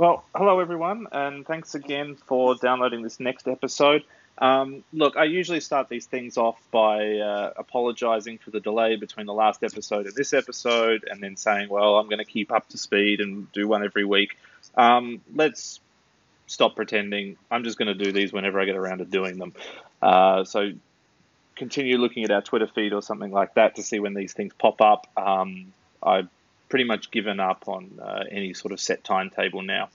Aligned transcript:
Well, 0.00 0.24
hello 0.34 0.60
everyone, 0.60 1.08
and 1.12 1.46
thanks 1.46 1.74
again 1.74 2.16
for 2.24 2.54
downloading 2.54 3.02
this 3.02 3.20
next 3.20 3.46
episode. 3.46 4.02
Um, 4.38 4.82
look, 4.94 5.18
I 5.18 5.24
usually 5.24 5.60
start 5.60 5.90
these 5.90 6.06
things 6.06 6.38
off 6.38 6.58
by 6.70 7.18
uh, 7.18 7.52
apologizing 7.54 8.38
for 8.38 8.50
the 8.50 8.60
delay 8.60 8.96
between 8.96 9.26
the 9.26 9.34
last 9.34 9.62
episode 9.62 10.06
and 10.06 10.14
this 10.14 10.32
episode, 10.32 11.06
and 11.06 11.22
then 11.22 11.36
saying, 11.36 11.68
well, 11.68 11.96
I'm 11.98 12.06
going 12.06 12.16
to 12.16 12.24
keep 12.24 12.50
up 12.50 12.66
to 12.70 12.78
speed 12.78 13.20
and 13.20 13.52
do 13.52 13.68
one 13.68 13.84
every 13.84 14.06
week. 14.06 14.38
Um, 14.74 15.20
let's 15.34 15.80
stop 16.46 16.76
pretending. 16.76 17.36
I'm 17.50 17.62
just 17.62 17.76
going 17.76 17.94
to 17.94 18.04
do 18.04 18.10
these 18.10 18.32
whenever 18.32 18.58
I 18.58 18.64
get 18.64 18.76
around 18.76 18.98
to 19.00 19.04
doing 19.04 19.36
them. 19.36 19.52
Uh, 20.00 20.44
so 20.44 20.72
continue 21.56 21.98
looking 21.98 22.24
at 22.24 22.30
our 22.30 22.40
Twitter 22.40 22.68
feed 22.68 22.94
or 22.94 23.02
something 23.02 23.32
like 23.32 23.52
that 23.56 23.74
to 23.74 23.82
see 23.82 24.00
when 24.00 24.14
these 24.14 24.32
things 24.32 24.54
pop 24.58 24.80
up. 24.80 25.08
Um, 25.18 25.74
I've 26.02 26.30
pretty 26.70 26.84
much 26.84 27.10
given 27.10 27.38
up 27.38 27.64
on 27.68 28.00
uh, 28.02 28.24
any 28.30 28.54
sort 28.54 28.72
of 28.72 28.80
set 28.80 29.04
timetable 29.04 29.60
now. 29.60 29.90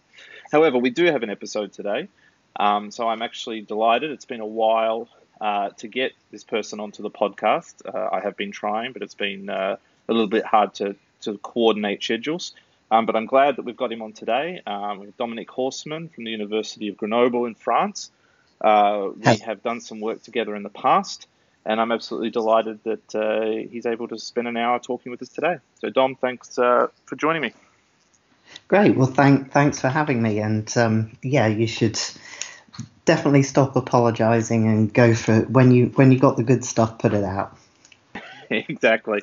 However, 0.52 0.78
we 0.78 0.92
do 0.92 1.06
have 1.06 1.24
an 1.24 1.32
episode 1.32 1.74
today, 1.74 2.07
um, 2.57 2.92
so 2.92 3.07
I'm 3.07 3.24
actually 3.24 3.61
delighted. 3.61 4.11
It's 4.11 4.25
been 4.25 4.42
a 4.42 4.46
while 4.46 5.07
uh, 5.42 5.69
to 5.78 5.88
get 5.88 6.11
this 6.32 6.43
person 6.43 6.80
onto 6.80 7.02
the 7.02 7.10
podcast. 7.10 7.74
Uh, 7.83 8.10
I 8.11 8.19
have 8.19 8.38
been 8.38 8.52
trying, 8.52 8.93
but 8.93 9.02
it's 9.02 9.16
been 9.16 9.50
uh, 9.50 9.78
a 10.07 10.14
little 10.14 10.28
bit 10.28 10.46
hard 10.46 10.75
to, 10.75 10.96
to 11.21 11.38
coordinate 11.39 12.04
schedules. 12.04 12.54
Um, 12.92 13.07
but 13.07 13.16
I'm 13.16 13.25
glad 13.25 13.55
that 13.55 13.66
we've 13.66 13.75
got 13.75 13.92
him 13.92 14.04
on 14.04 14.14
today. 14.14 14.61
Um, 14.68 15.00
we 15.00 15.05
have 15.07 15.18
Dominic 15.18 15.50
Horsman 15.50 16.14
from 16.14 16.24
the 16.24 16.32
University 16.32 16.88
of 16.88 16.97
Grenoble 16.97 17.46
in 17.46 17.55
France. 17.55 18.11
Uh, 18.61 19.10
we 19.16 19.38
have 19.38 19.64
done 19.64 19.82
some 19.82 20.00
work 20.00 20.21
together 20.21 20.55
in 20.55 20.64
the 20.64 20.69
past 20.69 21.28
and 21.65 21.82
I'm 21.82 21.92
absolutely 21.92 22.29
delighted 22.29 22.83
that 22.83 23.15
uh, 23.15 23.69
he's 23.69 23.86
able 23.86 24.07
to 24.10 24.19
spend 24.19 24.47
an 24.47 24.57
hour 24.57 24.79
talking 24.79 25.11
with 25.11 25.21
us 25.21 25.29
today. 25.29 25.57
So, 25.82 25.89
Dom, 25.89 26.15
thanks 26.15 26.60
uh, 26.60 26.88
for 27.05 27.15
joining 27.15 27.41
me. 27.41 27.54
Great. 28.68 28.96
Well, 28.96 29.07
thank, 29.07 29.51
thanks 29.51 29.82
for 29.82 29.89
having 29.89 30.21
me. 30.21 30.39
And 30.39 30.75
um, 30.78 31.18
yeah, 31.21 31.47
you 31.47 31.68
should 31.68 32.00
definitely 33.05 33.43
stop 33.43 33.75
apologising 33.75 34.67
and 34.67 34.93
go 34.93 35.13
for 35.13 35.39
it. 35.39 35.49
when 35.49 35.71
you 35.71 35.88
when 35.95 36.11
you 36.11 36.19
got 36.19 36.38
the 36.38 36.43
good 36.43 36.66
stuff. 36.66 36.99
Put 36.99 37.13
it 37.13 37.23
out. 37.23 37.58
exactly. 38.49 39.21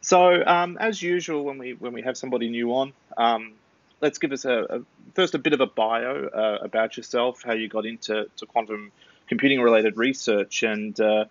So, 0.00 0.44
um, 0.44 0.78
as 0.78 1.00
usual, 1.00 1.44
when 1.44 1.58
we 1.58 1.74
when 1.74 1.92
we 1.92 2.02
have 2.02 2.16
somebody 2.16 2.48
new 2.48 2.74
on, 2.74 2.92
um, 3.16 3.52
let's 4.00 4.18
give 4.18 4.32
us 4.32 4.44
a, 4.44 4.64
a, 4.64 4.80
first 5.14 5.34
a 5.34 5.38
bit 5.38 5.52
of 5.52 5.60
a 5.60 5.66
bio 5.66 6.26
uh, 6.26 6.58
about 6.62 6.96
yourself, 6.96 7.42
how 7.42 7.52
you 7.52 7.68
got 7.68 7.86
into 7.86 8.26
to 8.36 8.46
quantum 8.46 8.92
computing 9.28 9.60
related 9.60 9.96
research, 9.96 10.62
and 10.62 10.98
uh, 11.00 11.24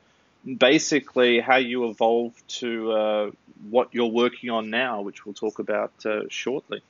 basically 0.46 1.40
how 1.40 1.58
you 1.58 1.90
evolved 1.90 2.48
to 2.60 2.92
uh, 2.92 3.32
what 3.70 3.90
you're 3.92 4.08
working 4.08 4.50
on 4.50 4.70
now, 4.70 5.02
which 5.02 5.26
we'll 5.26 5.34
talk 5.34 5.60
about 5.60 5.92
uh, 6.06 6.22
shortly. 6.30 6.82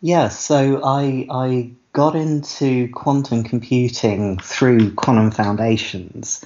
Yeah, 0.00 0.28
so 0.28 0.80
I 0.84 1.26
I 1.30 1.70
got 1.92 2.16
into 2.16 2.88
quantum 2.88 3.44
computing 3.44 4.38
through 4.38 4.94
Quantum 4.94 5.30
Foundations. 5.30 6.44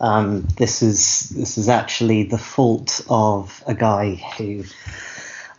Um, 0.00 0.42
this 0.56 0.82
is 0.82 1.30
this 1.30 1.58
is 1.58 1.68
actually 1.68 2.24
the 2.24 2.38
fault 2.38 3.00
of 3.08 3.62
a 3.66 3.74
guy 3.74 4.14
who 4.36 4.64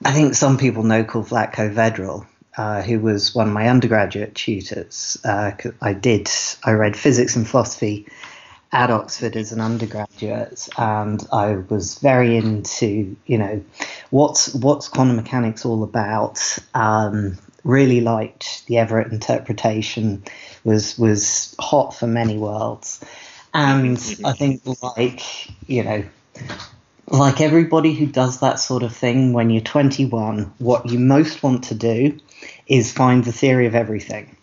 I 0.06 0.12
think 0.12 0.36
some 0.36 0.58
people 0.58 0.84
know 0.84 1.04
called 1.04 1.28
Vlatko 1.28 1.74
Vedral, 1.74 2.26
uh, 2.56 2.82
who 2.82 3.00
was 3.00 3.34
one 3.34 3.48
of 3.48 3.54
my 3.54 3.68
undergraduate 3.68 4.36
tutors. 4.36 5.18
Uh, 5.24 5.52
I 5.82 5.94
did 5.94 6.30
I 6.64 6.72
read 6.72 6.96
physics 6.96 7.36
and 7.36 7.48
philosophy 7.48 8.08
at 8.72 8.92
Oxford 8.92 9.36
as 9.36 9.52
an 9.52 9.62
undergraduate, 9.62 10.70
and 10.78 11.26
I 11.32 11.56
was 11.56 11.96
very 11.96 12.38
into, 12.38 13.16
you 13.26 13.38
know, 13.38 13.64
what's 14.12 14.54
what's 14.54 14.88
quantum 14.88 15.16
mechanics 15.16 15.66
all 15.66 15.84
about. 15.84 16.58
Um, 16.74 17.38
really 17.64 18.02
liked 18.02 18.66
the 18.68 18.78
Everett 18.78 19.12
interpretation, 19.12 20.24
was 20.64 20.98
was 20.98 21.56
hot 21.60 21.96
for 21.96 22.08
many 22.08 22.38
worlds, 22.38 23.04
and 23.54 23.98
I 24.24 24.34
think 24.34 24.62
like 24.84 25.22
you 25.68 25.84
know. 25.84 26.04
Like 27.12 27.42
everybody 27.42 27.96
who 27.96 28.06
does 28.06 28.42
that 28.42 28.60
sort 28.60 28.84
of 28.84 28.96
thing 28.96 29.34
when 29.34 29.50
you're 29.50 29.64
21, 29.64 30.54
what 30.60 30.88
you 30.92 31.00
most 31.00 31.42
want 31.42 31.64
to 31.64 31.74
do 31.74 32.20
is 32.68 32.94
find 32.94 33.24
the 33.24 33.32
theory 33.32 33.66
of 33.66 33.74
everything 33.74 34.38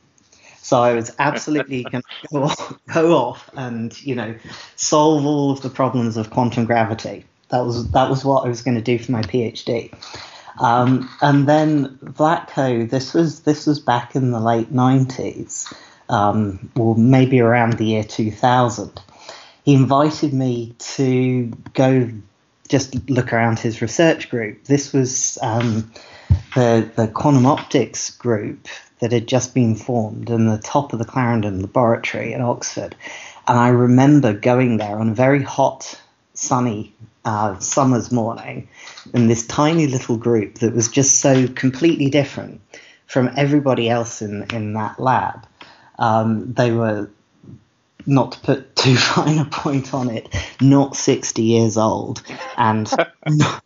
so 0.66 0.82
I 0.82 0.94
was 0.94 1.14
absolutely 1.20 1.84
going 1.84 2.02
to 2.02 2.28
go 2.32 2.42
off, 2.42 2.74
go 2.92 3.12
off 3.12 3.48
and 3.54 4.02
you 4.02 4.16
know 4.16 4.34
solve 4.74 5.24
all 5.24 5.52
of 5.52 5.62
the 5.62 5.70
problems 5.70 6.16
of 6.16 6.30
quantum 6.30 6.64
gravity. 6.64 7.24
That 7.50 7.60
was 7.60 7.88
that 7.92 8.10
was 8.10 8.24
what 8.24 8.44
I 8.44 8.48
was 8.48 8.62
going 8.62 8.74
to 8.74 8.82
do 8.82 8.98
for 8.98 9.12
my 9.12 9.22
PhD. 9.22 9.94
Um, 10.58 11.08
and 11.22 11.48
then 11.48 11.96
Vlatko, 11.98 12.90
this 12.90 13.14
was 13.14 13.42
this 13.42 13.64
was 13.64 13.78
back 13.78 14.16
in 14.16 14.32
the 14.32 14.40
late 14.40 14.72
'90s, 14.72 15.72
um, 16.08 16.68
or 16.74 16.96
maybe 16.96 17.38
around 17.38 17.74
the 17.74 17.84
year 17.84 18.02
2000. 18.02 19.00
He 19.64 19.72
invited 19.74 20.34
me 20.34 20.74
to 20.96 21.46
go 21.74 22.10
just 22.66 23.08
look 23.08 23.32
around 23.32 23.60
his 23.60 23.80
research 23.80 24.30
group. 24.30 24.64
This 24.64 24.92
was 24.92 25.38
um, 25.42 25.92
the 26.54 26.90
the 26.96 27.08
quantum 27.08 27.46
optics 27.46 28.10
group 28.10 28.68
that 29.00 29.12
had 29.12 29.26
just 29.26 29.54
been 29.54 29.74
formed 29.74 30.30
in 30.30 30.48
the 30.48 30.58
top 30.58 30.92
of 30.92 30.98
the 30.98 31.04
Clarendon 31.04 31.60
Laboratory 31.60 32.34
at 32.34 32.40
Oxford. 32.40 32.96
And 33.46 33.58
I 33.58 33.68
remember 33.68 34.32
going 34.32 34.78
there 34.78 34.98
on 34.98 35.10
a 35.10 35.14
very 35.14 35.42
hot, 35.42 36.00
sunny 36.34 36.94
uh, 37.24 37.58
summer's 37.58 38.10
morning 38.10 38.68
in 39.12 39.28
this 39.28 39.46
tiny 39.46 39.86
little 39.86 40.16
group 40.16 40.58
that 40.58 40.74
was 40.74 40.88
just 40.88 41.18
so 41.18 41.46
completely 41.48 42.08
different 42.08 42.60
from 43.06 43.30
everybody 43.36 43.88
else 43.88 44.22
in, 44.22 44.46
in 44.52 44.72
that 44.74 44.98
lab. 44.98 45.46
Um, 45.98 46.52
they 46.54 46.72
were, 46.72 47.10
not 48.06 48.32
to 48.32 48.40
put 48.40 48.76
too 48.76 48.96
fine 48.96 49.38
a 49.38 49.44
point 49.44 49.92
on 49.92 50.10
it, 50.10 50.28
not 50.60 50.96
60 50.96 51.42
years 51.42 51.76
old 51.76 52.22
and 52.56 52.90
not, 53.26 53.62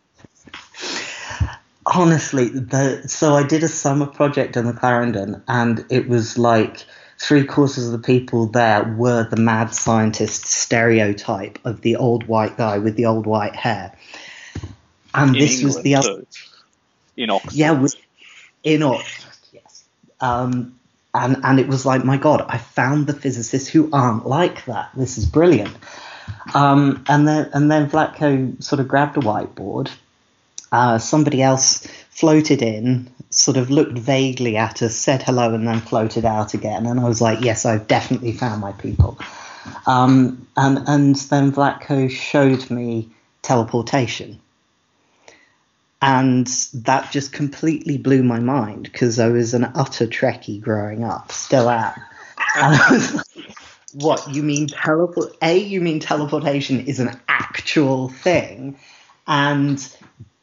honestly, 1.85 2.49
the 2.49 3.07
so 3.07 3.35
I 3.35 3.43
did 3.43 3.63
a 3.63 3.67
summer 3.67 4.05
project 4.05 4.57
in 4.57 4.65
the 4.65 4.73
Clarendon, 4.73 5.43
and 5.47 5.85
it 5.89 6.07
was 6.07 6.37
like 6.37 6.85
three 7.19 7.43
quarters 7.45 7.85
of 7.85 7.91
the 7.91 7.99
people 7.99 8.47
there 8.47 8.83
were 8.83 9.27
the 9.29 9.37
mad 9.37 9.73
scientist 9.73 10.45
stereotype 10.45 11.59
of 11.65 11.81
the 11.81 11.95
old 11.95 12.27
white 12.27 12.57
guy 12.57 12.79
with 12.79 12.95
the 12.95 13.05
old 13.05 13.25
white 13.25 13.55
hair. 13.55 13.95
And 15.13 15.35
in 15.35 15.41
this 15.41 15.59
England, 15.59 15.75
was 15.75 15.83
the 15.83 15.95
other. 15.95 16.25
In 17.17 17.29
Oxford. 17.29 17.53
Yeah, 17.53 17.71
was, 17.71 17.97
in 18.63 18.81
Oxford, 18.81 19.47
yes. 19.51 19.83
Um, 20.19 20.79
and 21.13 21.37
and 21.43 21.59
it 21.59 21.67
was 21.67 21.85
like, 21.85 22.03
my 22.05 22.17
God, 22.17 22.45
I 22.47 22.57
found 22.57 23.07
the 23.07 23.13
physicists 23.13 23.67
who 23.67 23.89
aren't 23.91 24.25
like 24.25 24.65
that. 24.65 24.91
This 24.95 25.17
is 25.17 25.25
brilliant. 25.25 25.75
Um, 26.53 27.03
and 27.07 27.27
then 27.27 27.49
and 27.53 27.69
then 27.69 27.89
Vlatko 27.89 28.63
sort 28.63 28.79
of 28.79 28.87
grabbed 28.87 29.17
a 29.17 29.19
whiteboard 29.19 29.91
uh, 30.71 30.97
somebody 30.97 31.41
else 31.41 31.85
floated 32.09 32.61
in, 32.61 33.09
sort 33.29 33.57
of 33.57 33.69
looked 33.69 33.97
vaguely 33.97 34.57
at 34.57 34.81
us, 34.81 34.95
said 34.95 35.23
hello, 35.23 35.53
and 35.53 35.67
then 35.67 35.79
floated 35.81 36.25
out 36.25 36.53
again. 36.53 36.85
And 36.85 36.99
I 36.99 37.07
was 37.07 37.21
like, 37.21 37.41
yes, 37.41 37.65
I've 37.65 37.87
definitely 37.87 38.33
found 38.33 38.61
my 38.61 38.71
people. 38.73 39.17
Um, 39.85 40.47
and, 40.57 40.79
and 40.87 41.15
then 41.15 41.51
Vlatko 41.51 42.09
showed 42.09 42.69
me 42.69 43.09
teleportation. 43.41 44.39
And 46.01 46.47
that 46.73 47.11
just 47.11 47.31
completely 47.31 47.97
blew 47.97 48.23
my 48.23 48.39
mind 48.39 48.83
because 48.83 49.19
I 49.19 49.27
was 49.27 49.53
an 49.53 49.65
utter 49.75 50.07
Trekkie 50.07 50.59
growing 50.59 51.03
up, 51.03 51.31
still 51.31 51.69
am. 51.69 51.93
And 52.55 52.75
I 52.75 52.91
was 52.91 53.13
like, 53.13 53.55
what, 53.93 54.33
you 54.33 54.41
mean 54.41 54.67
teleport? 54.67 55.35
A, 55.41 55.57
you 55.57 55.79
mean 55.79 55.99
teleportation 55.99 56.79
is 56.87 56.99
an 56.99 57.19
actual 57.27 58.09
thing? 58.09 58.79
And 59.27 59.95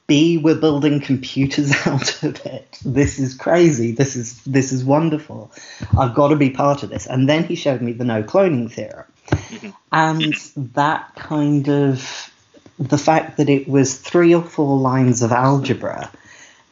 B, 0.08 0.38
we're 0.38 0.56
building 0.56 1.00
computers 1.00 1.72
out 1.86 2.24
of 2.24 2.44
it. 2.44 2.78
This 2.84 3.20
is 3.20 3.34
crazy. 3.34 3.92
This 3.92 4.16
is 4.16 4.42
this 4.42 4.72
is 4.72 4.84
wonderful. 4.84 5.53
I've 5.97 6.15
got 6.15 6.28
to 6.28 6.36
be 6.36 6.50
part 6.50 6.83
of 6.83 6.91
this. 6.91 7.06
And 7.06 7.28
then 7.28 7.44
he 7.44 7.54
showed 7.54 7.80
me 7.80 7.92
the 7.92 8.04
no 8.04 8.24
cloning 8.24 8.72
theorem. 8.72 9.06
Mm-hmm. 9.28 9.71
And 9.92 10.34
that 10.74 11.15
kind 11.15 11.68
of 11.68 12.33
the 12.78 12.98
fact 12.98 13.36
that 13.36 13.48
it 13.48 13.68
was 13.68 13.97
three 13.97 14.34
or 14.34 14.42
four 14.42 14.78
lines 14.78 15.22
of 15.22 15.30
algebra 15.30 16.10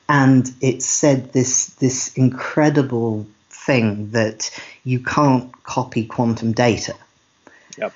and 0.08 0.52
it 0.61 0.82
said 0.82 1.32
this 1.32 1.66
this 1.75 2.16
incredible 2.16 3.26
thing 3.50 4.11
that 4.12 4.50
you 4.84 5.00
can't 5.00 5.52
copy 5.64 6.06
quantum 6.06 6.52
data. 6.52 6.94
Yep. 7.76 7.93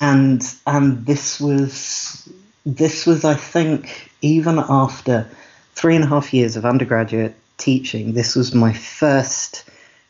And 0.00 0.42
and 0.66 1.04
this 1.04 1.40
was 1.40 2.28
this 2.64 3.06
was 3.06 3.24
I 3.24 3.34
think 3.34 4.10
even 4.20 4.58
after 4.58 5.28
three 5.74 5.94
and 5.94 6.04
a 6.04 6.08
half 6.08 6.34
years 6.34 6.56
of 6.56 6.64
undergraduate 6.64 7.34
teaching, 7.56 8.12
this 8.12 8.36
was 8.36 8.54
my 8.54 8.72
first 8.72 9.64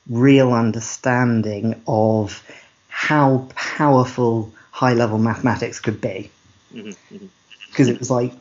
real 0.08 0.52
understanding 0.52 1.80
of 1.86 2.44
how 2.88 3.48
powerful 3.54 4.52
high 4.70 4.94
level 4.94 5.18
mathematics 5.18 5.78
could 5.78 6.00
be. 6.00 6.30
Because 6.72 6.96
mm-hmm, 6.96 7.14
mm-hmm. 7.14 7.88
it 7.88 7.98
was 7.98 8.10
like, 8.10 8.32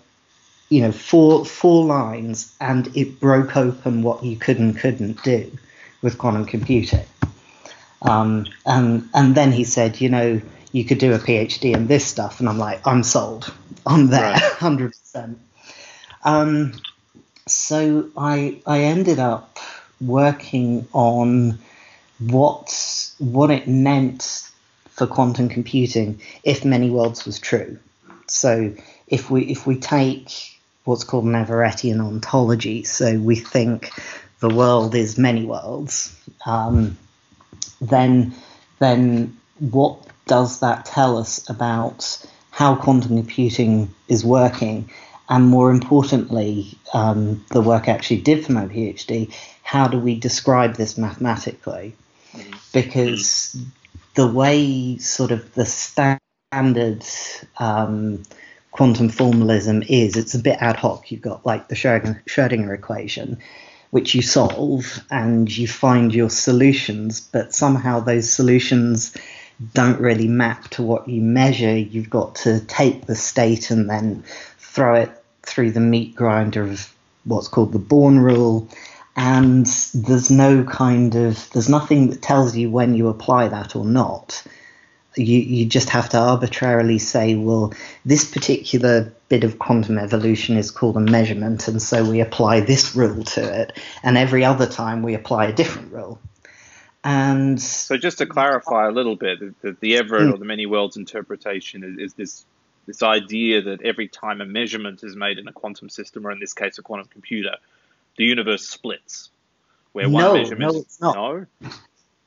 you 0.70 0.82
know, 0.82 0.92
four 0.92 1.46
four 1.46 1.86
lines, 1.86 2.56
and 2.62 2.96
it 2.96 3.20
broke 3.20 3.58
open 3.58 4.04
what 4.04 4.24
you 4.24 4.38
could 4.38 4.60
and 4.60 4.78
couldn't 4.78 5.24
do 5.24 5.52
with 6.02 6.18
quantum 6.18 6.46
computing. 6.46 7.06
Um, 8.02 8.46
and 8.66 9.10
and 9.14 9.36
then 9.36 9.52
he 9.52 9.64
said, 9.64 10.00
you 10.00 10.10
know, 10.10 10.42
you 10.72 10.86
could 10.86 11.00
do 11.00 11.14
a 11.14 11.20
PhD 11.20 11.74
in 11.76 11.88
this 11.88 12.06
stuff, 12.06 12.40
and 12.40 12.48
I'm 12.48 12.58
like, 12.58 12.86
I'm 12.86 13.04
sold. 13.04 13.54
I'm 13.86 14.08
there, 14.08 14.34
100%. 14.34 15.36
Um, 16.24 16.74
so 17.48 18.10
I 18.16 18.62
I 18.66 18.82
ended 18.82 19.20
up 19.20 19.58
working 20.00 20.88
on 20.94 21.60
what 22.20 23.14
what 23.18 23.52
it 23.52 23.68
meant 23.68 24.50
for 24.90 25.08
quantum 25.08 25.50
computing 25.50 26.22
if 26.44 26.64
many 26.66 26.90
worlds 26.90 27.26
was 27.26 27.40
true. 27.40 27.80
So 28.28 28.74
if 29.08 29.32
we 29.32 29.44
if 29.44 29.66
we 29.66 29.78
take 29.78 30.60
what's 30.84 31.04
called 31.04 31.26
an 31.26 31.34
Everettian 31.34 32.00
ontology, 32.00 32.84
so 32.84 33.18
we 33.18 33.36
think 33.36 33.92
the 34.40 34.50
world 34.50 34.96
is 34.96 35.18
many 35.18 35.46
worlds, 35.46 36.16
um, 36.46 36.98
then 37.82 38.34
then 38.80 39.38
what 39.60 40.06
does 40.30 40.60
that 40.60 40.86
tell 40.86 41.18
us 41.18 41.50
about 41.50 42.24
how 42.52 42.76
quantum 42.76 43.18
computing 43.18 43.94
is 44.08 44.24
working? 44.24 44.90
And 45.28 45.48
more 45.48 45.72
importantly, 45.72 46.78
um, 46.94 47.44
the 47.50 47.62
work 47.62 47.90
I 47.90 47.94
actually 47.94 48.22
did 48.22 48.46
for 48.46 48.52
my 48.52 48.68
PhD, 48.68 49.34
how 49.64 49.88
do 49.88 50.00
we 50.00 50.20
describe 50.20 50.76
this 50.76 50.98
mathematically? 50.98 51.96
Because 52.72 53.60
the 54.14 54.28
way 54.28 54.98
sort 55.00 55.32
of 55.32 55.52
the 55.56 55.66
standard 55.66 57.04
um, 57.58 58.22
quantum 58.70 59.10
formalism 59.10 59.82
is, 59.82 60.16
it's 60.16 60.36
a 60.36 60.40
bit 60.40 60.58
ad 60.60 60.76
hoc. 60.76 61.12
You've 61.12 61.22
got 61.22 61.44
like 61.44 61.70
the 61.70 61.76
Schrodinger 61.76 62.74
equation, 62.74 63.40
which 63.90 64.14
you 64.14 64.22
solve 64.22 65.00
and 65.10 65.56
you 65.56 65.68
find 65.68 66.14
your 66.14 66.30
solutions, 66.30 67.20
but 67.20 67.56
somehow 67.56 68.00
those 68.00 68.32
solutions 68.32 69.16
don't 69.74 70.00
really 70.00 70.28
map 70.28 70.70
to 70.70 70.84
what 70.84 71.08
you 71.08 71.22
measure. 71.22 71.78
You've 71.78 72.10
got 72.10 72.36
to 72.36 72.60
take 72.62 73.06
the 73.06 73.16
state 73.16 73.72
and 73.72 73.90
then 73.90 74.24
throw 74.58 74.96
it 74.96 75.12
through 75.44 75.72
the 75.72 75.80
meat 75.80 76.16
grinder 76.16 76.64
of 76.64 76.94
what's 77.26 77.48
called 77.48 77.74
the 77.74 77.80
Born 77.80 78.20
rule. 78.20 78.70
And 79.16 79.66
there's 79.94 80.32
no 80.32 80.64
kind 80.64 81.16
of, 81.16 81.50
there's 81.52 81.68
nothing 81.68 82.10
that 82.10 82.22
tells 82.22 82.56
you 82.56 82.70
when 82.70 82.94
you 82.94 83.10
apply 83.10 83.50
that 83.50 83.76
or 83.76 83.84
not. 83.84 84.44
You, 85.18 85.40
you 85.40 85.66
just 85.66 85.90
have 85.90 86.10
to 86.10 86.18
arbitrarily 86.18 87.00
say, 87.00 87.36
well, 87.36 87.74
this 88.06 88.30
particular 88.30 89.12
bit 89.28 89.44
of 89.44 89.60
quantum 89.60 89.98
evolution 89.98 90.56
is 90.56 90.72
called 90.72 90.96
a 90.96 91.02
measurement, 91.02 91.68
and 91.68 91.82
so 91.82 92.10
we 92.10 92.22
apply 92.22 92.62
this 92.62 92.96
rule 92.96 93.24
to 93.24 93.62
it, 93.62 93.78
and 94.04 94.18
every 94.18 94.46
other 94.46 94.68
time 94.68 95.02
we 95.02 95.16
apply 95.16 95.48
a 95.48 95.54
different 95.54 95.92
rule. 95.92 96.20
And 97.04 97.62
so, 97.62 97.98
just 97.98 98.18
to 98.18 98.26
clarify 98.26 98.88
a 98.88 98.92
little 98.92 99.16
bit, 99.16 99.40
the, 99.62 99.78
the 99.80 99.98
Everett 99.98 100.24
mm, 100.24 100.34
or 100.34 100.38
the 100.38 100.46
many 100.46 100.66
worlds 100.66 100.98
interpretation 100.98 101.84
is, 101.84 101.98
is 101.98 102.14
this 102.14 102.46
this 102.86 103.04
idea 103.04 103.62
that 103.62 103.84
every 103.84 104.08
time 104.08 104.42
a 104.42 104.46
measurement 104.46 105.04
is 105.04 105.16
made 105.16 105.38
in 105.38 105.48
a 105.48 105.54
quantum 105.54 105.90
system, 105.90 106.26
or 106.26 106.32
in 106.32 106.40
this 106.40 106.54
case, 106.54 106.78
a 106.78 106.82
quantum 106.82 107.08
computer, 107.08 107.56
the 108.18 108.26
universe 108.26 108.68
splits. 108.68 109.30
Where 109.94 110.10
one 110.10 110.24
no, 110.24 110.34
measurement 110.34 110.74
no, 110.74 110.80
it's 110.80 111.02
not. 111.02 111.16
No, 111.16 111.46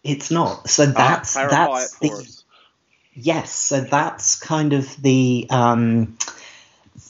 it's 0.04 0.30
not. 0.30 0.68
So 0.68 0.84
ah, 0.84 0.92
that's 0.96 1.34
that's 1.34 1.98
the, 1.98 2.10
us. 2.10 2.44
yes. 3.12 3.52
So 3.52 3.80
that's 3.82 4.38
kind 4.38 4.72
of 4.72 5.00
the 5.02 5.46
um, 5.50 6.16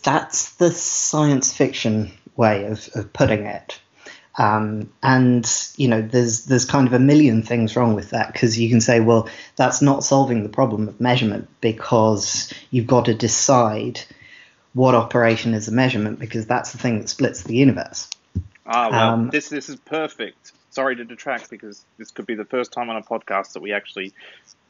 that's 0.03 0.55
the 0.55 0.71
science 0.71 1.53
fiction 1.53 2.11
way 2.37 2.67
of, 2.67 2.89
of 2.95 3.13
putting 3.13 3.47
it. 3.47 3.79
Um, 4.39 4.91
and 5.03 5.47
you 5.77 5.89
know, 5.89 6.01
there's 6.01 6.47
there's 6.47 6.65
kind 6.65 6.87
of 6.87 6.95
a 6.95 6.99
million 6.99 7.43
things 7.43 7.77
wrong 7.77 7.95
with 7.95 8.11
that 8.11 8.33
because 8.33 8.59
you 8.59 8.71
can 8.71 8.81
say, 8.81 9.01
well, 9.01 9.29
that's 9.57 9.83
not 9.83 10.05
solving 10.05 10.43
the 10.43 10.49
problem 10.49 10.89
of 10.89 11.01
measurement 11.01 11.49
because 11.61 12.53
you've 12.71 12.87
got 12.87 13.07
to 13.07 13.15
decide 13.15 14.01
what 14.75 14.95
operation 14.95 15.53
is 15.53 15.69
a 15.69 15.73
measurement 15.73 16.19
because 16.19 16.47
that's 16.47 16.73
the 16.73 16.79
thing 16.79 17.01
that 17.01 17.09
splits 17.09 17.43
the 17.43 17.55
universe. 17.55 18.09
Ah, 18.65 18.89
well, 18.91 19.11
um, 19.11 19.31
this 19.31 19.49
this 19.49 19.69
is 19.69 19.77
perfect. 19.77 20.53
Sorry 20.71 20.97
to 20.97 21.05
detract 21.05 21.51
because 21.51 21.85
this 21.99 22.11
could 22.11 22.25
be 22.27 22.35
the 22.35 22.47
first 22.47 22.73
time 22.73 22.89
on 22.89 22.97
a 22.97 23.03
podcast 23.03 23.53
that 23.53 23.61
we 23.61 23.73
actually 23.73 24.15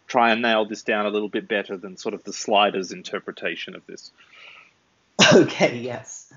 try 0.09 0.33
and 0.33 0.43
nail 0.43 0.65
this 0.65 0.83
down 0.83 1.07
a 1.07 1.09
little 1.09 1.29
bit 1.29 1.47
better 1.47 1.77
than 1.77 1.97
sort 1.97 2.15
of 2.15 2.25
the 2.25 2.33
sliders 2.33 2.91
interpretation 2.93 3.75
of 3.75 3.87
this. 3.87 4.11
Okay, 5.35 5.79
yes. 5.79 6.33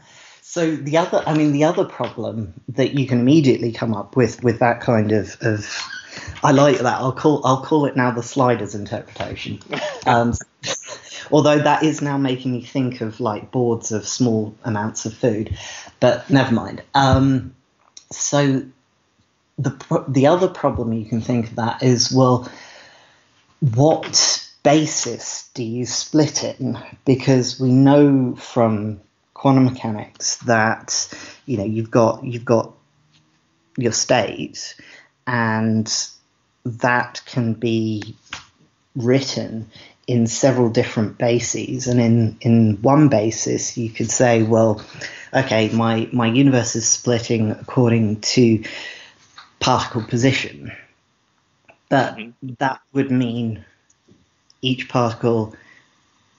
So 0.56 0.74
the 0.74 0.96
other, 0.96 1.22
I 1.28 1.34
mean, 1.34 1.52
the 1.52 1.66
other 1.66 1.84
problem 1.84 2.54
that 2.70 2.94
you 2.94 3.06
can 3.08 3.20
immediately 3.20 3.74
come 3.74 3.94
up 3.94 4.16
with 4.16 4.42
with 4.42 4.60
that 4.60 4.80
kind 4.80 5.12
of, 5.12 5.36
of 5.42 5.70
I 6.46 6.52
like 6.52 6.78
that. 6.78 7.02
I'll 7.02 7.12
call 7.12 7.46
I'll 7.46 7.62
call 7.62 7.86
it 7.88 7.98
now 7.98 8.12
the 8.12 8.24
sliders 8.24 8.74
interpretation. 8.74 9.60
Um, 10.08 10.34
although 11.30 11.58
that 11.58 11.84
is 11.84 12.02
now 12.02 12.18
making 12.18 12.54
me 12.54 12.62
think 12.62 13.02
of 13.02 13.20
like 13.20 13.52
boards 13.52 13.92
of 13.92 14.08
small 14.08 14.56
amounts 14.64 15.06
of 15.06 15.14
food, 15.14 15.58
but 16.00 16.30
never 16.30 16.54
mind. 16.54 16.84
Um, 16.94 17.54
so 18.12 18.64
the 19.58 20.06
the 20.08 20.28
other 20.28 20.48
problem 20.48 20.94
you 20.94 21.04
can 21.04 21.20
think 21.20 21.48
of 21.48 21.56
that 21.56 21.84
is 21.84 22.14
well, 22.14 22.50
what 23.60 24.48
basis 24.64 25.50
do 25.54 25.64
you 25.64 25.86
split 25.86 26.46
it 26.46 26.62
in? 26.62 26.80
Because 27.04 27.60
we 27.60 27.72
know 27.72 28.36
from 28.36 29.02
quantum 29.36 29.66
mechanics 29.66 30.38
that 30.38 31.14
you 31.46 31.58
know 31.58 31.66
you've 31.66 31.92
got 31.92 32.24
you've 32.24 32.46
got 32.46 32.74
your 33.78 33.92
state 33.92 34.76
and 35.28 36.10
that 36.66 37.22
can 37.26 37.54
be 37.54 38.16
written 38.96 39.70
in 40.08 40.26
several 40.26 40.70
different 40.70 41.18
bases 41.18 41.88
and 41.88 42.00
in 42.00 42.38
in 42.42 42.82
one 42.82 43.10
basis 43.10 43.78
you 43.78 43.90
could 43.90 44.10
say 44.10 44.42
well 44.42 44.82
okay 45.34 45.70
my 45.70 46.08
my 46.14 46.28
universe 46.28 46.76
is 46.76 46.88
splitting 46.88 47.52
according 47.52 48.22
to 48.22 48.64
particle 49.60 50.04
position 50.04 50.72
but 51.90 52.16
mm-hmm. 52.16 52.54
that 52.60 52.80
would 52.94 53.12
mean 53.12 53.66
each 54.62 54.88
particle 54.88 55.54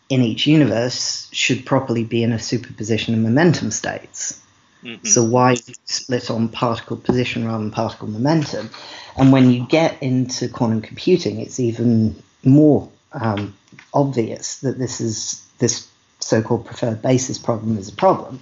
in 0.09 0.23
each 0.23 0.47
universe 0.47 1.29
should 1.33 1.67
properly 1.67 2.05
be 2.05 2.23
in 2.23 2.33
a 2.33 2.39
superposition 2.39 3.15
of 3.15 3.21
momentum 3.21 3.71
states. 3.71 4.41
Mm-hmm. 4.83 5.07
So 5.07 5.25
why 5.25 5.57
split 5.85 6.31
on 6.31 6.49
particle 6.49 6.97
position 6.97 7.45
rather 7.45 7.59
than 7.59 7.73
particle 7.73 8.09
momentum? 8.09 8.71
And 9.17 9.33
when 9.33 9.51
you 9.51 9.67
get 9.67 10.01
into 10.03 10.49
quantum 10.49 10.83
computing, 10.83 11.41
it's 11.41 11.59
even 11.59 12.23
more 12.45 12.89
um, 13.13 13.57
obvious 13.93 14.59
that 14.61 14.79
this 14.79 15.01
is 15.01 15.45
this 15.59 15.89
so-called 16.21 16.67
preferred 16.67 17.03
basis 17.03 17.39
problem 17.39 17.79
is 17.79 17.89
a 17.89 17.97
problem 17.97 18.41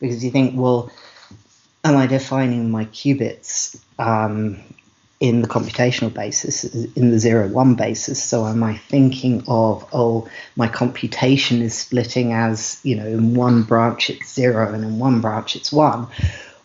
because 0.00 0.24
you 0.24 0.30
think, 0.30 0.54
well, 0.56 0.90
am 1.84 1.96
I 1.96 2.06
defining 2.06 2.70
my 2.70 2.84
qubits 2.86 3.78
um, 3.98 4.58
in 5.18 5.40
the 5.40 5.48
computational 5.48 6.12
basis, 6.12 6.64
in 6.64 7.10
the 7.10 7.18
zero 7.18 7.48
one 7.48 7.74
basis. 7.74 8.22
So 8.22 8.46
am 8.46 8.62
I 8.62 8.76
thinking 8.76 9.44
of, 9.48 9.88
oh, 9.92 10.28
my 10.56 10.68
computation 10.68 11.62
is 11.62 11.76
splitting 11.76 12.32
as, 12.32 12.80
you 12.82 12.96
know, 12.96 13.06
in 13.06 13.34
one 13.34 13.62
branch 13.62 14.10
it's 14.10 14.34
zero 14.34 14.72
and 14.74 14.84
in 14.84 14.98
one 14.98 15.20
branch 15.20 15.56
it's 15.56 15.72
one? 15.72 16.08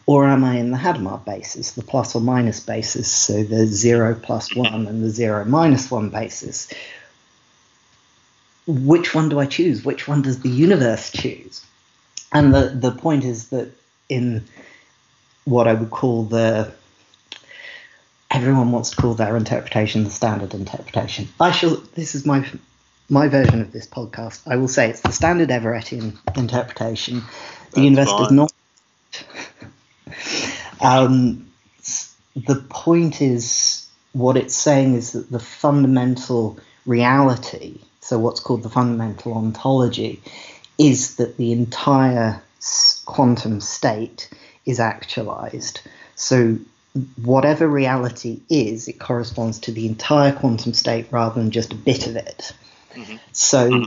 Or 0.06 0.26
am 0.26 0.44
I 0.44 0.58
in 0.58 0.72
the 0.72 0.78
Hadamard 0.78 1.24
basis, 1.24 1.72
the 1.72 1.84
plus 1.84 2.16
or 2.16 2.22
minus 2.22 2.60
basis, 2.60 3.10
so 3.10 3.44
the 3.44 3.66
zero 3.68 4.16
plus 4.16 4.54
one 4.54 4.88
and 4.88 5.02
the 5.04 5.10
zero 5.10 5.46
minus 5.46 5.90
one 5.90 6.10
basis? 6.10 6.74
Which 8.68 9.16
one 9.16 9.30
do 9.30 9.40
I 9.40 9.46
choose? 9.46 9.86
Which 9.86 10.08
one 10.08 10.22
does 10.24 10.42
the 10.42 10.50
universe 10.50 11.12
choose? 11.12 11.64
And 12.34 12.54
the, 12.54 12.70
the 12.70 12.92
point 12.92 13.24
is 13.24 13.50
that 13.50 13.72
in 14.10 14.44
what 15.46 15.68
I 15.68 15.74
would 15.74 15.92
call 15.92 16.24
the 16.24 16.74
everyone 18.32 18.72
wants 18.72 18.92
to 18.92 18.96
call 18.96 19.14
their 19.14 19.36
interpretation 19.36 20.04
the 20.04 20.10
standard 20.10 20.54
interpretation. 20.54 21.28
I 21.40 21.52
shall. 21.52 21.78
This 21.96 22.16
is 22.16 22.26
my 22.26 22.46
my 23.10 23.28
version 23.28 23.62
of 23.62 23.72
this 23.72 23.88
podcast. 23.88 24.42
I 24.48 24.56
will 24.56 24.68
say 24.68 24.90
it's 24.90 25.02
the 25.02 25.12
standard 25.12 25.50
Everettian 25.50 26.18
interpretation. 26.38 27.24
The 27.72 27.82
universe 27.82 28.12
does 28.14 28.32
not. 28.32 28.54
um, 30.82 31.52
the 32.36 32.56
point 32.70 33.22
is, 33.22 33.88
what 34.14 34.38
it's 34.38 34.56
saying 34.56 34.96
is 34.96 35.12
that 35.12 35.30
the 35.30 35.40
fundamental 35.40 36.58
reality, 36.86 37.80
so 38.00 38.18
what's 38.18 38.40
called 38.40 38.64
the 38.64 38.70
fundamental 38.70 39.34
ontology, 39.34 40.22
is 40.78 41.16
that 41.18 41.38
the 41.38 41.52
entire 41.52 42.42
quantum 43.06 43.60
state 43.60 44.30
is 44.66 44.80
actualized. 44.80 45.82
So 46.16 46.58
whatever 47.22 47.68
reality 47.68 48.42
is, 48.50 48.88
it 48.88 49.00
corresponds 49.00 49.60
to 49.60 49.72
the 49.72 49.86
entire 49.88 50.34
quantum 50.34 50.74
state 50.74 51.08
rather 51.12 51.40
than 51.40 51.52
just 51.52 51.72
a 51.72 51.76
bit 51.76 52.08
of 52.08 52.16
it. 52.16 52.54
Mm-hmm. 52.94 53.16
So, 53.32 53.86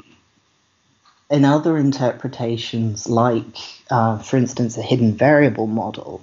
in 1.30 1.44
other 1.44 1.76
interpretations, 1.76 3.08
like, 3.08 3.58
uh, 3.90 4.18
for 4.18 4.36
instance, 4.36 4.78
a 4.78 4.82
hidden 4.82 5.14
variable 5.14 5.66
model, 5.66 6.22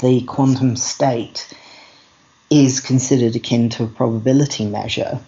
the 0.00 0.22
quantum 0.22 0.76
state 0.76 1.52
is 2.50 2.80
considered 2.80 3.36
akin 3.36 3.68
to 3.70 3.84
a 3.84 3.88
probability 3.88 4.64
measure. 4.66 5.20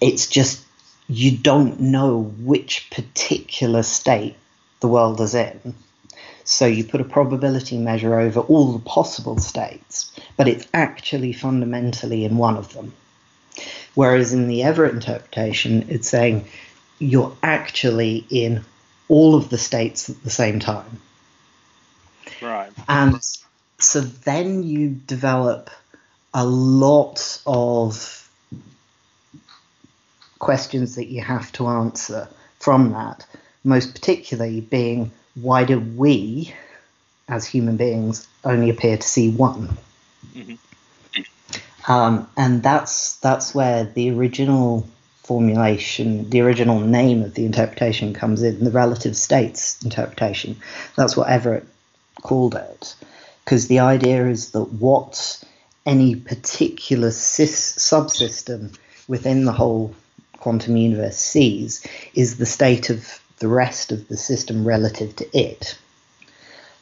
It's 0.00 0.26
just 0.26 0.64
you 1.08 1.36
don't 1.36 1.80
know 1.80 2.32
which 2.38 2.90
particular 2.90 3.82
state 3.82 4.36
the 4.80 4.88
world 4.88 5.20
is 5.20 5.34
in. 5.34 5.74
So 6.44 6.66
you 6.66 6.84
put 6.84 7.00
a 7.00 7.04
probability 7.04 7.78
measure 7.78 8.18
over 8.20 8.40
all 8.40 8.72
the 8.72 8.84
possible 8.84 9.38
states, 9.38 10.12
but 10.36 10.46
it's 10.46 10.66
actually 10.74 11.32
fundamentally 11.32 12.24
in 12.24 12.36
one 12.36 12.56
of 12.56 12.72
them. 12.74 12.92
Whereas 13.94 14.32
in 14.32 14.46
the 14.46 14.62
Everett 14.62 14.94
interpretation, 14.94 15.86
it's 15.88 16.08
saying 16.08 16.46
you're 16.98 17.36
actually 17.42 18.26
in 18.28 18.64
all 19.08 19.34
of 19.34 19.48
the 19.48 19.58
states 19.58 20.10
at 20.10 20.22
the 20.22 20.30
same 20.30 20.58
time. 20.58 21.00
Right. 22.42 22.72
And 22.88 23.20
so 23.78 24.00
then 24.00 24.62
you 24.62 24.90
develop 24.90 25.70
a 26.34 26.44
lot 26.44 27.40
of 27.46 28.28
questions 30.40 30.96
that 30.96 31.06
you 31.06 31.22
have 31.22 31.52
to 31.52 31.68
answer 31.68 32.28
from 32.58 32.92
that, 32.92 33.24
most 33.62 33.94
particularly 33.94 34.60
being 34.60 35.10
why 35.34 35.64
do 35.64 35.80
we, 35.80 36.54
as 37.28 37.46
human 37.46 37.76
beings, 37.76 38.26
only 38.44 38.70
appear 38.70 38.96
to 38.96 39.06
see 39.06 39.30
one? 39.30 39.76
Mm-hmm. 40.34 40.54
Um, 41.90 42.28
and 42.36 42.62
that's 42.62 43.16
that's 43.16 43.54
where 43.54 43.84
the 43.84 44.10
original 44.10 44.88
formulation, 45.22 46.30
the 46.30 46.40
original 46.40 46.80
name 46.80 47.22
of 47.22 47.34
the 47.34 47.44
interpretation 47.44 48.14
comes 48.14 48.42
in, 48.42 48.64
the 48.64 48.70
relative 48.70 49.16
states 49.16 49.82
interpretation. 49.82 50.56
That's 50.96 51.16
what 51.16 51.28
Everett 51.28 51.66
called 52.22 52.54
it, 52.54 52.94
because 53.44 53.68
the 53.68 53.80
idea 53.80 54.26
is 54.28 54.52
that 54.52 54.64
what 54.64 55.42
any 55.84 56.14
particular 56.14 57.08
sys- 57.08 57.78
subsystem 57.78 58.76
within 59.08 59.44
the 59.44 59.52
whole 59.52 59.94
quantum 60.38 60.76
universe 60.76 61.16
sees 61.16 61.86
is 62.14 62.36
the 62.36 62.46
state 62.46 62.90
of 62.90 63.20
the 63.38 63.48
rest 63.48 63.92
of 63.92 64.08
the 64.08 64.16
system 64.16 64.66
relative 64.66 65.16
to 65.16 65.38
it. 65.38 65.78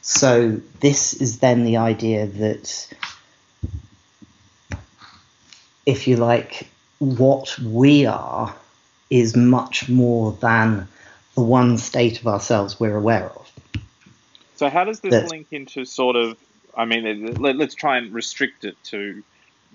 So 0.01 0.61
this 0.81 1.13
is 1.13 1.39
then 1.39 1.63
the 1.63 1.77
idea 1.77 2.27
that, 2.27 2.93
if 5.85 6.07
you 6.07 6.17
like, 6.17 6.67
what 6.99 7.57
we 7.59 8.05
are 8.05 8.53
is 9.09 9.35
much 9.35 9.89
more 9.89 10.33
than 10.33 10.87
the 11.35 11.41
one 11.41 11.77
state 11.77 12.19
of 12.19 12.27
ourselves 12.27 12.79
we're 12.79 12.97
aware 12.97 13.29
of. 13.29 13.51
So 14.55 14.69
how 14.69 14.83
does 14.83 14.99
this 14.99 15.11
that, 15.11 15.29
link 15.29 15.47
into 15.51 15.85
sort 15.85 16.15
of? 16.15 16.37
I 16.75 16.85
mean, 16.85 17.35
let, 17.35 17.59
us 17.59 17.73
try 17.73 17.97
and 17.97 18.13
restrict 18.13 18.65
it 18.65 18.75
to. 18.85 19.23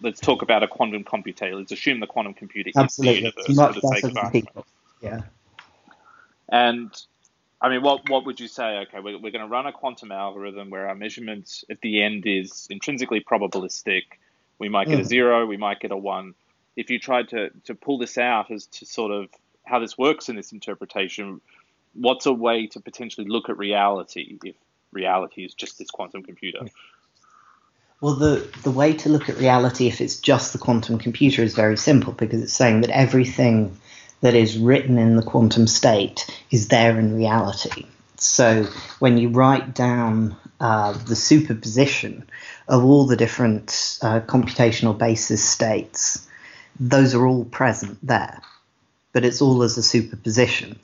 Let's 0.01 0.21
talk 0.21 0.43
about 0.43 0.63
a 0.63 0.69
quantum 0.69 1.05
computer. 1.05 1.55
Let's 1.55 1.73
assume 1.73 2.01
the 2.01 2.07
quantum 2.07 2.35
computer 2.35 2.71
absolutely. 2.77 3.27
is 3.27 3.35
the 3.35 3.53
universe 3.53 3.81
for 3.81 3.81
the 3.81 3.95
sake 3.95 4.05
of 4.05 4.17
argument. 4.17 4.67
Yeah. 5.01 5.23
And 6.49 6.91
I 7.61 7.69
mean, 7.69 7.83
what 7.83 8.09
what 8.09 8.25
would 8.27 8.41
you 8.41 8.49
say? 8.49 8.79
Okay, 8.87 9.01
we're, 9.01 9.19
we're 9.19 9.33
going 9.33 9.45
to 9.45 9.49
run 9.49 9.67
a 9.67 9.73
quantum 9.73 10.13
algorithm 10.13 10.71
where 10.71 10.89
our 10.89 10.95
measurement 10.95 11.65
at 11.71 11.81
the 11.81 12.03
end 12.03 12.27
is 12.27 12.67
intrinsically 12.71 13.21
probabilistic. 13.21 14.05
We 14.59 14.69
might 14.69 14.89
get 14.89 14.99
mm. 14.99 15.03
a 15.03 15.05
zero, 15.05 15.47
we 15.47 15.57
might 15.57 15.81
get 15.81 15.91
a 15.91 15.97
one. 15.97 16.35
If 16.77 16.91
you 16.91 16.99
tried 16.99 17.29
to 17.31 17.51
to 17.65 17.75
pull 17.75 17.99
this 17.99 18.19
out 18.19 18.51
as 18.51 18.67
to 18.67 18.87
sort 18.87 19.13
of 19.13 19.29
how 19.65 19.81
this 19.81 19.99
works 19.99 20.29
in 20.29 20.37
this 20.37 20.53
interpretation, 20.53 21.41
what's 21.95 22.27
a 22.27 22.33
way 22.33 22.67
to 22.69 22.81
potentially 22.81 23.27
look 23.29 23.49
at 23.49 23.59
reality 23.59 24.39
if 24.43 24.57
reality 24.93 25.45
is 25.45 25.55
just 25.55 25.79
this 25.79 25.91
quantum 25.91 26.23
computer? 26.23 26.61
Well, 28.01 28.15
the, 28.15 28.49
the 28.63 28.71
way 28.71 28.93
to 28.93 29.09
look 29.09 29.29
at 29.29 29.39
reality, 29.39 29.89
if 29.89 30.01
it's 30.01 30.19
just 30.21 30.53
the 30.53 30.59
quantum 30.59 30.99
computer, 30.99 31.43
is 31.43 31.55
very 31.55 31.77
simple 31.77 32.13
because 32.13 32.41
it's 32.43 32.53
saying 32.53 32.83
that 32.83 32.91
everything 32.91 33.77
that 34.21 34.35
is 34.35 34.59
written 34.59 34.99
in 34.99 35.17
the 35.17 35.23
quantum 35.23 35.67
state 35.67 36.27
is 36.51 36.69
there 36.69 36.99
in 36.99 37.17
reality. 37.17 37.87
So 38.17 38.65
when 38.99 39.17
you 39.19 39.29
write 39.29 39.75
down 39.75 40.37
uh, 40.61 40.93
the 40.93 41.17
superposition 41.17 42.29
of 42.67 42.85
all 42.85 43.07
the 43.07 43.17
different 43.17 43.99
uh, 44.03 44.21
computational 44.21 44.97
basis 44.97 45.45
states, 45.45 46.27
those 46.81 47.15
are 47.15 47.27
all 47.27 47.45
present 47.45 47.99
there, 48.03 48.41
but 49.13 49.25
it's 49.25 49.41
all 49.41 49.63
as 49.63 49.79
a 49.79 49.83
superposition. 49.83 50.79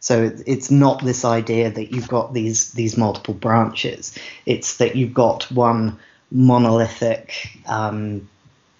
So 0.00 0.32
it's 0.46 0.70
not 0.70 1.04
this 1.04 1.24
idea 1.24 1.70
that 1.70 1.92
you've 1.92 2.08
got 2.08 2.32
these 2.32 2.72
these 2.72 2.96
multiple 2.96 3.34
branches. 3.34 4.18
It's 4.46 4.78
that 4.78 4.96
you've 4.96 5.12
got 5.12 5.50
one 5.52 5.98
monolithic 6.30 7.50
um, 7.66 8.28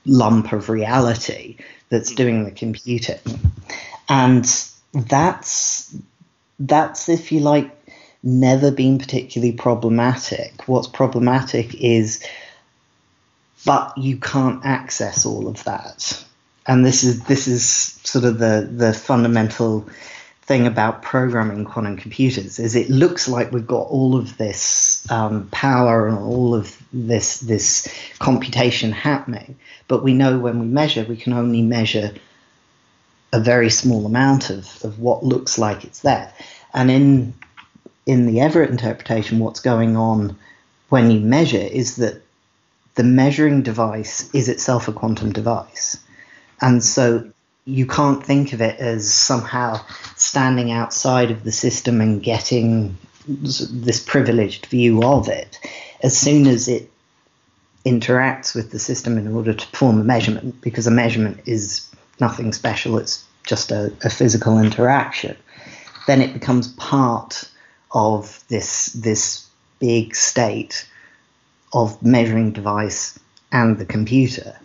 lump 0.05 0.53
of 0.53 0.69
reality 0.69 1.57
that's 1.89 2.13
mm. 2.13 2.17
doing 2.17 2.45
the 2.45 2.51
computing. 2.51 3.19
And 4.09 4.45
that's 4.93 5.97
that's 6.59 7.09
if 7.09 7.33
you 7.33 7.41
like 7.41 7.71
never 8.23 8.71
been 8.71 8.99
particularly 8.99 9.53
problematic. 9.53 10.63
What's 10.67 10.89
problematic 10.89 11.75
is 11.75 12.23
but 13.65 13.97
you 13.99 14.17
can't 14.17 14.65
access 14.65 15.27
all 15.27 15.47
of 15.47 15.65
that. 15.65 16.25
And 16.67 16.85
this 16.85 17.05
is 17.05 17.25
this 17.25 17.49
is 17.49 17.67
sort 18.05 18.25
of 18.25 18.39
the 18.39 18.69
the 18.71 18.93
fundamental 18.93 19.89
thing 20.51 20.67
about 20.67 21.01
programming 21.01 21.65
quantum 21.65 21.97
computers 21.97 22.59
is 22.59 22.75
it 22.75 22.91
looks 22.91 23.29
like 23.29 23.53
we've 23.53 23.69
got 23.69 23.87
all 23.87 24.17
of 24.17 24.37
this 24.37 25.09
um, 25.09 25.47
power 25.53 26.09
and 26.09 26.19
all 26.19 26.57
of 26.57 26.77
this 26.93 27.39
this 27.39 27.87
computation 28.19 28.91
happening, 28.91 29.57
but 29.87 30.03
we 30.03 30.13
know 30.13 30.41
when 30.41 30.59
we 30.59 30.67
measure, 30.67 31.05
we 31.09 31.17
can 31.17 31.35
only 31.35 31.63
measure 31.63 32.13
a 33.33 33.39
very 33.39 33.71
small 33.71 34.05
amount 34.07 34.51
of, 34.51 34.85
of 34.85 34.99
what 34.99 35.23
looks 35.23 35.57
like 35.57 35.85
it's 35.85 36.01
there. 36.01 36.33
And 36.75 36.91
in 36.91 37.33
in 38.05 38.27
the 38.27 38.41
Everett 38.41 38.71
interpretation, 38.71 39.39
what's 39.39 39.61
going 39.61 39.97
on 39.97 40.37
when 40.89 41.13
you 41.13 41.21
measure 41.21 41.59
is 41.59 41.95
that 41.97 42.23
the 42.97 43.05
measuring 43.05 43.63
device 43.63 44.29
is 44.35 44.49
itself 44.49 44.89
a 44.89 44.93
quantum 44.93 45.31
device. 45.31 45.97
And 46.61 46.83
so 46.83 47.31
you 47.65 47.87
can't 47.87 48.25
think 48.25 48.53
of 48.53 48.61
it 48.61 48.79
as 48.81 49.13
somehow 49.13 49.81
standing 50.17 50.71
outside 50.71 51.31
of 51.31 51.45
the 51.45 51.53
system 51.53 52.01
and 52.01 52.23
getting 52.23 52.97
this 53.27 54.03
privileged 54.03 54.67
view 54.67 55.03
of 55.03 55.29
it. 55.29 55.59
As 56.03 56.17
soon 56.17 56.47
as 56.47 56.69
it 56.69 56.91
interacts 57.85 58.55
with 58.55 58.71
the 58.71 58.79
system 58.79 59.19
in 59.19 59.35
order 59.35 59.53
to 59.53 59.67
perform 59.69 60.01
a 60.01 60.05
measurement, 60.05 60.61
because 60.61 60.87
a 60.87 60.91
measurement 60.91 61.41
is 61.47 61.89
nothing 62.19 62.53
special, 62.53 62.99
it's 62.99 63.25
just 63.45 63.71
a, 63.71 63.93
a 64.03 64.11
physical 64.11 64.59
interaction, 64.59 65.37
then 66.07 66.21
it 66.21 66.33
becomes 66.33 66.69
part 66.75 67.51
of 67.93 68.43
this 68.49 68.87
this 68.93 69.47
big 69.79 70.15
state 70.15 70.87
of 71.73 72.03
measuring 72.03 72.53
device 72.53 73.19
and 73.53 73.79
the 73.79 73.87
computer 73.87 74.57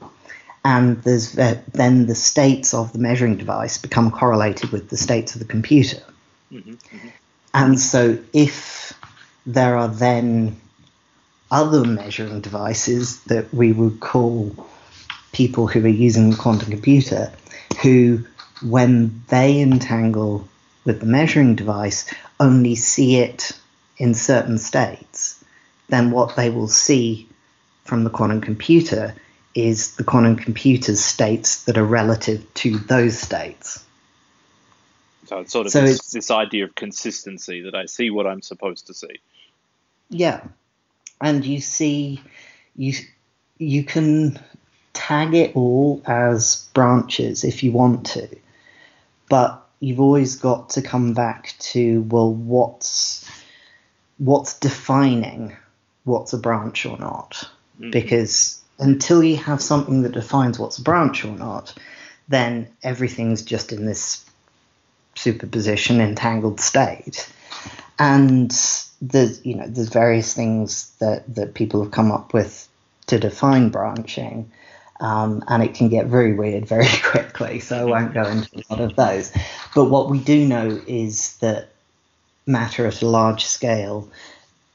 and 0.65 1.01
there's 1.03 1.33
then 1.33 2.07
the 2.07 2.15
states 2.15 2.73
of 2.73 2.91
the 2.91 2.97
measuring 2.97 3.37
device 3.37 3.77
become 3.77 4.09
correlated 4.09 4.71
with 4.71 4.89
the 4.89 4.97
states 4.97 5.35
of 5.35 5.39
the 5.39 5.45
computer. 5.45 6.01
Mm-hmm, 6.51 6.71
mm-hmm. 6.71 7.07
And 7.53 7.79
so 7.79 8.17
if 8.33 8.91
there 9.45 9.77
are 9.77 9.87
then 9.87 10.59
other 11.51 11.85
measuring 11.85 12.41
devices 12.41 13.21
that 13.25 13.53
we 13.53 13.73
would 13.73 13.99
call 13.99 14.55
people 15.33 15.67
who 15.67 15.85
are 15.85 15.87
using 15.87 16.31
the 16.31 16.35
quantum 16.35 16.71
computer, 16.71 17.31
who, 17.83 18.25
when 18.63 19.23
they 19.27 19.61
entangle 19.61 20.47
with 20.83 20.99
the 20.99 21.05
measuring 21.05 21.55
device, 21.55 22.11
only 22.39 22.73
see 22.73 23.17
it 23.17 23.51
in 23.99 24.15
certain 24.15 24.57
states, 24.57 25.43
then 25.89 26.09
what 26.09 26.35
they 26.35 26.49
will 26.49 26.67
see 26.67 27.29
from 27.83 28.03
the 28.03 28.09
quantum 28.09 28.41
computer 28.41 29.13
is 29.55 29.95
the 29.95 30.03
quantum 30.03 30.35
computer's 30.35 31.03
states 31.03 31.63
that 31.63 31.77
are 31.77 31.85
relative 31.85 32.53
to 32.55 32.77
those 32.77 33.17
states. 33.17 33.83
So 35.25 35.39
it's 35.39 35.51
sort 35.51 35.65
of 35.65 35.71
so 35.71 35.81
this, 35.81 35.97
it's, 35.97 36.11
this 36.11 36.29
idea 36.29 36.65
of 36.65 36.75
consistency 36.75 37.61
that 37.61 37.73
I 37.73 37.85
see 37.85 38.11
what 38.11 38.27
I'm 38.27 38.41
supposed 38.41 38.87
to 38.87 38.93
see. 38.93 39.21
Yeah, 40.09 40.41
and 41.19 41.43
you 41.43 41.61
see, 41.61 42.21
you 42.75 42.93
you 43.57 43.83
can 43.83 44.37
tag 44.93 45.33
it 45.33 45.55
all 45.55 46.01
as 46.05 46.69
branches 46.73 47.43
if 47.43 47.63
you 47.63 47.71
want 47.71 48.05
to, 48.07 48.27
but 49.29 49.65
you've 49.79 49.99
always 49.99 50.35
got 50.35 50.71
to 50.71 50.81
come 50.81 51.13
back 51.13 51.55
to 51.59 52.01
well, 52.03 52.31
what's 52.31 53.27
what's 54.17 54.59
defining 54.59 55.55
what's 56.03 56.33
a 56.33 56.37
branch 56.37 56.85
or 56.85 56.99
not, 56.99 57.49
mm-hmm. 57.79 57.89
because 57.89 58.61
until 58.79 59.23
you 59.23 59.37
have 59.37 59.61
something 59.61 60.01
that 60.01 60.11
defines 60.11 60.59
what's 60.59 60.77
a 60.77 60.81
branch 60.81 61.23
or 61.23 61.31
not, 61.31 61.73
then 62.27 62.67
everything's 62.83 63.41
just 63.41 63.71
in 63.71 63.85
this 63.85 64.25
superposition 65.15 66.01
entangled 66.01 66.59
state. 66.59 67.31
And 67.97 68.51
there's 69.01 69.45
you 69.45 69.55
know 69.55 69.67
there's 69.67 69.89
various 69.89 70.33
things 70.33 70.93
that, 70.99 71.35
that 71.35 71.53
people 71.53 71.83
have 71.83 71.91
come 71.91 72.11
up 72.11 72.33
with 72.33 72.67
to 73.07 73.19
define 73.19 73.69
branching. 73.69 74.51
Um, 75.01 75.43
and 75.49 75.61
it 75.61 75.73
can 75.73 75.89
get 75.89 76.05
very 76.05 76.33
weird 76.33 76.65
very 76.65 76.87
quickly, 77.03 77.59
so 77.59 77.79
I 77.79 77.83
won't 77.83 78.13
go 78.13 78.23
into 78.23 78.49
a 78.55 78.63
lot 78.69 78.81
of 78.81 78.95
those. 78.95 79.31
But 79.73 79.85
what 79.85 80.09
we 80.09 80.19
do 80.19 80.47
know 80.47 80.81
is 80.87 81.35
that 81.37 81.69
matter 82.45 82.87
at 82.87 83.01
a 83.01 83.07
large 83.07 83.45
scale 83.45 84.09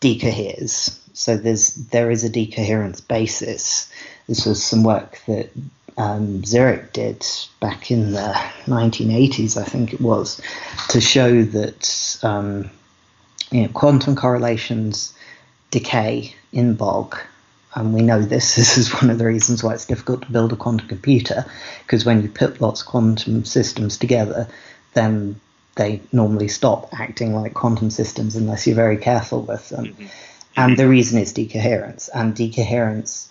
decoheres. 0.00 1.00
So 1.12 1.37
there's 1.37 1.75
there 1.75 2.11
is 2.11 2.25
a 2.25 2.29
decoherence 2.29 3.00
basis. 3.00 3.90
This 4.29 4.47
was 4.47 4.62
some 4.62 4.85
work 4.85 5.21
that 5.26 5.50
um, 5.97 6.43
Zurek 6.43 6.93
did 6.93 7.26
back 7.61 7.90
in 7.90 8.12
the 8.12 8.33
1980s, 8.67 9.57
I 9.57 9.64
think 9.64 9.93
it 9.93 10.00
was, 10.00 10.40
to 10.90 11.00
show 11.00 11.43
that 11.43 12.19
um, 12.23 12.71
you 13.50 13.62
know, 13.62 13.69
quantum 13.69 14.17
correlations 14.17 15.12
decay 15.71 16.35
in 16.52 16.75
Bog. 16.75 17.19
And 17.75 17.95
we 17.95 18.02
know 18.02 18.23
this. 18.23 18.57
This 18.57 18.79
is 18.79 18.95
one 18.95 19.11
of 19.11 19.19
the 19.19 19.26
reasons 19.26 19.62
why 19.62 19.75
it's 19.75 19.87
difficult 19.87 20.23
to 20.23 20.33
build 20.33 20.52
a 20.52 20.57
quantum 20.57 20.88
computer, 20.88 21.45
because 21.83 22.05
when 22.05 22.23
you 22.23 22.29
put 22.29 22.61
lots 22.61 22.81
of 22.81 22.88
quantum 22.88 23.45
systems 23.45 23.97
together, 23.97 24.49
then 24.95 25.40
they 25.76 26.00
normally 26.12 26.49
stop 26.49 26.88
acting 26.93 27.35
like 27.35 27.55
quantum 27.55 27.90
systems 27.90 28.37
unless 28.37 28.67
you're 28.67 28.76
very 28.76 28.97
careful 28.97 29.43
with 29.43 29.69
them. 29.69 29.87
Mm-hmm. 29.87 30.07
And 30.61 30.76
the 30.76 30.88
reason 30.88 31.19
is 31.19 31.33
decoherence. 31.33 32.11
And 32.12 32.35
decoherence, 32.35 33.31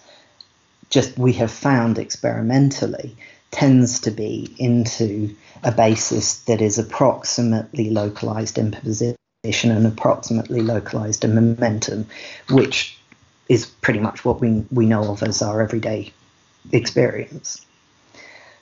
just 0.89 1.15
we 1.15 1.33
have 1.33 1.51
found 1.51 1.99
experimentally, 1.99 3.15
tends 3.51 3.99
to 4.01 4.11
be 4.11 4.55
into 4.57 5.35
a 5.63 5.71
basis 5.71 6.39
that 6.45 6.59
is 6.59 6.79
approximately 6.79 7.91
localized 7.91 8.57
in 8.57 8.71
position 8.71 9.15
and 9.43 9.85
approximately 9.85 10.61
localized 10.61 11.23
in 11.23 11.35
momentum, 11.35 12.07
which 12.49 12.97
is 13.47 13.67
pretty 13.67 13.99
much 13.99 14.25
what 14.25 14.41
we, 14.41 14.65
we 14.71 14.87
know 14.87 15.11
of 15.11 15.21
as 15.21 15.43
our 15.43 15.61
everyday 15.61 16.11
experience. 16.71 17.63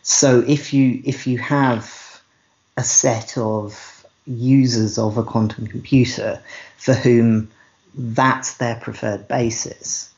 So 0.02 0.44
if 0.46 0.74
you 0.74 1.02
if 1.06 1.26
you 1.26 1.38
have 1.38 2.22
a 2.76 2.84
set 2.84 3.38
of 3.38 4.06
users 4.26 4.98
of 4.98 5.18
a 5.18 5.24
quantum 5.24 5.68
computer 5.68 6.42
for 6.78 6.94
whom 6.94 7.50
that's 7.98 8.58
their 8.58 8.76
preferred 8.76 9.28
basis, 9.28 10.14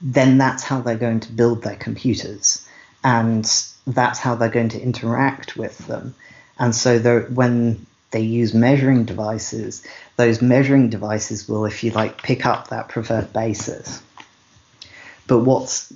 then 0.00 0.36
that's 0.36 0.64
how 0.64 0.80
they're 0.80 0.96
going 0.96 1.20
to 1.20 1.32
build 1.32 1.62
their 1.62 1.76
computers, 1.76 2.66
and 3.04 3.44
that's 3.86 4.18
how 4.18 4.34
they're 4.34 4.48
going 4.48 4.70
to 4.70 4.82
interact 4.82 5.56
with 5.56 5.78
them. 5.86 6.14
And 6.58 6.74
so 6.74 6.98
when 7.32 7.86
they 8.10 8.20
use 8.20 8.52
measuring 8.52 9.04
devices, 9.04 9.86
those 10.16 10.42
measuring 10.42 10.90
devices 10.90 11.48
will, 11.48 11.64
if 11.66 11.84
you 11.84 11.90
like, 11.92 12.22
pick 12.22 12.44
up 12.46 12.68
that 12.68 12.88
preferred 12.88 13.32
basis. 13.32 14.02
But 15.26 15.40
what's 15.40 15.92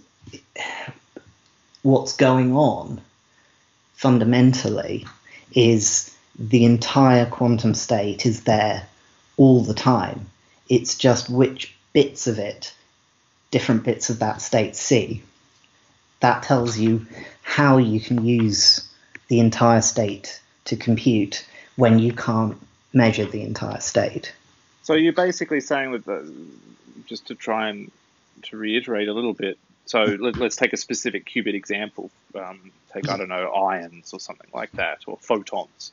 what's 1.82 2.16
going 2.16 2.54
on 2.54 3.00
fundamentally 3.94 5.06
is 5.52 6.14
the 6.38 6.64
entire 6.64 7.26
quantum 7.26 7.74
state 7.74 8.26
is 8.26 8.44
there 8.44 8.86
all 9.36 9.62
the 9.62 9.74
time. 9.74 10.26
It's 10.70 10.94
just 10.94 11.28
which 11.28 11.74
bits 11.92 12.26
of 12.26 12.38
it, 12.38 12.72
different 13.50 13.84
bits 13.84 14.08
of 14.08 14.20
that 14.20 14.40
state 14.40 14.76
see. 14.76 15.22
That 16.20 16.44
tells 16.44 16.78
you 16.78 17.06
how 17.42 17.76
you 17.76 18.00
can 18.00 18.24
use 18.24 18.88
the 19.28 19.40
entire 19.40 19.82
state 19.82 20.40
to 20.66 20.76
compute 20.76 21.46
when 21.76 21.98
you 21.98 22.12
can't 22.12 22.56
measure 22.92 23.24
the 23.24 23.42
entire 23.42 23.80
state. 23.80 24.32
So 24.82 24.94
you're 24.94 25.12
basically 25.12 25.60
saying 25.60 25.90
with 25.90 26.04
the, 26.04 26.32
just 27.06 27.26
to 27.26 27.34
try 27.34 27.68
and 27.68 27.90
to 28.44 28.56
reiterate 28.56 29.08
a 29.08 29.12
little 29.12 29.34
bit, 29.34 29.58
so 29.86 30.04
let, 30.04 30.40
us 30.40 30.54
take 30.54 30.72
a 30.72 30.76
specific 30.76 31.26
qubit 31.26 31.54
example. 31.54 32.10
Um, 32.34 32.70
take 32.92 33.08
I 33.08 33.16
don't 33.16 33.28
know 33.28 33.52
ions 33.52 34.12
or 34.12 34.20
something 34.20 34.48
like 34.54 34.70
that, 34.72 35.00
or 35.06 35.18
photons. 35.20 35.90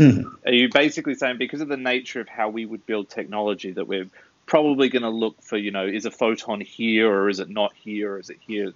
Mm-hmm. 0.00 0.48
Are 0.48 0.52
you 0.52 0.68
basically 0.72 1.14
saying 1.14 1.38
because 1.38 1.60
of 1.60 1.68
the 1.68 1.76
nature 1.76 2.20
of 2.20 2.28
how 2.28 2.48
we 2.48 2.64
would 2.64 2.86
build 2.86 3.08
technology 3.10 3.72
that 3.72 3.86
we're 3.86 4.08
probably 4.46 4.88
going 4.88 5.02
to 5.02 5.10
look 5.10 5.40
for, 5.42 5.56
you 5.56 5.70
know, 5.70 5.86
is 5.86 6.06
a 6.06 6.10
photon 6.10 6.60
here 6.60 7.10
or 7.10 7.28
is 7.28 7.38
it 7.38 7.48
not 7.48 7.72
here 7.74 8.14
or 8.14 8.18
is 8.18 8.30
it 8.30 8.38
here? 8.46 8.72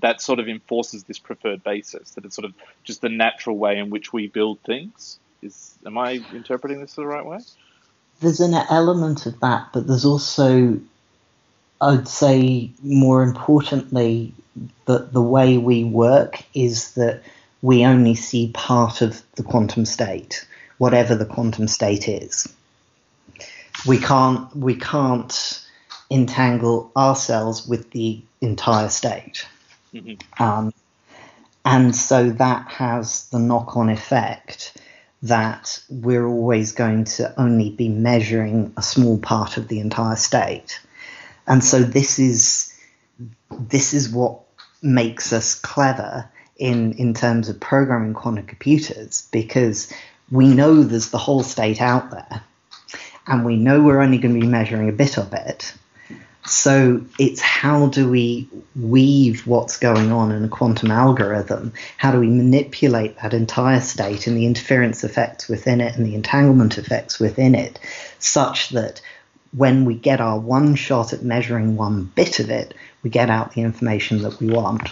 That 0.00 0.20
sort 0.20 0.38
of 0.38 0.48
enforces 0.48 1.04
this 1.04 1.18
preferred 1.18 1.62
basis. 1.64 2.10
That 2.12 2.24
it's 2.24 2.36
sort 2.36 2.44
of 2.44 2.54
just 2.84 3.00
the 3.00 3.08
natural 3.08 3.56
way 3.56 3.78
in 3.78 3.90
which 3.90 4.12
we 4.12 4.26
build 4.26 4.60
things. 4.60 5.18
Is 5.42 5.74
am 5.84 5.98
I 5.98 6.20
interpreting 6.32 6.80
this 6.80 6.94
the 6.94 7.06
right 7.06 7.24
way? 7.24 7.38
There's 8.20 8.40
an 8.40 8.54
element 8.54 9.26
of 9.26 9.40
that, 9.40 9.68
but 9.72 9.86
there's 9.86 10.04
also 10.04 10.80
I'd 11.80 12.08
say 12.08 12.70
more 12.82 13.22
importantly 13.22 14.32
that 14.86 15.12
the 15.12 15.22
way 15.22 15.58
we 15.58 15.84
work 15.84 16.42
is 16.54 16.94
that 16.94 17.22
we 17.62 17.84
only 17.84 18.14
see 18.14 18.50
part 18.54 19.02
of 19.02 19.22
the 19.34 19.42
quantum 19.42 19.84
state, 19.84 20.46
whatever 20.78 21.14
the 21.14 21.26
quantum 21.26 21.68
state 21.68 22.08
is. 22.08 22.52
We 23.86 23.98
can't 23.98 24.54
we 24.56 24.74
can't 24.74 25.62
entangle 26.10 26.90
ourselves 26.96 27.66
with 27.66 27.90
the 27.90 28.22
entire 28.40 28.88
state. 28.88 29.46
Mm-hmm. 29.92 30.42
Um, 30.42 30.72
and 31.64 31.94
so 31.94 32.30
that 32.30 32.68
has 32.68 33.28
the 33.30 33.38
knock 33.38 33.76
on 33.76 33.90
effect 33.90 34.76
that 35.22 35.82
we're 35.88 36.26
always 36.26 36.72
going 36.72 37.04
to 37.04 37.38
only 37.40 37.70
be 37.70 37.88
measuring 37.88 38.72
a 38.76 38.82
small 38.82 39.18
part 39.18 39.56
of 39.56 39.68
the 39.68 39.80
entire 39.80 40.16
state. 40.16 40.80
And 41.46 41.62
so 41.64 41.80
this 41.80 42.18
is 42.18 42.72
this 43.50 43.94
is 43.94 44.08
what 44.08 44.40
makes 44.82 45.32
us 45.32 45.54
clever 45.54 46.30
in 46.56 46.92
in 46.94 47.14
terms 47.14 47.48
of 47.48 47.58
programming 47.60 48.14
quantum 48.14 48.46
computers 48.46 49.28
because 49.32 49.92
we 50.30 50.48
know 50.48 50.82
there's 50.82 51.10
the 51.10 51.18
whole 51.18 51.42
state 51.42 51.80
out 51.80 52.10
there 52.10 52.42
and 53.26 53.44
we 53.44 53.56
know 53.56 53.82
we're 53.82 54.00
only 54.00 54.18
going 54.18 54.34
to 54.34 54.40
be 54.40 54.46
measuring 54.46 54.88
a 54.88 54.92
bit 54.92 55.18
of 55.18 55.32
it. 55.32 55.74
So 56.46 57.02
it's 57.18 57.40
how 57.40 57.88
do 57.88 58.08
we 58.08 58.48
weave 58.76 59.46
what's 59.48 59.78
going 59.78 60.12
on 60.12 60.30
in 60.30 60.44
a 60.44 60.48
quantum 60.48 60.92
algorithm? 60.92 61.72
How 61.96 62.12
do 62.12 62.20
we 62.20 62.28
manipulate 62.28 63.16
that 63.18 63.34
entire 63.34 63.80
state 63.80 64.28
and 64.28 64.36
the 64.36 64.46
interference 64.46 65.02
effects 65.02 65.48
within 65.48 65.80
it 65.80 65.96
and 65.96 66.06
the 66.06 66.14
entanglement 66.14 66.78
effects 66.78 67.18
within 67.18 67.56
it 67.56 67.80
such 68.20 68.70
that 68.70 69.00
when 69.56 69.84
we 69.84 69.94
get 69.94 70.20
our 70.20 70.38
one 70.38 70.76
shot 70.76 71.12
at 71.12 71.22
measuring 71.22 71.76
one 71.76 72.04
bit 72.14 72.38
of 72.38 72.48
it, 72.48 72.74
we 73.02 73.10
get 73.10 73.28
out 73.28 73.52
the 73.52 73.62
information 73.62 74.22
that 74.22 74.38
we 74.38 74.48
want. 74.48 74.90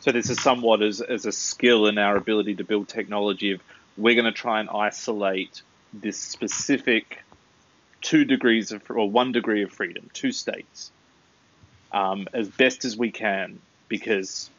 So 0.00 0.12
this 0.12 0.30
is 0.30 0.40
somewhat 0.40 0.82
as, 0.82 1.00
as 1.00 1.26
a 1.26 1.32
skill 1.32 1.86
in 1.86 1.98
our 1.98 2.16
ability 2.16 2.54
to 2.56 2.64
build 2.64 2.88
technology 2.88 3.50
of 3.50 3.60
we're 3.96 4.14
going 4.14 4.26
to 4.26 4.32
try 4.32 4.60
and 4.60 4.68
isolate 4.68 5.62
this 5.92 6.18
specific 6.18 7.22
two 8.02 8.24
degrees 8.24 8.72
of 8.72 8.82
or 8.90 9.10
one 9.10 9.32
degree 9.32 9.62
of 9.62 9.72
freedom, 9.72 10.10
two 10.12 10.32
states, 10.32 10.90
um, 11.92 12.28
as 12.32 12.48
best 12.48 12.84
as 12.84 12.96
we 12.96 13.10
can 13.10 13.58
because 13.88 14.50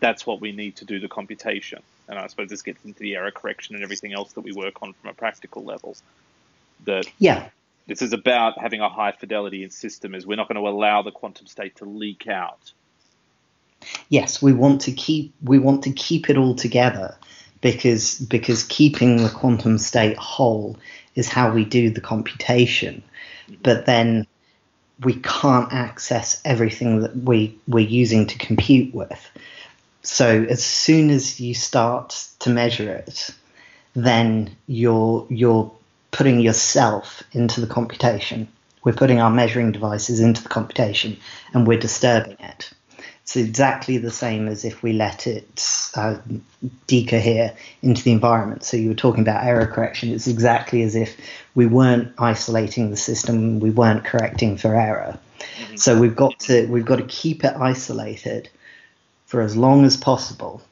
that's 0.00 0.26
what 0.26 0.40
we 0.40 0.52
need 0.52 0.76
to 0.76 0.84
do 0.84 0.98
the 0.98 1.08
computation. 1.08 1.82
And 2.08 2.18
I 2.18 2.26
suppose 2.28 2.48
this 2.48 2.62
gets 2.62 2.84
into 2.84 3.00
the 3.00 3.16
error 3.16 3.30
correction 3.30 3.74
and 3.74 3.84
everything 3.84 4.12
else 4.12 4.32
that 4.34 4.42
we 4.42 4.52
work 4.52 4.82
on 4.82 4.92
from 4.94 5.10
a 5.10 5.14
practical 5.14 5.64
level. 5.64 5.96
That 6.84 7.06
yeah, 7.18 7.48
this 7.86 8.02
is 8.02 8.12
about 8.12 8.58
having 8.58 8.80
a 8.80 8.88
high 8.88 9.12
fidelity 9.12 9.62
in 9.62 9.70
system 9.70 10.14
is 10.14 10.26
we're 10.26 10.36
not 10.36 10.48
going 10.48 10.60
to 10.62 10.68
allow 10.68 11.02
the 11.02 11.10
quantum 11.10 11.46
state 11.46 11.76
to 11.76 11.84
leak 11.84 12.28
out. 12.28 12.72
Yes, 14.08 14.40
we 14.40 14.52
want 14.52 14.82
to 14.82 14.92
keep 14.92 15.34
we 15.42 15.58
want 15.58 15.82
to 15.84 15.92
keep 15.92 16.30
it 16.30 16.36
all 16.36 16.54
together 16.54 17.16
because 17.72 18.20
because 18.20 18.62
keeping 18.62 19.24
the 19.24 19.28
quantum 19.28 19.76
state 19.76 20.16
whole 20.16 20.76
is 21.16 21.28
how 21.28 21.50
we 21.50 21.64
do 21.64 21.90
the 21.90 22.00
computation. 22.00 23.02
But 23.64 23.86
then 23.86 24.24
we 25.02 25.14
can't 25.14 25.72
access 25.72 26.40
everything 26.44 27.00
that 27.00 27.16
we 27.16 27.58
we're 27.66 27.80
using 28.02 28.28
to 28.28 28.38
compute 28.38 28.94
with. 28.94 29.20
So 30.02 30.46
as 30.48 30.64
soon 30.64 31.10
as 31.10 31.40
you 31.40 31.54
start 31.54 32.28
to 32.38 32.50
measure 32.50 32.92
it, 32.92 33.30
then 33.94 34.56
you're 34.68 35.26
you're 35.28 35.72
putting 36.12 36.38
yourself 36.38 37.24
into 37.32 37.60
the 37.60 37.66
computation. 37.66 38.46
We're 38.84 38.92
putting 38.92 39.20
our 39.20 39.30
measuring 39.30 39.72
devices 39.72 40.20
into 40.20 40.40
the 40.40 40.48
computation 40.48 41.16
and 41.52 41.66
we're 41.66 41.80
disturbing 41.80 42.36
it. 42.38 42.70
It's 43.26 43.36
exactly 43.36 43.98
the 43.98 44.12
same 44.12 44.46
as 44.46 44.64
if 44.64 44.84
we 44.84 44.92
let 44.92 45.26
it 45.26 45.60
uh, 45.96 46.18
decohere 46.86 47.56
into 47.82 48.04
the 48.04 48.12
environment. 48.12 48.62
So 48.62 48.76
you 48.76 48.88
were 48.88 48.94
talking 48.94 49.22
about 49.22 49.44
error 49.44 49.66
correction. 49.66 50.10
It's 50.10 50.28
exactly 50.28 50.82
as 50.82 50.94
if 50.94 51.16
we 51.56 51.66
weren't 51.66 52.14
isolating 52.18 52.90
the 52.90 52.96
system, 52.96 53.58
we 53.58 53.70
weren't 53.70 54.04
correcting 54.04 54.56
for 54.56 54.76
error. 54.76 55.18
Mm-hmm. 55.40 55.76
So 55.76 55.98
we've 55.98 56.14
got 56.14 56.38
to 56.40 56.66
we've 56.68 56.84
got 56.84 56.96
to 56.96 57.06
keep 57.06 57.42
it 57.42 57.56
isolated 57.56 58.48
for 59.26 59.40
as 59.40 59.56
long 59.56 59.84
as 59.84 59.96
possible 59.96 60.62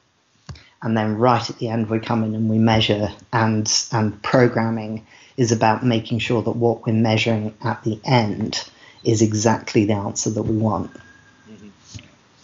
and 0.81 0.95
then 0.95 1.17
right 1.17 1.49
at 1.49 1.57
the 1.57 1.67
end 1.67 1.89
we 1.89 1.99
come 1.99 2.23
in 2.23 2.35
and 2.35 2.49
we 2.49 2.57
measure 2.57 3.09
and 3.33 3.85
and 3.91 4.21
programming 4.23 5.05
is 5.35 5.51
about 5.51 5.83
making 5.83 6.19
sure 6.19 6.41
that 6.41 6.51
what 6.51 6.85
we're 6.85 6.93
measuring 6.93 7.53
at 7.63 7.83
the 7.83 7.99
end 8.05 8.63
is 9.03 9.21
exactly 9.21 9.85
the 9.85 9.93
answer 9.93 10.29
that 10.29 10.43
we 10.43 10.55
want. 10.55 10.89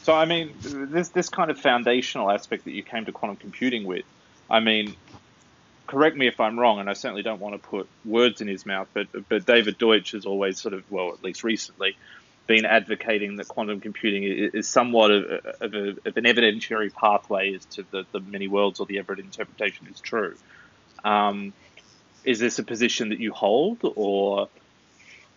So 0.04 0.14
I 0.14 0.26
mean, 0.26 0.54
this 0.62 1.10
this 1.10 1.30
kind 1.30 1.52
of 1.52 1.60
foundational 1.60 2.32
aspect 2.32 2.66
that 2.66 2.72
you 2.72 2.84
came 2.84 3.06
to 3.06 3.12
quantum 3.12 3.38
computing 3.38 3.86
with, 3.86 4.06
I 4.50 4.60
mean, 4.60 4.96
correct 5.88 6.18
me 6.18 6.28
if 6.28 6.40
I'm 6.40 6.60
wrong, 6.60 6.80
and 6.80 6.90
I 6.90 6.94
certainly 6.94 7.22
don't 7.22 7.40
want 7.40 7.62
to 7.62 7.70
put 7.70 7.88
words 8.04 8.42
in 8.42 8.48
his 8.48 8.66
mouth, 8.66 8.88
but 8.94 9.08
but 9.30 9.46
David 9.46 9.78
Deutsch 9.78 10.14
has 10.14 10.26
always 10.26 10.60
sort 10.60 10.74
of, 10.74 10.90
well, 10.92 11.10
at 11.14 11.24
least 11.24 11.44
recently, 11.44 11.96
been 12.48 12.66
advocating 12.66 13.36
that 13.36 13.48
quantum 13.48 13.80
computing 13.80 14.24
is 14.24 14.68
somewhat 14.68 15.12
of, 15.12 15.24
of, 15.62 15.74
a, 15.74 15.90
of 16.06 16.18
an 16.18 16.24
evidentiary 16.26 16.92
pathway 16.92 17.54
as 17.54 17.64
to 17.66 17.86
the, 17.92 18.06
the 18.12 18.20
many 18.20 18.48
worlds 18.48 18.80
or 18.80 18.86
the 18.86 18.98
Everett 18.98 19.20
interpretation 19.20 19.88
is 19.88 20.00
true. 20.00 20.36
Um, 21.04 21.54
is 22.24 22.40
this 22.40 22.60
a 22.60 22.64
position 22.64 23.10
that 23.10 23.20
you 23.20 23.32
hold, 23.32 23.80
or 23.84 24.50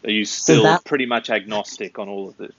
are 0.05 0.11
you 0.11 0.25
still 0.25 0.63
so 0.63 0.63
that, 0.65 0.85
pretty 0.85 1.07
much 1.07 1.31
agnostic 1.31 1.99
on 1.99 2.09
all 2.09 2.29
of 2.29 2.37
this? 2.37 2.53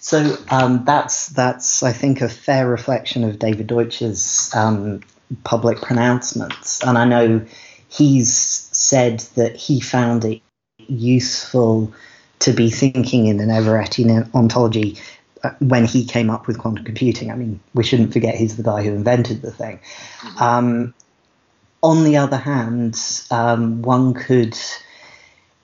So 0.00 0.36
um, 0.50 0.84
that's 0.86 1.28
that's 1.28 1.82
I 1.82 1.92
think 1.92 2.22
a 2.22 2.28
fair 2.28 2.66
reflection 2.66 3.22
of 3.22 3.38
David 3.38 3.66
Deutsch's 3.66 4.54
um, 4.54 5.00
public 5.44 5.80
pronouncements, 5.82 6.82
and 6.82 6.96
I 6.96 7.04
know 7.04 7.44
he's 7.88 8.32
said 8.32 9.20
that 9.36 9.56
he 9.56 9.80
found 9.80 10.24
it 10.24 10.40
useful 10.78 11.92
to 12.40 12.52
be 12.52 12.70
thinking 12.70 13.26
in 13.26 13.40
an 13.40 13.50
Everettian 13.50 14.34
ontology 14.34 14.96
uh, 15.44 15.50
when 15.58 15.84
he 15.84 16.06
came 16.06 16.30
up 16.30 16.46
with 16.46 16.58
quantum 16.58 16.84
computing. 16.84 17.30
I 17.30 17.36
mean, 17.36 17.60
we 17.74 17.84
shouldn't 17.84 18.14
forget 18.14 18.34
he's 18.34 18.56
the 18.56 18.62
guy 18.62 18.82
who 18.82 18.94
invented 18.94 19.42
the 19.42 19.50
thing. 19.50 19.80
Mm-hmm. 20.20 20.42
Um, 20.42 20.94
on 21.82 22.04
the 22.04 22.16
other 22.16 22.38
hand, 22.38 22.98
um, 23.30 23.82
one 23.82 24.14
could, 24.14 24.56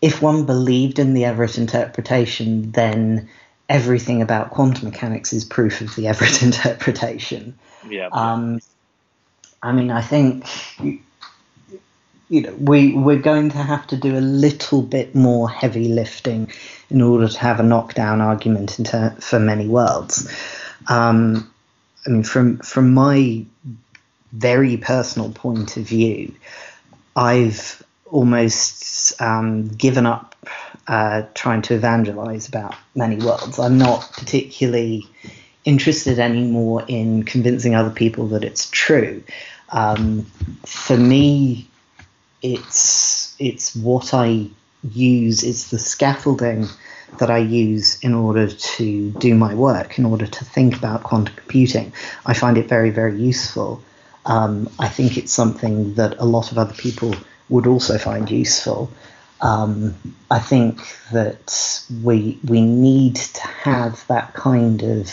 if 0.02 0.20
one 0.20 0.44
believed 0.44 0.98
in 0.98 1.14
the 1.14 1.24
Everett 1.24 1.58
interpretation, 1.58 2.72
then 2.72 3.28
everything 3.68 4.22
about 4.22 4.50
quantum 4.50 4.88
mechanics 4.88 5.32
is 5.32 5.44
proof 5.44 5.80
of 5.80 5.94
the 5.96 6.08
Everett 6.08 6.42
interpretation. 6.42 7.58
Yeah. 7.88 8.08
Um, 8.12 8.60
I 9.62 9.72
mean, 9.72 9.90
I 9.90 10.02
think 10.02 10.46
you 12.28 12.40
know 12.42 12.54
we 12.54 12.92
we're 12.94 13.18
going 13.18 13.50
to 13.50 13.58
have 13.58 13.86
to 13.88 13.96
do 13.96 14.16
a 14.16 14.20
little 14.20 14.82
bit 14.82 15.14
more 15.14 15.48
heavy 15.48 15.88
lifting 15.88 16.50
in 16.90 17.00
order 17.02 17.28
to 17.28 17.38
have 17.38 17.58
a 17.60 17.62
knockdown 17.62 18.20
argument 18.20 18.78
ter- 18.84 19.16
for 19.20 19.40
many 19.40 19.66
worlds. 19.66 20.28
Um, 20.88 21.50
I 22.06 22.10
mean, 22.10 22.22
from 22.22 22.58
from 22.58 22.94
my 22.94 23.44
very 24.32 24.76
personal 24.76 25.30
point 25.32 25.76
of 25.76 25.84
view, 25.84 26.34
I've 27.16 27.82
almost 28.10 29.20
um, 29.20 29.68
given 29.68 30.06
up 30.06 30.36
uh, 30.88 31.22
trying 31.34 31.62
to 31.62 31.74
evangelize 31.74 32.48
about 32.48 32.74
many 32.94 33.16
worlds. 33.16 33.58
I'm 33.58 33.78
not 33.78 34.10
particularly 34.12 35.06
interested 35.64 36.18
anymore 36.18 36.84
in 36.86 37.24
convincing 37.24 37.74
other 37.74 37.90
people 37.90 38.28
that 38.28 38.44
it's 38.44 38.70
true. 38.70 39.22
Um, 39.70 40.26
for 40.64 40.96
me, 40.96 41.68
it's 42.42 43.34
it's 43.38 43.74
what 43.74 44.14
I 44.14 44.48
use, 44.92 45.42
it's 45.42 45.70
the 45.70 45.78
scaffolding 45.78 46.68
that 47.18 47.30
I 47.30 47.38
use 47.38 47.98
in 48.02 48.14
order 48.14 48.48
to 48.48 49.10
do 49.12 49.34
my 49.34 49.54
work, 49.54 49.98
in 49.98 50.04
order 50.04 50.26
to 50.26 50.44
think 50.44 50.76
about 50.76 51.02
quantum 51.02 51.34
computing. 51.34 51.92
I 52.24 52.34
find 52.34 52.58
it 52.58 52.68
very, 52.68 52.90
very 52.90 53.18
useful. 53.18 53.82
Um, 54.24 54.68
I 54.78 54.88
think 54.88 55.16
it's 55.16 55.32
something 55.32 55.94
that 55.94 56.18
a 56.18 56.24
lot 56.24 56.52
of 56.52 56.58
other 56.58 56.74
people 56.74 57.14
would 57.48 57.66
also 57.66 57.96
find 57.96 58.30
useful. 58.30 58.90
Um, 59.40 59.94
I 60.30 60.38
think 60.38 60.80
that 61.12 61.82
we 62.02 62.38
we 62.46 62.62
need 62.62 63.16
to 63.16 63.46
have 63.46 64.06
that 64.08 64.34
kind 64.34 64.82
of 64.82 65.12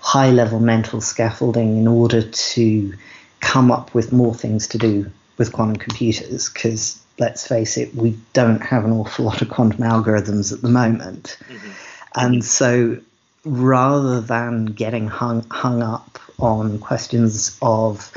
high 0.00 0.30
level 0.30 0.60
mental 0.60 1.00
scaffolding 1.00 1.78
in 1.78 1.88
order 1.88 2.22
to 2.22 2.94
come 3.40 3.70
up 3.70 3.94
with 3.94 4.12
more 4.12 4.34
things 4.34 4.66
to 4.68 4.78
do 4.78 5.10
with 5.38 5.52
quantum 5.52 5.76
computers 5.76 6.48
because 6.48 7.00
let's 7.18 7.46
face 7.46 7.76
it, 7.76 7.94
we 7.94 8.16
don't 8.32 8.60
have 8.60 8.84
an 8.84 8.92
awful 8.92 9.24
lot 9.24 9.42
of 9.42 9.48
quantum 9.48 9.80
algorithms 9.80 10.52
at 10.52 10.62
the 10.62 10.68
moment. 10.68 11.36
Mm-hmm. 11.48 11.70
And 12.14 12.44
so 12.44 12.98
rather 13.44 14.20
than 14.20 14.66
getting 14.66 15.08
hung, 15.08 15.44
hung 15.50 15.82
up 15.82 16.18
on 16.38 16.78
questions 16.78 17.56
of 17.60 18.12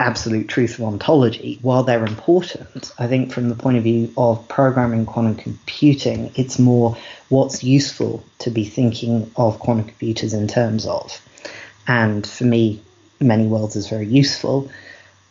absolute 0.00 0.48
truth 0.48 0.78
of 0.78 0.84
ontology, 0.84 1.58
while 1.62 1.84
they're 1.84 2.04
important, 2.04 2.92
I 2.98 3.06
think 3.06 3.32
from 3.32 3.48
the 3.48 3.54
point 3.54 3.76
of 3.76 3.84
view 3.84 4.12
of 4.16 4.46
programming 4.48 5.06
quantum 5.06 5.36
computing, 5.36 6.32
it's 6.34 6.58
more 6.58 6.96
what's 7.28 7.62
useful 7.62 8.24
to 8.40 8.50
be 8.50 8.64
thinking 8.64 9.30
of 9.36 9.58
quantum 9.58 9.86
computers 9.86 10.34
in 10.34 10.48
terms 10.48 10.86
of. 10.86 11.20
And 11.86 12.26
for 12.26 12.44
me, 12.44 12.82
many 13.20 13.46
worlds 13.46 13.76
is 13.76 13.88
very 13.88 14.06
useful. 14.06 14.70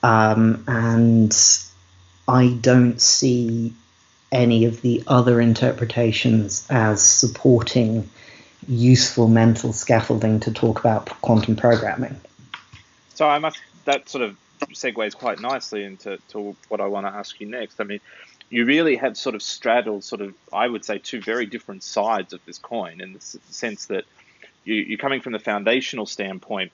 Um, 0.01 0.63
and 0.67 1.35
I 2.27 2.57
don't 2.61 3.01
see 3.01 3.73
any 4.31 4.65
of 4.65 4.81
the 4.81 5.03
other 5.07 5.39
interpretations 5.39 6.65
as 6.69 7.01
supporting 7.01 8.09
useful 8.67 9.27
mental 9.27 9.73
scaffolding 9.73 10.39
to 10.41 10.51
talk 10.51 10.79
about 10.79 11.09
quantum 11.21 11.55
programming. 11.55 12.19
So 13.13 13.27
I 13.27 13.39
must 13.39 13.59
that 13.85 14.09
sort 14.09 14.23
of 14.23 14.37
segues 14.73 15.15
quite 15.15 15.39
nicely 15.39 15.83
into 15.83 16.17
to 16.29 16.55
what 16.69 16.81
I 16.81 16.87
want 16.87 17.05
to 17.05 17.13
ask 17.13 17.39
you 17.39 17.47
next. 17.47 17.79
I 17.79 17.83
mean, 17.83 17.99
you 18.49 18.65
really 18.65 18.95
have 18.95 19.17
sort 19.17 19.35
of 19.35 19.41
straddled 19.41 20.03
sort 20.03 20.21
of 20.21 20.33
I 20.51 20.67
would 20.67 20.85
say 20.85 20.97
two 20.97 21.21
very 21.21 21.45
different 21.45 21.83
sides 21.83 22.33
of 22.33 22.45
this 22.45 22.57
coin 22.57 23.01
in 23.01 23.13
the 23.13 23.19
sense 23.19 23.87
that 23.87 24.05
you, 24.65 24.75
you're 24.75 24.97
coming 24.97 25.21
from 25.21 25.33
the 25.33 25.39
foundational 25.39 26.05
standpoint 26.05 26.71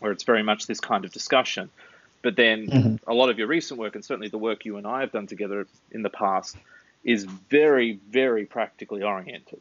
where 0.00 0.12
it's 0.12 0.24
very 0.24 0.42
much 0.42 0.66
this 0.66 0.80
kind 0.80 1.04
of 1.04 1.12
discussion 1.12 1.70
but 2.26 2.34
then 2.34 2.66
mm-hmm. 2.66 3.08
a 3.08 3.14
lot 3.14 3.30
of 3.30 3.38
your 3.38 3.46
recent 3.46 3.78
work, 3.78 3.94
and 3.94 4.04
certainly 4.04 4.26
the 4.26 4.36
work 4.36 4.64
you 4.64 4.78
and 4.78 4.84
I 4.84 4.98
have 5.02 5.12
done 5.12 5.28
together 5.28 5.64
in 5.92 6.02
the 6.02 6.10
past, 6.10 6.56
is 7.04 7.22
very, 7.22 8.00
very 8.10 8.46
practically 8.46 9.04
oriented. 9.04 9.60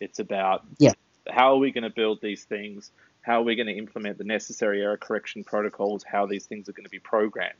It's 0.00 0.18
about 0.18 0.64
yeah. 0.78 0.94
how 1.28 1.52
are 1.52 1.58
we 1.58 1.70
going 1.70 1.84
to 1.84 1.90
build 1.90 2.20
these 2.20 2.42
things? 2.42 2.90
How 3.22 3.40
are 3.40 3.44
we 3.44 3.56
going 3.56 3.66
to 3.66 3.76
implement 3.76 4.18
the 4.18 4.24
necessary 4.24 4.82
error 4.82 4.96
correction 4.96 5.44
protocols? 5.44 6.02
How 6.02 6.26
these 6.26 6.46
things 6.46 6.68
are 6.68 6.72
going 6.72 6.84
to 6.84 6.90
be 6.90 6.98
programmed? 6.98 7.54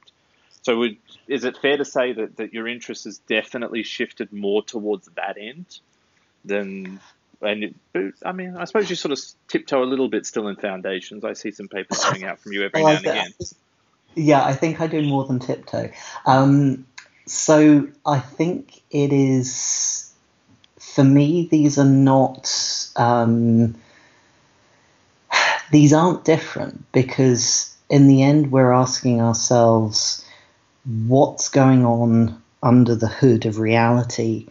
So, 0.62 0.78
would, 0.78 0.96
is 1.26 1.44
it 1.44 1.56
fair 1.56 1.76
to 1.76 1.84
say 1.84 2.12
that, 2.12 2.36
that 2.36 2.52
your 2.52 2.68
interest 2.68 3.04
has 3.04 3.18
definitely 3.18 3.82
shifted 3.82 4.32
more 4.32 4.62
towards 4.62 5.08
that 5.16 5.36
end 5.38 5.66
than 6.44 7.00
and 7.42 7.74
it, 7.94 8.14
I 8.24 8.32
mean, 8.32 8.56
I 8.56 8.64
suppose 8.64 8.90
you 8.90 8.96
sort 8.96 9.12
of 9.12 9.20
tiptoe 9.48 9.82
a 9.82 9.84
little 9.84 10.08
bit 10.08 10.26
still 10.26 10.48
in 10.48 10.56
foundations. 10.56 11.24
I 11.24 11.32
see 11.32 11.50
some 11.50 11.68
papers 11.68 12.02
coming 12.04 12.24
out 12.24 12.38
from 12.38 12.52
you 12.52 12.64
every 12.64 12.82
now 12.82 12.88
and 12.88 13.06
again. 13.06 13.30
Yeah, 14.14 14.44
I 14.44 14.54
think 14.54 14.80
I 14.80 14.86
do 14.86 15.02
more 15.02 15.24
than 15.24 15.38
tiptoe. 15.38 15.90
Um, 16.26 16.86
so 17.26 17.88
I 18.04 18.18
think 18.18 18.82
it 18.90 19.12
is 19.12 20.12
for 20.78 21.04
me. 21.04 21.48
These 21.50 21.78
are 21.78 21.84
not. 21.84 22.50
Um, 22.96 23.76
these 25.70 25.92
aren't 25.92 26.24
different 26.24 26.90
because 26.92 27.76
in 27.88 28.06
the 28.06 28.22
end 28.22 28.50
we're 28.50 28.72
asking 28.72 29.20
ourselves 29.20 30.24
what's 31.06 31.48
going 31.48 31.84
on 31.84 32.40
under 32.62 32.94
the 32.94 33.08
hood 33.08 33.46
of 33.46 33.58
reality 33.58 34.46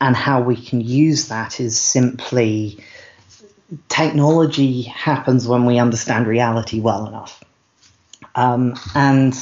and 0.00 0.14
how 0.14 0.42
we 0.42 0.56
can 0.56 0.80
use 0.80 1.28
that 1.28 1.60
is 1.60 1.78
simply 1.78 2.78
technology 3.88 4.82
happens 4.82 5.48
when 5.48 5.64
we 5.64 5.78
understand 5.78 6.26
reality 6.26 6.80
well 6.80 7.06
enough 7.06 7.42
um, 8.36 8.74
and 8.94 9.34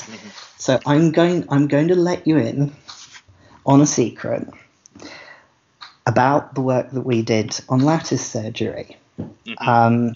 so 0.56 0.78
I'm 0.86 1.10
going 1.10 1.46
I'm 1.50 1.66
going 1.66 1.88
to 1.88 1.96
let 1.96 2.26
you 2.26 2.38
in 2.38 2.74
on 3.66 3.80
a 3.80 3.86
secret 3.86 4.48
about 6.06 6.54
the 6.54 6.60
work 6.60 6.90
that 6.92 7.00
we 7.02 7.22
did 7.22 7.58
on 7.68 7.80
lattice 7.80 8.24
surgery. 8.24 8.96
Mm-hmm. 9.20 9.68
Um, 9.68 10.14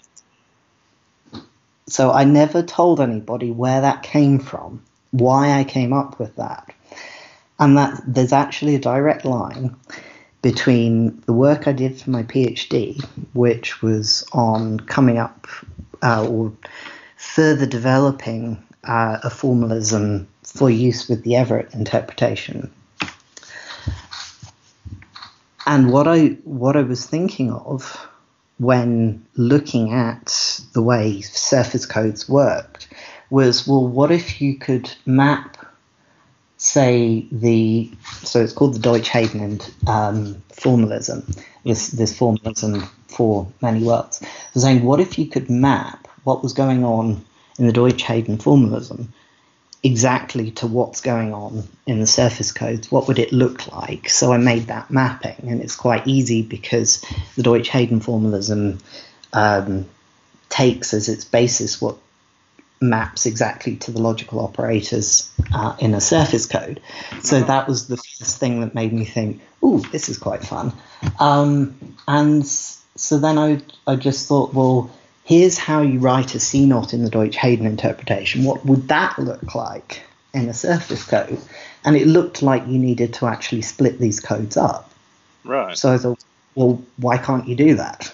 so 1.89 2.11
I 2.11 2.23
never 2.23 2.61
told 2.61 2.99
anybody 2.99 3.51
where 3.51 3.81
that 3.81 4.03
came 4.03 4.39
from, 4.39 4.81
why 5.11 5.59
I 5.59 5.63
came 5.63 5.93
up 5.93 6.19
with 6.19 6.35
that, 6.35 6.73
and 7.59 7.77
that 7.77 8.01
there's 8.05 8.33
actually 8.33 8.75
a 8.75 8.79
direct 8.79 9.25
line 9.25 9.75
between 10.41 11.21
the 11.25 11.33
work 11.33 11.67
I 11.67 11.73
did 11.73 11.99
for 11.99 12.11
my 12.11 12.23
PhD, 12.23 13.03
which 13.33 13.81
was 13.81 14.25
on 14.31 14.79
coming 14.79 15.17
up 15.17 15.47
uh, 16.01 16.25
or 16.25 16.53
further 17.17 17.65
developing 17.65 18.63
uh, 18.85 19.19
a 19.23 19.29
formalism 19.29 20.27
for 20.43 20.69
use 20.69 21.09
with 21.09 21.23
the 21.23 21.35
Everett 21.35 21.73
interpretation. 21.73 22.71
And 25.65 25.91
what 25.91 26.07
I 26.07 26.37
what 26.45 26.75
I 26.75 26.81
was 26.81 27.05
thinking 27.05 27.51
of 27.51 28.08
when 28.59 29.25
looking 29.35 29.93
at 29.93 30.61
the 30.73 30.83
way 30.83 31.21
surface 31.21 31.85
codes 31.85 32.29
worked 32.29 32.87
was 33.29 33.67
well, 33.67 33.87
what 33.87 34.11
if 34.11 34.41
you 34.41 34.57
could 34.57 34.91
map, 35.05 35.57
say, 36.57 37.25
the 37.31 37.89
so 38.23 38.41
it's 38.43 38.53
called 38.53 38.75
the 38.75 38.79
Deutsch-Hayden 38.79 39.61
um, 39.87 40.41
formalism, 40.51 41.25
this 41.63 41.87
this 41.87 42.15
formalism 42.15 42.81
for 43.07 43.47
many 43.61 43.83
worlds. 43.83 44.21
So 44.53 44.59
saying, 44.59 44.83
what 44.83 44.99
if 44.99 45.17
you 45.17 45.27
could 45.27 45.49
map 45.49 46.07
what 46.23 46.43
was 46.43 46.53
going 46.53 46.83
on 46.83 47.23
in 47.57 47.65
the 47.65 47.73
Deutsch-Hayden 47.73 48.39
formalism 48.39 49.13
exactly 49.83 50.51
to 50.51 50.67
what's 50.67 51.01
going 51.01 51.33
on 51.33 51.63
in 51.85 51.99
the 51.99 52.07
surface 52.07 52.51
codes, 52.51 52.91
what 52.91 53.07
would 53.07 53.19
it 53.19 53.31
look 53.31 53.71
like? 53.71 54.09
So 54.09 54.33
I 54.33 54.37
made 54.37 54.67
that 54.67 54.91
mapping, 54.91 55.49
and 55.49 55.61
it's 55.61 55.75
quite 55.75 56.07
easy 56.07 56.41
because 56.41 57.03
the 57.35 57.43
Deutsch-Hayden 57.43 58.01
formalism 58.01 58.79
um, 59.33 59.85
takes 60.49 60.93
as 60.93 61.07
its 61.07 61.23
basis 61.23 61.81
what 61.81 61.97
maps 62.81 63.25
exactly 63.25 63.75
to 63.75 63.91
the 63.91 64.01
logical 64.01 64.39
operators 64.39 65.31
uh, 65.53 65.75
in 65.79 65.93
a 65.93 66.01
surface 66.01 66.45
code. 66.45 66.81
So 67.21 67.37
uh-huh. 67.37 67.47
that 67.47 67.67
was 67.67 67.87
the 67.87 67.97
first 67.97 68.37
thing 68.37 68.61
that 68.61 68.73
made 68.75 68.93
me 68.93 69.05
think, 69.05 69.41
"Ooh, 69.63 69.79
this 69.91 70.09
is 70.09 70.17
quite 70.17 70.43
fun." 70.43 70.73
Um, 71.19 71.95
and 72.07 72.45
so 72.45 73.17
then 73.17 73.37
I 73.37 73.61
I 73.87 73.95
just 73.95 74.27
thought, 74.27 74.53
well, 74.53 74.91
here's 75.29 75.59
how 75.59 75.83
you 75.83 75.99
write 75.99 76.33
a 76.33 76.39
C 76.39 76.65
CNOT 76.65 76.91
in 76.91 77.03
the 77.03 77.09
Deutsch-Hayden 77.11 77.67
interpretation. 77.67 78.43
What 78.43 78.65
would 78.65 78.87
that 78.87 79.19
look 79.19 79.53
like 79.53 80.01
in 80.33 80.49
a 80.49 80.55
surface 80.55 81.03
code? 81.03 81.39
And 81.85 81.95
it 81.95 82.07
looked 82.07 82.41
like 82.41 82.65
you 82.65 82.79
needed 82.79 83.13
to 83.13 83.27
actually 83.27 83.61
split 83.61 83.99
these 83.99 84.19
codes 84.19 84.57
up. 84.57 84.91
Right. 85.43 85.77
So 85.77 85.93
I 85.93 85.99
thought, 85.99 86.17
well, 86.55 86.81
why 86.97 87.19
can't 87.19 87.47
you 87.47 87.55
do 87.55 87.75
that? 87.75 88.11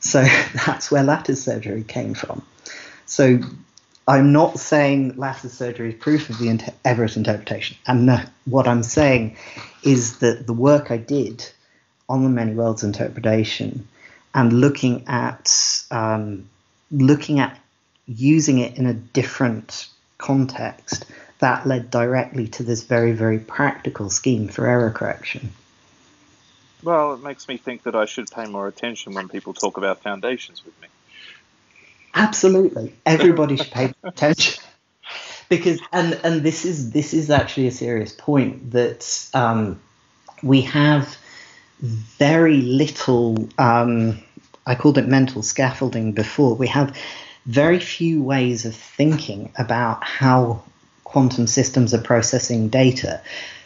So 0.00 0.24
that's 0.66 0.90
where 0.90 1.04
lattice 1.04 1.44
surgery 1.44 1.84
came 1.84 2.14
from. 2.14 2.42
So 3.06 3.38
I'm 4.08 4.32
not 4.32 4.58
saying 4.58 5.18
lattice 5.18 5.56
surgery 5.56 5.90
is 5.90 6.00
proof 6.00 6.30
of 6.30 6.38
the 6.38 6.48
inter- 6.48 6.74
Everett 6.84 7.16
interpretation. 7.16 7.76
And 7.86 8.08
the, 8.08 8.28
what 8.44 8.66
I'm 8.66 8.82
saying 8.82 9.36
is 9.84 10.18
that 10.18 10.48
the 10.48 10.52
work 10.52 10.90
I 10.90 10.96
did 10.96 11.48
on 12.08 12.24
the 12.24 12.28
many 12.28 12.54
worlds 12.54 12.82
interpretation 12.82 13.86
and 14.38 14.52
looking 14.52 15.04
at 15.08 15.52
um, 15.90 16.48
looking 16.92 17.40
at 17.40 17.58
using 18.06 18.58
it 18.58 18.78
in 18.78 18.86
a 18.86 18.94
different 18.94 19.88
context 20.16 21.06
that 21.40 21.66
led 21.66 21.90
directly 21.90 22.46
to 22.46 22.62
this 22.62 22.84
very 22.84 23.10
very 23.10 23.40
practical 23.40 24.08
scheme 24.08 24.46
for 24.46 24.64
error 24.64 24.90
correction. 24.90 25.50
Well, 26.84 27.14
it 27.14 27.22
makes 27.22 27.48
me 27.48 27.56
think 27.56 27.82
that 27.82 27.96
I 27.96 28.04
should 28.04 28.30
pay 28.30 28.46
more 28.46 28.68
attention 28.68 29.12
when 29.12 29.28
people 29.28 29.54
talk 29.54 29.76
about 29.76 30.04
foundations 30.04 30.64
with 30.64 30.80
me. 30.80 30.86
Absolutely, 32.14 32.94
everybody 33.04 33.56
should 33.56 33.72
pay 33.72 33.92
attention 34.04 34.62
because, 35.48 35.80
and 35.92 36.20
and 36.22 36.42
this 36.42 36.64
is 36.64 36.92
this 36.92 37.12
is 37.12 37.28
actually 37.28 37.66
a 37.66 37.72
serious 37.72 38.12
point 38.12 38.70
that 38.70 39.28
um, 39.34 39.80
we 40.44 40.60
have 40.60 41.18
very 41.80 42.62
little. 42.62 43.48
Um, 43.58 44.22
I 44.68 44.74
called 44.74 44.98
it 44.98 45.08
mental 45.08 45.42
scaffolding 45.42 46.12
before. 46.12 46.54
We 46.54 46.68
have 46.68 46.96
very 47.46 47.80
few 47.80 48.22
ways 48.22 48.66
of 48.66 48.74
thinking 48.74 49.50
about 49.56 50.04
how 50.04 50.62
quantum 51.04 51.46
systems 51.46 51.94
are 51.94 52.02
processing 52.02 52.68
data 52.68 53.20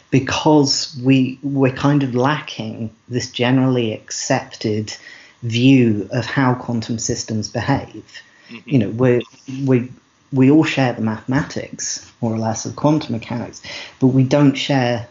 because 0.09 0.97
we 1.03 1.39
we're 1.43 1.73
kind 1.73 2.03
of 2.03 2.15
lacking 2.15 2.89
this 3.09 3.29
generally 3.29 3.91
accepted 3.91 4.95
view 5.41 6.07
of 6.11 6.25
how 6.25 6.53
quantum 6.53 6.97
systems 6.97 7.49
behave. 7.49 8.21
Mm-hmm. 8.49 8.69
You 8.69 8.79
know, 8.79 8.89
we 8.89 9.21
we 9.65 9.91
we 10.31 10.49
all 10.49 10.63
share 10.63 10.93
the 10.93 11.01
mathematics 11.01 12.09
more 12.21 12.33
or 12.33 12.39
less 12.39 12.65
of 12.65 12.77
quantum 12.77 13.11
mechanics, 13.11 13.61
but 13.99 14.07
we 14.07 14.23
don't 14.23 14.55
share 14.55 15.07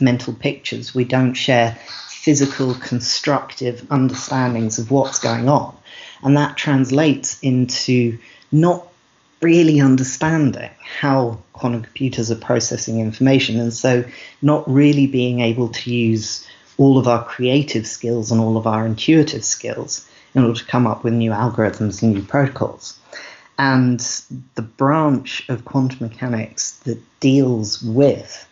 mental 0.00 0.34
pictures. 0.34 0.94
We 0.94 1.04
don't 1.04 1.34
share 1.34 1.76
physical 2.26 2.74
constructive 2.74 3.86
understandings 3.88 4.80
of 4.80 4.90
what's 4.90 5.20
going 5.20 5.48
on, 5.48 5.72
and 6.24 6.36
that 6.36 6.56
translates 6.56 7.38
into 7.40 8.18
not 8.50 8.84
really 9.40 9.80
understanding 9.80 10.70
how 10.80 11.38
quantum 11.52 11.82
computers 11.82 12.28
are 12.28 12.34
processing 12.50 12.98
information, 12.98 13.60
and 13.60 13.72
so 13.72 14.04
not 14.42 14.68
really 14.68 15.06
being 15.06 15.38
able 15.38 15.68
to 15.68 15.94
use 15.94 16.44
all 16.78 16.98
of 16.98 17.06
our 17.06 17.22
creative 17.24 17.86
skills 17.86 18.32
and 18.32 18.40
all 18.40 18.56
of 18.56 18.66
our 18.66 18.84
intuitive 18.84 19.44
skills 19.44 20.04
in 20.34 20.42
order 20.42 20.58
to 20.58 20.66
come 20.66 20.84
up 20.84 21.04
with 21.04 21.14
new 21.14 21.30
algorithms 21.30 22.02
and 22.02 22.12
new 22.12 22.22
protocols. 22.22 22.98
And 23.56 24.00
the 24.56 24.62
branch 24.62 25.48
of 25.48 25.64
quantum 25.64 26.08
mechanics 26.08 26.72
that 26.86 27.00
deals 27.20 27.80
with 27.82 28.46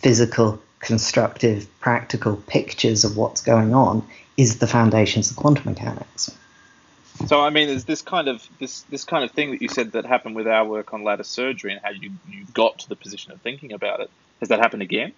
physical, 0.00 0.60
constructive, 0.82 1.66
practical 1.80 2.36
pictures 2.36 3.04
of 3.04 3.16
what's 3.16 3.40
going 3.40 3.72
on 3.72 4.06
is 4.36 4.58
the 4.58 4.66
foundations 4.66 5.30
of 5.30 5.36
quantum 5.36 5.64
mechanics. 5.72 6.30
So 7.26 7.40
I 7.40 7.50
mean, 7.50 7.68
there's 7.68 7.84
this 7.84 8.02
kind 8.02 8.28
of 8.28 8.46
this 8.58 8.80
this 8.82 9.04
kind 9.04 9.24
of 9.24 9.30
thing 9.30 9.52
that 9.52 9.62
you 9.62 9.68
said 9.68 9.92
that 9.92 10.04
happened 10.04 10.34
with 10.34 10.48
our 10.48 10.64
work 10.64 10.92
on 10.92 11.04
lattice 11.04 11.28
surgery 11.28 11.72
and 11.72 11.80
how 11.80 11.90
you 11.90 12.10
you 12.28 12.44
got 12.52 12.80
to 12.80 12.88
the 12.88 12.96
position 12.96 13.32
of 13.32 13.40
thinking 13.40 13.72
about 13.72 14.00
it? 14.00 14.10
Has 14.40 14.48
that 14.48 14.58
happened 14.58 14.82
again? 14.82 15.12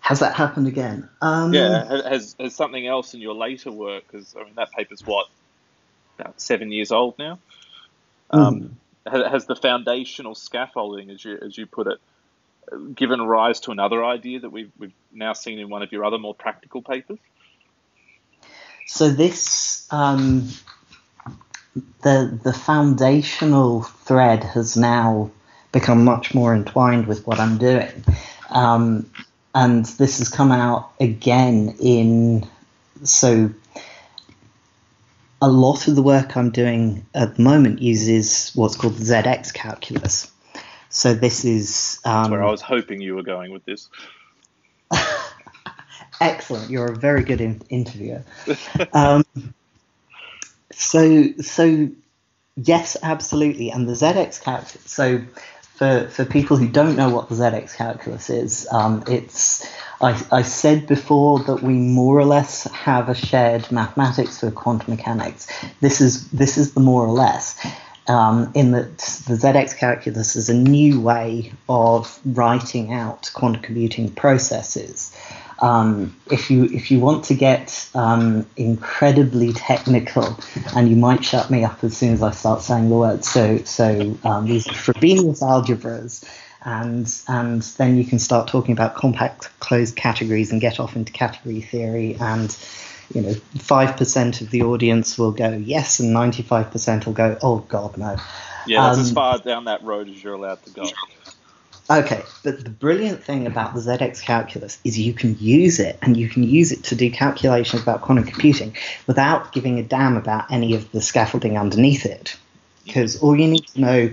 Has 0.00 0.20
that 0.20 0.34
happened 0.34 0.68
again? 0.68 1.08
Um, 1.20 1.52
yeah. 1.52 2.08
Has 2.08 2.36
has 2.38 2.54
something 2.54 2.86
else 2.86 3.14
in 3.14 3.20
your 3.20 3.34
later 3.34 3.72
work? 3.72 4.04
Because 4.06 4.36
I 4.38 4.44
mean, 4.44 4.54
that 4.54 4.70
paper's 4.70 5.04
what 5.04 5.26
about 6.18 6.40
seven 6.40 6.70
years 6.70 6.92
old 6.92 7.18
now. 7.18 7.38
Um, 8.30 8.78
mm. 9.06 9.30
Has 9.30 9.46
the 9.46 9.56
foundational 9.56 10.34
scaffolding, 10.34 11.10
as 11.10 11.24
you 11.24 11.38
as 11.40 11.58
you 11.58 11.66
put 11.66 11.88
it, 11.88 11.98
given 12.94 13.20
rise 13.20 13.60
to 13.60 13.70
another 13.70 14.04
idea 14.04 14.40
that 14.40 14.50
we've 14.50 14.70
we've 14.78 14.92
now 15.12 15.32
seen 15.32 15.58
in 15.58 15.68
one 15.68 15.82
of 15.82 15.92
your 15.92 16.04
other 16.04 16.18
more 16.18 16.34
practical 16.34 16.82
papers? 16.82 17.18
So 18.86 19.10
this 19.10 19.86
um, 19.90 20.48
the 22.02 22.38
the 22.42 22.52
foundational 22.52 23.82
thread 23.82 24.44
has 24.44 24.76
now 24.76 25.30
become 25.72 26.04
much 26.04 26.34
more 26.34 26.54
entwined 26.54 27.06
with 27.06 27.26
what 27.26 27.38
I'm 27.38 27.58
doing, 27.58 28.04
um, 28.50 29.10
and 29.54 29.84
this 29.84 30.18
has 30.18 30.28
come 30.28 30.52
out 30.52 30.90
again 31.00 31.76
in 31.80 32.46
so. 33.04 33.50
A 35.40 35.48
lot 35.48 35.86
of 35.86 35.94
the 35.94 36.02
work 36.02 36.36
I'm 36.36 36.50
doing 36.50 37.06
at 37.14 37.36
the 37.36 37.42
moment 37.42 37.80
uses 37.80 38.50
what's 38.56 38.74
called 38.74 38.96
the 38.96 39.04
ZX 39.04 39.54
calculus. 39.54 40.32
So 40.90 41.14
this 41.14 41.44
is 41.44 42.00
um, 42.04 42.30
where 42.30 42.42
I 42.42 42.50
was 42.50 42.62
hoping 42.62 43.00
you 43.00 43.14
were 43.14 43.22
going 43.22 43.52
with 43.52 43.64
this. 43.64 43.88
Excellent. 46.20 46.70
You're 46.70 46.92
a 46.92 46.96
very 46.96 47.22
good 47.22 47.40
in- 47.40 47.62
interviewer. 47.68 48.24
um, 48.92 49.24
so, 50.72 51.32
so 51.40 51.88
yes, 52.56 52.96
absolutely. 53.02 53.70
And 53.70 53.88
the 53.88 53.92
ZX 53.92 54.42
calculus. 54.42 54.90
So, 54.90 55.22
for 55.74 56.08
for 56.08 56.24
people 56.24 56.56
who 56.56 56.66
don't 56.66 56.96
know 56.96 57.08
what 57.08 57.28
the 57.28 57.36
ZX 57.36 57.76
calculus 57.76 58.30
is, 58.30 58.66
um, 58.72 59.04
it's 59.06 59.64
I, 60.00 60.20
I 60.30 60.42
said 60.42 60.86
before 60.86 61.40
that 61.44 61.62
we 61.62 61.74
more 61.74 62.18
or 62.18 62.24
less 62.24 62.64
have 62.70 63.08
a 63.08 63.14
shared 63.14 63.70
mathematics 63.70 64.40
for 64.40 64.50
quantum 64.50 64.94
mechanics. 64.94 65.46
This 65.80 66.00
is 66.00 66.28
this 66.30 66.58
is 66.58 66.74
the 66.74 66.80
more 66.80 67.04
or 67.04 67.12
less. 67.12 67.58
Um, 68.08 68.50
in 68.54 68.70
that 68.70 68.96
the 69.26 69.34
ZX 69.34 69.76
calculus 69.76 70.34
is 70.34 70.48
a 70.48 70.54
new 70.54 70.98
way 70.98 71.52
of 71.68 72.18
writing 72.24 72.94
out 72.94 73.30
quantum 73.34 73.60
computing 73.62 74.10
processes. 74.10 75.14
Um, 75.60 76.16
if 76.30 76.50
you 76.50 76.64
if 76.64 76.90
you 76.90 77.00
want 77.00 77.24
to 77.24 77.34
get 77.34 77.88
um, 77.94 78.46
incredibly 78.56 79.52
technical, 79.52 80.38
and 80.74 80.88
you 80.88 80.96
might 80.96 81.24
shut 81.24 81.50
me 81.50 81.64
up 81.64 81.82
as 81.82 81.96
soon 81.96 82.12
as 82.12 82.22
I 82.22 82.30
start 82.30 82.62
saying 82.62 82.88
the 82.88 82.96
words. 82.96 83.28
So 83.28 83.58
so 83.58 84.16
um, 84.24 84.46
these 84.46 84.66
are 84.68 84.72
Frobenius 84.72 85.42
algebras, 85.42 86.24
and 86.64 87.12
and 87.26 87.62
then 87.62 87.96
you 87.96 88.04
can 88.04 88.18
start 88.18 88.48
talking 88.48 88.72
about 88.72 88.94
compact 88.94 89.50
closed 89.58 89.96
categories 89.96 90.52
and 90.52 90.60
get 90.60 90.78
off 90.78 90.96
into 90.96 91.12
category 91.12 91.60
theory 91.60 92.16
and. 92.20 92.56
You 93.14 93.22
know, 93.22 93.34
five 93.58 93.96
percent 93.96 94.40
of 94.40 94.50
the 94.50 94.62
audience 94.62 95.16
will 95.18 95.32
go 95.32 95.50
yes, 95.50 96.00
and 96.00 96.12
ninety-five 96.12 96.70
percent 96.70 97.06
will 97.06 97.14
go, 97.14 97.38
"Oh 97.42 97.58
God, 97.58 97.96
no." 97.96 98.16
Yeah, 98.66 98.82
that's 98.82 98.98
as 98.98 99.08
um, 99.08 99.14
far 99.14 99.38
down 99.38 99.64
that 99.64 99.82
road 99.82 100.08
as 100.08 100.22
you're 100.22 100.34
allowed 100.34 100.62
to 100.64 100.70
go. 100.70 100.84
Okay, 101.90 102.22
but 102.44 102.62
the 102.62 102.68
brilliant 102.68 103.24
thing 103.24 103.46
about 103.46 103.72
the 103.72 103.80
ZX 103.80 104.20
calculus 104.20 104.78
is 104.84 104.98
you 104.98 105.14
can 105.14 105.38
use 105.40 105.80
it 105.80 105.98
and 106.02 106.18
you 106.18 106.28
can 106.28 106.42
use 106.42 106.70
it 106.70 106.84
to 106.84 106.94
do 106.94 107.10
calculations 107.10 107.80
about 107.80 108.02
quantum 108.02 108.24
computing 108.24 108.76
without 109.06 109.52
giving 109.52 109.78
a 109.78 109.82
damn 109.82 110.18
about 110.18 110.52
any 110.52 110.74
of 110.74 110.92
the 110.92 111.00
scaffolding 111.00 111.56
underneath 111.56 112.04
it. 112.04 112.36
Because 112.84 113.22
all 113.22 113.38
you 113.38 113.48
need 113.48 113.66
to 113.68 113.80
know 113.80 114.10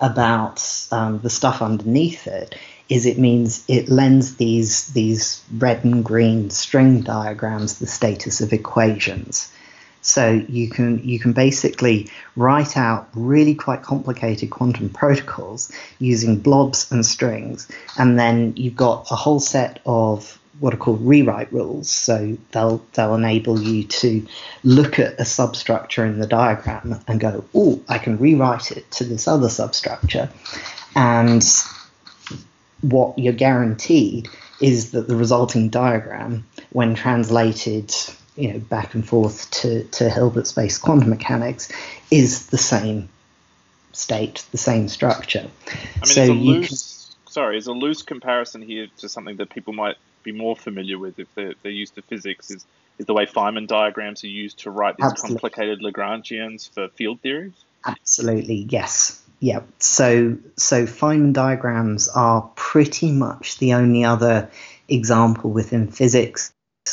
about 0.00 0.64
um, 0.92 1.18
the 1.18 1.28
stuff 1.28 1.60
underneath 1.60 2.26
it 2.26 2.54
is 2.90 3.06
it 3.06 3.18
means 3.18 3.64
it 3.68 3.88
lends 3.88 4.36
these 4.36 4.88
these 4.88 5.42
red 5.56 5.84
and 5.84 6.04
green 6.04 6.50
string 6.50 7.00
diagrams 7.00 7.78
the 7.78 7.86
status 7.86 8.40
of 8.40 8.52
equations. 8.52 9.50
So 10.02 10.44
you 10.48 10.68
can 10.68 11.02
you 11.06 11.18
can 11.18 11.32
basically 11.32 12.10
write 12.34 12.76
out 12.76 13.08
really 13.14 13.54
quite 13.54 13.82
complicated 13.82 14.50
quantum 14.50 14.88
protocols 14.88 15.70
using 15.98 16.40
blobs 16.40 16.90
and 16.90 17.06
strings, 17.06 17.68
and 17.96 18.18
then 18.18 18.54
you've 18.56 18.76
got 18.76 19.06
a 19.10 19.14
whole 19.14 19.40
set 19.40 19.80
of 19.86 20.38
what 20.58 20.74
are 20.74 20.78
called 20.78 21.06
rewrite 21.06 21.52
rules. 21.52 21.90
So 21.90 22.36
they'll 22.50 22.82
they'll 22.94 23.14
enable 23.14 23.60
you 23.60 23.84
to 23.84 24.26
look 24.64 24.98
at 24.98 25.20
a 25.20 25.24
substructure 25.24 26.04
in 26.04 26.18
the 26.18 26.26
diagram 26.26 26.98
and 27.06 27.20
go, 27.20 27.44
oh, 27.54 27.80
I 27.88 27.98
can 27.98 28.18
rewrite 28.18 28.72
it 28.72 28.90
to 28.92 29.04
this 29.04 29.28
other 29.28 29.48
substructure, 29.48 30.30
and 30.96 31.44
what 32.82 33.18
you're 33.18 33.32
guaranteed 33.32 34.28
is 34.60 34.92
that 34.92 35.08
the 35.08 35.16
resulting 35.16 35.68
diagram, 35.70 36.44
when 36.70 36.94
translated 36.94 37.94
you 38.36 38.52
know 38.52 38.58
back 38.58 38.94
and 38.94 39.06
forth 39.06 39.50
to, 39.50 39.84
to 39.84 40.08
Hilbert 40.08 40.46
space 40.46 40.78
quantum 40.78 41.10
mechanics 41.10 41.70
is 42.10 42.46
the 42.46 42.58
same 42.58 43.08
state, 43.92 44.44
the 44.52 44.58
same 44.58 44.88
structure. 44.88 45.48
I 45.68 45.72
mean, 45.72 46.04
so 46.04 46.22
it's 46.22 46.30
a 46.30 46.32
loose, 46.32 47.14
can, 47.24 47.32
sorry, 47.32 47.58
it's 47.58 47.66
a 47.66 47.72
loose 47.72 48.02
comparison 48.02 48.62
here 48.62 48.88
to 48.98 49.08
something 49.08 49.36
that 49.36 49.50
people 49.50 49.72
might 49.72 49.96
be 50.22 50.32
more 50.32 50.56
familiar 50.56 50.98
with 50.98 51.18
if 51.18 51.28
they're, 51.34 51.54
they're 51.62 51.72
used 51.72 51.94
to 51.94 52.02
physics 52.02 52.50
is, 52.50 52.66
is 52.98 53.06
the 53.06 53.14
way 53.14 53.26
Feynman 53.26 53.66
diagrams 53.66 54.22
are 54.24 54.28
used 54.28 54.60
to 54.60 54.70
write 54.70 54.96
these 54.96 55.06
absolutely. 55.06 55.40
complicated 55.40 55.80
Lagrangians 55.80 56.68
for 56.72 56.88
field 56.88 57.20
theories. 57.20 57.52
Absolutely, 57.84 58.66
yes. 58.68 59.22
Yeah. 59.40 59.60
So 59.78 60.36
so 60.56 60.86
Feynman 60.86 61.32
diagrams 61.32 62.08
are 62.08 62.42
pretty 62.56 63.10
much 63.10 63.58
the 63.58 63.72
only 63.72 64.04
other 64.04 64.50
example 64.88 65.50
within 65.50 65.88
physics 65.88 66.52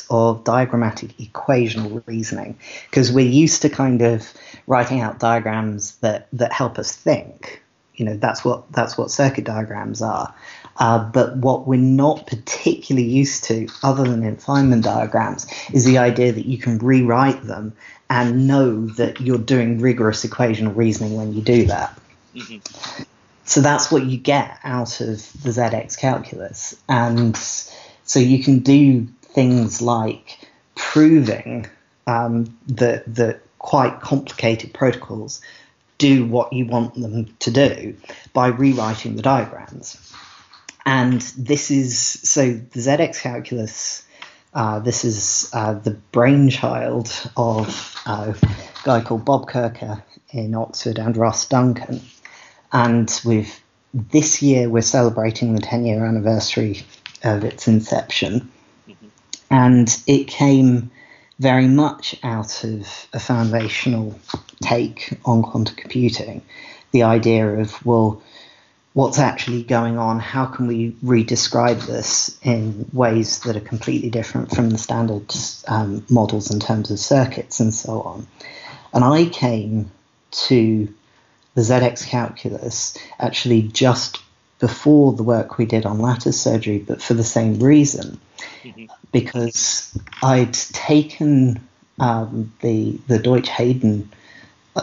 of 0.10 0.44
diagrammatic 0.44 1.10
equational 1.18 2.02
reasoning 2.06 2.58
because 2.90 3.12
we're 3.12 3.26
used 3.26 3.62
to 3.64 3.70
kind 3.70 4.02
of 4.02 4.34
writing 4.66 5.02
out 5.02 5.20
diagrams 5.20 5.96
that 5.98 6.28
that 6.34 6.54
help 6.54 6.78
us 6.78 6.96
think 6.96 7.62
you 7.96 8.06
know 8.06 8.16
that's 8.16 8.46
what 8.46 8.72
that's 8.72 8.98
what 8.98 9.10
circuit 9.10 9.44
diagrams 9.44 10.02
are 10.02 10.34
uh, 10.78 11.00
but 11.00 11.38
what 11.38 11.68
we're 11.68 11.80
not 11.80 12.28
particularly 12.28 13.08
used 13.08 13.46
to 13.46 13.68
other 13.82 14.04
than 14.04 14.24
in 14.24 14.38
Feynman 14.38 14.84
diagrams 14.84 15.48
is 15.74 15.86
the 15.86 15.98
idea 15.98 16.32
that 16.32 16.46
you 16.46 16.58
can 16.58 16.78
rewrite 16.78 17.44
them 17.44 17.74
and 18.10 18.48
know 18.48 18.86
that 18.88 19.20
you're 19.20 19.38
doing 19.38 19.80
rigorous 19.80 20.24
equational 20.26 20.76
reasoning 20.76 21.16
when 21.16 21.34
you 21.34 21.42
do 21.42 21.66
that 21.66 21.98
mm-hmm. 22.38 23.04
so 23.46 23.62
that's 23.62 23.92
what 23.92 24.06
you 24.06 24.18
get 24.18 24.60
out 24.64 25.02
of 25.02 25.18
the 25.44 25.50
ZX 25.50 25.98
calculus 25.98 26.76
and 26.88 27.36
so 28.04 28.20
you 28.20 28.44
can 28.44 28.60
do 28.60 29.08
things 29.22 29.82
like 29.82 30.40
proving 30.76 31.68
um, 32.08 32.58
that 32.68 33.04
that 33.16 33.42
quite 33.60 34.00
complicated 34.00 34.74
protocols 34.74 35.42
do 35.98 36.26
what 36.26 36.54
you 36.54 36.66
want 36.66 36.94
them 36.94 37.36
to 37.40 37.52
do 37.52 37.96
by 38.34 38.48
rewriting 38.48 39.16
the 39.16 39.22
diagrams. 39.22 40.14
And 40.86 41.22
this 41.38 41.70
is 41.72 42.00
so 42.00 42.54
the 42.54 42.80
ZX 42.80 43.22
calculus. 43.22 44.04
Uh, 44.54 44.80
this 44.80 45.04
is 45.04 45.50
uh, 45.54 45.74
the 45.74 45.92
brainchild 45.92 47.12
of 47.36 48.02
uh, 48.06 48.34
a 48.34 48.84
guy 48.84 49.02
called 49.02 49.26
Bob 49.26 49.50
Coecke 49.50 50.02
in 50.32 50.56
Oxford 50.56 50.98
and 50.98 51.18
Ross 51.18 51.46
Duncan. 51.48 52.02
And 52.72 53.10
with 53.24 53.62
this 53.94 54.42
year, 54.42 54.70
we're 54.70 54.82
celebrating 54.82 55.56
the 55.56 55.62
10 55.62 55.86
year 55.86 56.06
anniversary 56.06 56.86
of 57.24 57.44
its 57.44 57.68
inception. 57.68 58.52
And 59.50 59.96
it 60.08 60.28
came 60.28 60.92
very 61.40 61.68
much 61.68 62.16
out 62.24 62.64
of 62.64 63.08
a 63.14 63.20
foundational 63.20 64.20
take 64.62 65.18
on 65.24 65.44
quantum 65.44 65.76
computing. 65.76 66.42
The 66.92 67.04
idea 67.04 67.48
of, 67.48 67.86
well, 67.86 68.22
what's 68.94 69.20
actually 69.20 69.64
going 69.64 69.98
on? 69.98 70.20
How 70.20 70.46
can 70.46 70.66
we 70.66 70.92
redescribe 71.04 71.86
this 71.86 72.38
in 72.42 72.90
ways 72.92 73.40
that 73.42 73.56
are 73.56 73.62
completely 73.62 74.10
different 74.10 74.50
from 74.50 74.72
the 74.72 74.78
standard 74.78 75.34
um, 75.68 76.04
models 76.10 76.52
in 76.52 76.60
terms 76.60 76.90
of 76.90 77.00
circuits 77.00 77.60
and 77.60 77.74
so 77.74 78.02
on? 78.02 78.28
And 78.94 79.04
I 79.04 79.26
came 79.26 79.92
to 80.32 80.94
the 81.58 81.64
ZX 81.64 82.06
calculus 82.06 82.96
actually 83.20 83.64
just 83.64 84.22
before 84.60 85.14
the 85.14 85.24
work 85.24 85.58
we 85.58 85.66
did 85.66 85.88
on 85.88 85.98
lattice 85.98 86.40
surgery, 86.40 86.78
but 86.78 87.02
for 87.02 87.16
the 87.16 87.24
same 87.24 87.60
reason, 87.60 88.20
mm-hmm. 88.62 88.86
because 89.12 89.98
I'd 90.22 90.54
taken 90.54 91.68
um, 92.00 92.54
the 92.62 93.00
the 93.08 93.18
Deutsch 93.18 93.50
Hayden 93.50 94.12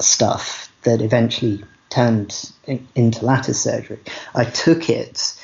stuff 0.00 0.68
that 0.82 1.00
eventually 1.00 1.62
turned 1.90 2.50
in, 2.66 2.88
into 2.96 3.24
lattice 3.24 3.62
surgery. 3.62 4.00
I 4.34 4.44
took 4.44 4.90
it 4.90 5.40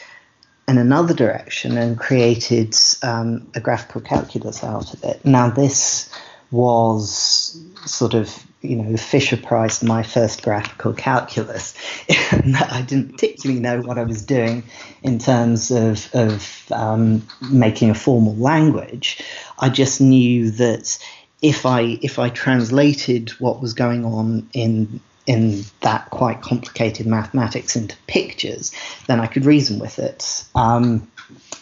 in 0.67 0.79
another 0.79 1.15
direction 1.15 1.79
and 1.79 1.97
created 1.97 2.75
um, 3.05 3.49
a 3.55 3.61
graphical 3.61 4.01
calculus 4.01 4.65
out 4.65 4.95
of 4.95 5.05
it. 5.05 5.25
Now 5.25 5.49
this 5.49 6.13
was 6.51 7.57
sort 7.87 8.15
of 8.15 8.37
you 8.61 8.77
know 8.77 8.97
Fisher 8.97 9.37
Price 9.37 9.83
my 9.83 10.03
first 10.03 10.43
graphical 10.43 10.93
calculus. 10.93 11.75
I 12.11 12.85
didn't 12.87 13.13
particularly 13.13 13.61
know 13.61 13.81
what 13.81 13.99
I 13.99 14.05
was 14.05 14.23
doing 14.23 14.65
in 15.03 15.19
terms 15.19 15.71
of 15.71 16.09
of 16.15 16.67
um, 16.71 17.27
making 17.51 17.91
a 17.91 17.95
formal 17.95 18.37
language. 18.37 19.23
I 19.59 19.69
just 19.69 20.01
knew 20.01 20.51
that 20.53 20.99
if 21.43 21.65
I 21.65 21.99
if 22.03 22.19
I 22.19 22.29
translated 22.29 23.31
what 23.41 23.61
was 23.61 23.75
going 23.75 24.05
on 24.05 24.49
in 24.53 25.01
in 25.27 25.65
that 25.81 26.11
quite 26.11 26.43
complicated 26.43 27.07
mathematics 27.07 27.77
into 27.77 27.97
pictures, 28.07 28.73
then 29.07 29.21
I 29.21 29.27
could 29.27 29.45
reason 29.45 29.79
with 29.79 29.99
it. 29.99 30.45
Um, 30.55 31.11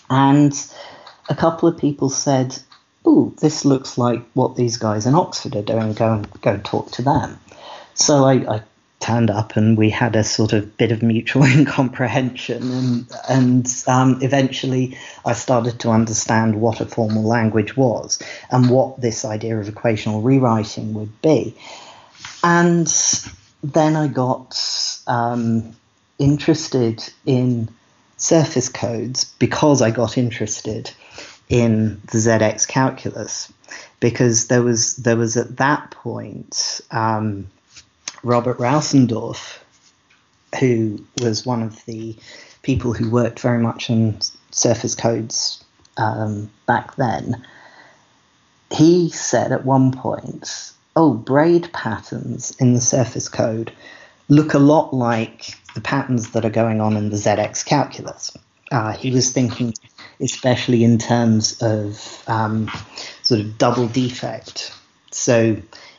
and 0.08 0.52
a 1.28 1.34
couple 1.34 1.68
of 1.68 1.76
people 1.76 2.08
said, 2.08 2.58
oh, 3.08 3.32
this 3.40 3.64
looks 3.64 3.96
like 3.96 4.22
what 4.34 4.54
these 4.54 4.76
guys 4.76 5.06
in 5.06 5.14
Oxford 5.14 5.56
are 5.56 5.62
doing. 5.62 5.94
Go 5.94 6.12
and 6.12 6.40
go 6.42 6.52
and 6.52 6.64
talk 6.64 6.90
to 6.92 7.02
them. 7.02 7.40
So 7.94 8.24
I, 8.24 8.56
I 8.56 8.62
turned 9.00 9.30
up 9.30 9.56
and 9.56 9.78
we 9.78 9.88
had 9.88 10.14
a 10.14 10.22
sort 10.22 10.52
of 10.52 10.76
bit 10.76 10.92
of 10.92 11.02
mutual 11.02 11.44
incomprehension 11.58 12.70
and 12.70 13.12
and 13.28 13.84
um, 13.86 14.18
eventually 14.22 14.98
I 15.24 15.32
started 15.32 15.80
to 15.80 15.90
understand 15.90 16.60
what 16.60 16.80
a 16.80 16.86
formal 16.86 17.22
language 17.22 17.76
was 17.76 18.20
and 18.50 18.68
what 18.68 19.00
this 19.00 19.24
idea 19.24 19.58
of 19.58 19.66
equational 19.66 20.22
rewriting 20.22 20.94
would 20.94 21.22
be 21.22 21.56
and 22.42 22.88
then 23.62 23.96
I 23.96 24.08
got 24.08 24.60
um, 25.06 25.76
interested 26.18 27.02
in 27.24 27.68
surface 28.16 28.68
codes 28.68 29.24
because 29.38 29.80
I 29.80 29.90
got 29.92 30.18
interested 30.18 30.90
in 31.48 32.00
the 32.10 32.18
ZX 32.18 32.68
calculus 32.68 33.52
because 34.00 34.48
there 34.48 34.62
was 34.62 34.96
there 34.96 35.16
was 35.16 35.36
at 35.36 35.56
that 35.56 35.90
point 35.90 36.80
um, 36.90 37.48
Robert 38.22 38.58
Raussendorf, 38.58 39.58
who 40.58 41.04
was 41.20 41.46
one 41.46 41.62
of 41.62 41.84
the 41.86 42.16
people 42.62 42.92
who 42.92 43.10
worked 43.10 43.40
very 43.40 43.58
much 43.58 43.90
on 43.90 44.18
surface 44.50 44.94
codes 44.94 45.62
um, 45.96 46.50
back 46.66 46.96
then. 46.96 47.44
He 48.70 49.10
said 49.10 49.52
at 49.52 49.64
one 49.64 49.92
point, 49.92 50.72
"Oh, 50.94 51.14
braid 51.14 51.72
patterns 51.72 52.54
in 52.58 52.74
the 52.74 52.80
surface 52.80 53.28
code 53.28 53.72
look 54.28 54.52
a 54.52 54.58
lot 54.58 54.92
like 54.92 55.54
the 55.74 55.80
patterns 55.80 56.32
that 56.32 56.44
are 56.44 56.50
going 56.50 56.82
on 56.82 56.96
in 56.96 57.08
the 57.08 57.16
ZX 57.16 57.64
calculus." 57.64 58.36
Uh, 58.70 58.92
he 58.92 59.10
was 59.10 59.30
thinking 59.30 59.72
especially 60.20 60.84
in 60.84 60.98
terms 60.98 61.60
of 61.62 62.22
um, 62.26 62.70
sort 63.22 63.40
of 63.40 63.58
double 63.58 63.88
defect. 63.88 64.72
So 65.10 65.56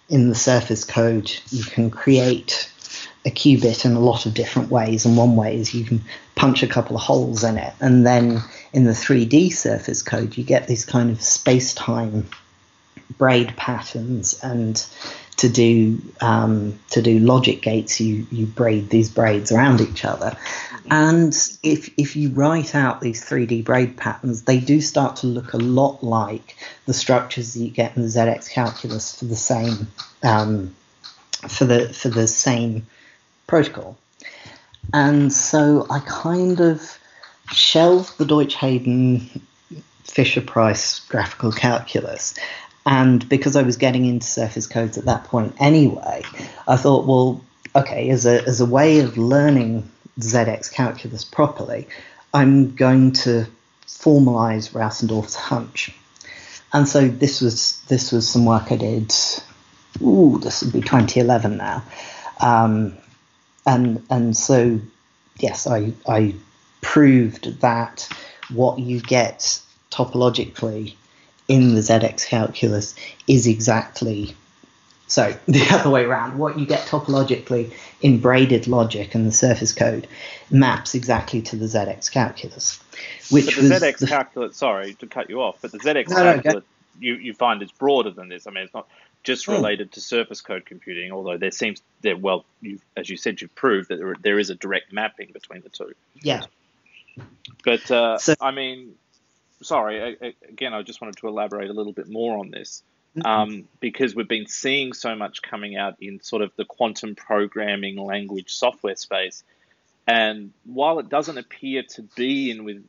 in 0.10 0.30
the 0.30 0.36
surface 0.36 0.84
code, 0.84 1.32
you 1.50 1.64
can 1.64 1.90
create 1.90 2.72
a 3.26 3.30
qubit 3.30 3.86
in 3.86 3.94
a 3.94 4.00
lot 4.00 4.26
of 4.26 4.34
different 4.34 4.70
ways. 4.70 5.06
And 5.06 5.18
one 5.18 5.36
way 5.36 5.58
is 5.58 5.74
you 5.74 5.86
can 5.86 6.02
punch 6.36 6.64
a 6.64 6.68
couple 6.68 6.96
of 6.96 7.02
holes 7.02 7.44
in 7.44 7.58
it. 7.58 7.74
And 7.80 8.06
then 8.06 8.42
in 8.74 8.86
the 8.86 8.92
3D 8.92 9.54
surface 9.54 10.02
code, 10.02 10.38
you 10.38 10.44
get 10.44 10.68
these 10.68 10.86
kind 10.86 11.12
of 11.12 11.22
space 11.22 11.74
time 11.74 12.28
braid 13.18 13.56
patterns 13.58 14.40
and 14.44 14.86
to 15.40 15.48
do 15.48 16.02
um, 16.20 16.78
to 16.90 17.02
do 17.02 17.20
logic 17.20 17.62
gates, 17.62 18.00
you 18.00 18.28
you 18.32 18.46
braid 18.46 18.90
these 18.90 19.10
braids 19.10 19.52
around 19.52 19.80
each 19.80 20.04
other, 20.04 20.38
and 20.92 21.34
if 21.64 21.90
if 21.98 22.16
you 22.16 22.30
write 22.30 22.76
out 22.76 23.00
these 23.00 23.24
3D 23.24 23.64
braid 23.64 23.96
patterns, 23.96 24.44
they 24.44 24.60
do 24.60 24.82
start 24.82 25.18
to 25.18 25.28
look 25.28 25.54
a 25.54 25.58
lot 25.58 26.04
like 26.04 26.58
the 26.86 26.94
structures 26.94 27.54
that 27.54 27.60
you 27.62 27.70
get 27.70 27.96
in 27.96 28.04
the 28.04 28.10
ZX 28.10 28.50
calculus 28.50 29.18
for 29.18 29.26
the 29.26 29.36
same 29.36 29.88
um, 30.24 30.76
for 31.48 31.66
the 31.66 31.88
for 31.90 32.10
the 32.10 32.28
same 32.28 32.86
protocol. 33.48 33.98
And 34.94 35.32
so 35.32 35.86
I 35.90 36.00
kind 36.00 36.60
of 36.60 36.98
shelved 37.52 38.18
the 38.18 38.26
Deutsch 38.26 38.56
Hayden 38.56 39.42
Fisher 40.04 40.42
Price 40.42 41.00
graphical 41.00 41.52
calculus 41.52 42.34
And 42.90 43.30
because 43.30 43.56
I 43.56 43.62
was 43.62 43.78
getting 43.78 44.06
into 44.06 44.26
surface 44.26 44.66
codes 44.66 44.98
at 44.98 45.06
that 45.06 45.26
point 45.26 45.54
anyway, 45.60 46.24
I 46.68 46.76
thought, 46.76 47.06
well, 47.06 47.46
okay, 47.76 48.10
as 48.10 48.26
a, 48.26 48.44
as 48.48 48.62
a 48.62 48.66
way 48.66 49.02
of 49.02 49.16
learning 49.16 49.88
ZX 50.20 50.74
calculus 50.74 51.24
properly, 51.24 51.88
I'm 52.34 52.74
going 52.74 53.12
to 53.12 53.46
formalize 53.86 54.72
Raussendorf's 54.72 55.36
hunch. 55.36 55.96
And 56.74 56.88
so 56.88 57.08
this 57.08 57.42
was 57.42 57.80
this 57.90 58.12
was 58.12 58.28
some 58.28 58.46
work 58.46 58.72
I 58.72 58.78
did. 58.78 59.14
Ooh, 60.02 60.40
this 60.42 60.64
would 60.64 60.74
be 60.74 60.82
2011 60.82 61.58
now, 61.58 61.84
um, 62.40 62.98
and 63.68 64.04
and 64.10 64.36
so 64.36 64.80
yes, 65.38 65.68
I 65.68 65.94
I 66.08 66.34
proved 66.82 67.62
that 67.62 68.10
what 68.52 68.80
you 68.80 69.00
get 69.00 69.62
topologically 69.92 70.96
in 71.50 71.76
the 71.76 71.82
ZX 71.82 72.26
calculus 72.28 72.96
is 73.28 73.48
exactly 73.48 74.36
so 75.08 75.36
the 75.48 75.68
other 75.72 75.90
way 75.90 76.06
around. 76.06 76.38
What 76.38 76.58
you 76.58 76.66
get 76.66 76.88
topologically 76.88 77.74
in 78.00 78.20
braided 78.20 78.68
logic 78.68 79.16
and 79.16 79.26
the 79.26 79.32
surface 79.32 79.74
code 79.74 80.08
maps 80.50 80.96
exactly 80.96 81.42
to 81.42 81.58
the 81.58 81.66
ZX 81.66 82.10
calculus. 82.12 82.82
Which 83.30 83.48
but 83.48 83.56
the 83.56 83.62
ZX 83.62 83.98
the, 83.98 84.08
calculus, 84.08 84.56
sorry 84.56 84.94
to 84.96 85.08
cut 85.08 85.30
you 85.30 85.42
off, 85.42 85.58
but 85.62 85.72
the 85.72 85.80
ZX 85.80 86.10
no, 86.10 86.16
calculus 86.16 86.54
no, 86.56 86.62
you, 87.00 87.16
you 87.16 87.34
find 87.34 87.62
is 87.62 87.72
broader 87.72 88.12
than 88.12 88.30
this. 88.30 88.46
I 88.46 88.52
mean, 88.52 88.66
it's 88.66 88.74
not 88.74 88.88
just 89.24 89.48
hmm. 89.48 89.54
related 89.54 89.92
to 89.94 90.02
surface 90.02 90.42
code 90.42 90.66
computing, 90.66 91.12
although 91.12 91.38
there 91.38 91.52
seems 91.52 91.82
there 92.02 92.16
well, 92.16 92.46
as 92.96 93.10
you 93.10 93.18
said, 93.18 93.42
you've 93.42 93.56
proved 93.56 93.90
that 93.90 93.98
there, 93.98 94.16
there 94.22 94.40
is 94.40 94.52
a 94.52 94.56
direct 94.56 94.94
mapping 94.94 95.32
between 95.34 95.62
the 95.62 95.70
two. 95.70 95.94
Yeah. 96.22 96.44
But 97.66 97.90
uh, 97.90 98.20
so, 98.20 98.36
I 98.40 98.52
mean, 98.52 98.94
sorry, 99.62 100.18
I, 100.22 100.34
again, 100.48 100.74
I 100.74 100.82
just 100.82 101.02
wanted 101.02 101.18
to 101.18 101.28
elaborate 101.28 101.70
a 101.70 101.74
little 101.74 101.94
bit 101.94 102.10
more 102.10 102.38
on 102.38 102.52
this. 102.52 102.84
Mm-hmm. 103.18 103.26
Um, 103.26 103.68
because 103.80 104.14
we've 104.14 104.28
been 104.28 104.46
seeing 104.46 104.94
so 104.94 105.16
much 105.16 105.42
coming 105.42 105.76
out 105.76 105.96
in 106.00 106.22
sort 106.22 106.44
of 106.44 106.52
the 106.58 106.66
quantum 106.66 107.16
programming 107.16 107.98
language 107.98 108.54
software 108.54 108.96
space. 108.96 109.44
And 110.06 110.54
while 110.64 111.00
it 111.00 111.10
doesn't 111.10 111.38
appear 111.38 111.84
to 111.96 112.04
be 112.04 112.52
in 112.52 112.66
with 112.66 112.86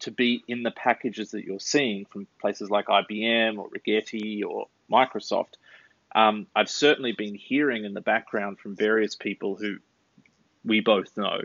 to 0.00 0.12
be 0.12 0.42
in 0.46 0.62
the 0.62 0.70
packages 0.70 1.32
that 1.32 1.44
you're 1.44 1.60
seeing 1.60 2.04
from 2.06 2.26
places 2.40 2.70
like 2.70 2.86
IBM 2.86 3.58
or 3.58 3.68
Rigetti 3.68 4.44
or 4.44 4.68
Microsoft, 4.90 5.54
um, 6.14 6.46
I've 6.54 6.70
certainly 6.70 7.12
been 7.12 7.34
hearing 7.34 7.84
in 7.84 7.92
the 7.92 8.00
background 8.00 8.58
from 8.58 8.76
various 8.76 9.14
people 9.14 9.56
who 9.56 9.78
we 10.64 10.80
both 10.80 11.16
know 11.16 11.40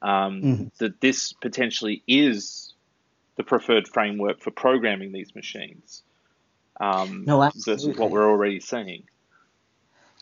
um, 0.00 0.42
mm-hmm. 0.42 0.64
that 0.78 1.00
this 1.00 1.32
potentially 1.32 2.02
is 2.06 2.71
the 3.36 3.44
preferred 3.44 3.88
framework 3.88 4.40
for 4.40 4.50
programming 4.50 5.12
these 5.12 5.34
machines 5.34 6.02
um, 6.80 7.24
no, 7.24 7.42
absolutely. 7.42 7.72
versus 7.74 7.98
what 7.98 8.10
we're 8.10 8.28
already 8.28 8.60
seeing. 8.60 9.04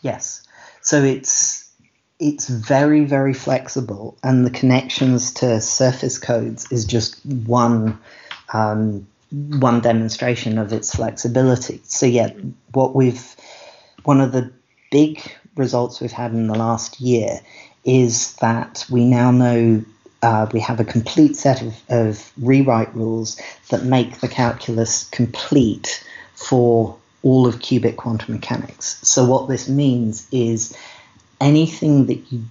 Yes. 0.03 0.43
So 0.83 1.03
it's 1.03 1.71
it's 2.19 2.49
very 2.49 3.05
very 3.05 3.33
flexible, 3.33 4.17
and 4.23 4.45
the 4.45 4.51
connections 4.51 5.33
to 5.35 5.61
surface 5.61 6.19
codes 6.19 6.71
is 6.71 6.85
just 6.85 7.25
one 7.25 7.99
um, 8.53 9.07
one 9.31 9.81
demonstration 9.81 10.59
of 10.59 10.73
its 10.73 10.95
flexibility. 10.95 11.81
So 11.85 12.07
yeah, 12.07 12.33
what 12.73 12.95
we've 12.95 13.37
one 14.05 14.21
of 14.21 14.33
the 14.33 14.53
big 14.91 15.21
results 15.57 16.01
we've 16.01 16.13
had 16.13 16.33
in 16.33 16.47
the 16.47 16.59
last 16.59 17.01
year 17.01 17.41
is 17.85 18.35
that 18.37 18.85
we 18.91 19.05
now 19.05 19.31
know 19.31 19.85
uh, 20.23 20.47
we 20.53 20.61
have 20.61 20.81
a 20.81 20.85
complete 20.85 21.37
set 21.37 21.63
of, 21.63 21.75
of 21.89 22.33
rewrite 22.39 22.95
rules 22.95 23.41
that 23.71 23.85
make 23.85 24.21
the 24.21 24.29
calculus 24.29 25.09
complete 25.11 26.05
for 26.35 26.97
all 27.23 27.47
of 27.47 27.57
qubit 27.57 27.97
quantum 27.97 28.35
mechanics. 28.35 28.99
So, 29.07 29.25
what 29.25 29.49
this 29.49 29.69
means 29.69 30.27
is 30.31 30.77
anything 31.41 32.07
that 32.07 32.33
you 32.33 32.45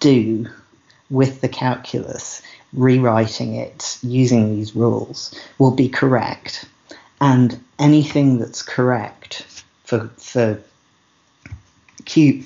do 0.00 0.48
with 1.10 1.40
the 1.40 1.48
calculus, 1.48 2.42
rewriting 2.72 3.54
it 3.54 3.98
using 4.02 4.56
these 4.56 4.74
rules, 4.74 5.34
will 5.58 5.70
be 5.70 5.88
correct. 5.88 6.66
And 7.20 7.62
anything 7.78 8.38
that's 8.38 8.62
correct 8.62 9.42
for, 9.84 10.08
for, 10.18 10.60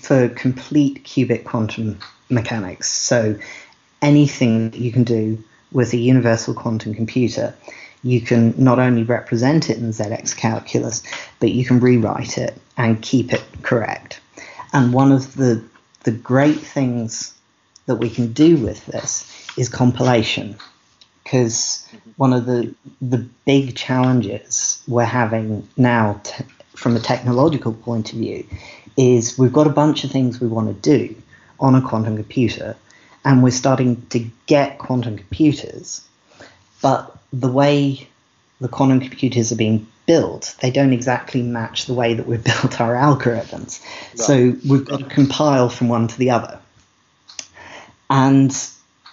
for 0.01 0.29
complete 0.29 1.05
qubit 1.05 1.45
quantum 1.45 1.99
mechanics, 2.29 2.89
so 2.89 3.37
anything 4.03 4.71
that 4.71 4.81
you 4.81 4.93
can 4.93 5.05
do 5.05 5.43
with 5.73 5.93
a 5.93 5.99
universal 5.99 6.55
quantum 6.55 6.95
computer 6.95 7.55
you 8.03 8.21
can 8.21 8.55
not 8.57 8.79
only 8.79 9.03
represent 9.03 9.71
it 9.71 9.79
in 9.79 9.91
ZX 9.91 10.37
calculus, 10.37 11.03
but 11.41 11.51
you 11.51 11.65
can 11.65 11.81
rewrite 11.81 12.39
it 12.39 12.57
and 12.77 13.03
keep 13.03 13.33
it 13.33 13.43
correct. 13.63 14.21
And 14.73 14.93
one 14.93 15.13
of 15.13 15.35
the 15.35 15.65
the 16.05 16.13
great 16.13 16.61
things 16.61 17.35
that 17.87 17.97
we 17.97 18.09
can 18.09 18.33
do 18.33 18.57
with 18.57 18.85
this 18.87 19.31
is 19.57 19.69
compilation, 19.69 20.57
because 21.25 21.87
one 22.17 22.33
of 22.33 22.47
the 22.47 22.75
the 23.01 23.27
big 23.45 23.75
challenges 23.75 24.83
we're 24.87 25.05
having 25.05 25.67
now, 25.77 26.21
t- 26.23 26.45
from 26.77 26.95
a 26.97 27.01
technological 27.01 27.73
point 27.73 28.13
of 28.13 28.19
view, 28.19 28.47
is 28.97 29.39
we've 29.39 29.53
got 29.53 29.67
a 29.67 29.71
bunch 29.71 30.05
of 30.05 30.11
things 30.11 30.41
we 30.41 30.47
want 30.47 30.69
to 30.69 30.75
do 30.99 31.15
on 31.59 31.75
a 31.75 31.83
quantum 31.83 32.15
computer, 32.15 32.77
and 33.25 33.43
we're 33.43 33.51
starting 33.51 34.05
to 34.07 34.25
get 34.47 34.79
quantum 34.79 35.17
computers, 35.19 36.07
but 36.81 37.17
the 37.33 37.51
way 37.51 38.09
the 38.61 38.69
quantum 38.69 39.01
computers 39.01 39.53
are 39.53 39.57
being 39.57 39.87
built, 40.07 40.57
they 40.61 40.71
don't 40.71 40.93
exactly 40.93 41.43
match 41.43 41.87
the 41.87 41.95
way 41.95 42.15
that 42.15 42.27
we've 42.27 42.43
built 42.63 42.81
our 42.81 42.95
algorithms. 42.95 43.81
Right. 43.81 44.19
So 44.19 44.57
we've 44.69 44.85
got 44.85 45.01
to 45.01 45.07
compile 45.07 45.69
from 45.69 45.89
one 45.89 46.09
to 46.09 46.19
the 46.19 46.31
other. 46.31 46.59
And 48.11 48.57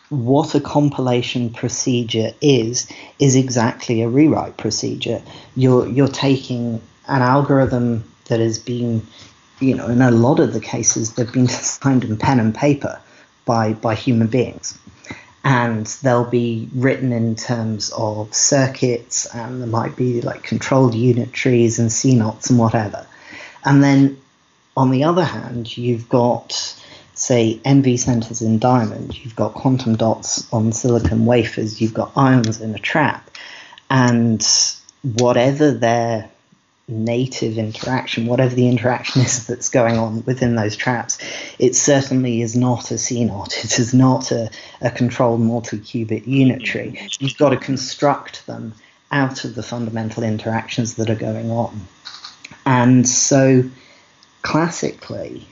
what 0.10 0.56
a 0.56 0.62
compilation 0.62 1.50
procedure 1.50 2.32
is 2.40 2.88
is 3.20 3.36
exactly 3.36 4.02
a 4.02 4.08
rewrite 4.08 4.58
procedure. 4.58 5.22
You're 5.56 5.88
you're 5.88 6.08
taking 6.08 6.82
an 7.08 7.22
algorithm 7.22 8.10
that 8.30 8.40
has 8.40 8.58
been, 8.58 9.06
you 9.60 9.76
know, 9.76 9.88
in 9.88 10.02
a 10.02 10.12
lot 10.12 10.40
of 10.40 10.54
the 10.54 10.60
cases 10.60 11.14
they've 11.14 11.32
been 11.32 11.46
designed 11.48 12.04
in 12.04 12.18
pen 12.18 12.40
and 12.40 12.56
paper 12.56 13.02
by 13.46 13.74
by 13.74 13.96
human 13.96 14.28
beings 14.28 14.78
and 15.46 15.86
they'll 16.02 16.30
be 16.30 16.68
written 16.74 17.14
in 17.14 17.36
terms 17.36 17.94
of 17.96 18.34
circuits, 18.34 19.28
and 19.28 19.62
there 19.62 19.68
might 19.68 19.96
be 19.96 20.20
like 20.22 20.42
controlled 20.42 20.96
unitaries 20.96 21.78
and 21.78 21.92
CNOTs 21.92 22.50
and 22.50 22.58
whatever. 22.58 23.06
And 23.64 23.84
then 23.84 24.20
on 24.76 24.90
the 24.90 25.04
other 25.04 25.24
hand, 25.24 25.78
you've 25.78 26.10
got, 26.10 26.52
say, 27.14 27.62
NV 27.64 28.00
centers 28.00 28.42
in 28.42 28.58
diamond, 28.58 29.24
you've 29.24 29.36
got 29.36 29.54
quantum 29.54 29.96
dots 29.96 30.52
on 30.52 30.72
silicon 30.72 31.28
wafers, 31.28 31.80
you've 31.80 31.94
got 31.94 32.12
ions 32.18 32.60
in 32.60 32.74
a 32.74 32.80
trap, 32.80 33.30
and 33.88 34.44
whatever 35.04 35.72
their 35.72 36.32
native 36.88 37.58
interaction, 37.58 38.28
whatever 38.28 38.54
the 38.54 38.68
interaction 38.68 39.22
is 39.22 39.48
that's 39.48 39.70
going 39.70 39.98
on 39.98 40.24
within 40.26 40.56
those 40.56 40.76
traps, 40.76 41.18
it 41.58 41.76
certainly 41.76 42.42
is 42.42 42.56
not 42.56 42.92
a 42.92 42.96
CNOT. 42.96 43.66
It 43.66 43.80
is 43.80 43.94
not 43.94 44.32
a, 44.32 44.50
a 44.82 44.92
controlled 44.92 45.42
multi-qubit 45.42 46.28
unitary. 46.28 47.00
You've 47.20 47.38
got 47.38 47.50
to 47.50 47.58
construct 47.58 48.46
them 48.46 48.74
out 49.12 49.46
of 49.46 49.56
the 49.56 49.64
fundamental 49.64 50.24
interactions 50.24 50.96
that 50.96 51.10
are 51.10 51.16
going 51.16 51.50
on. 51.50 51.88
And 52.66 53.08
so 53.08 53.64
classically, 54.42 55.48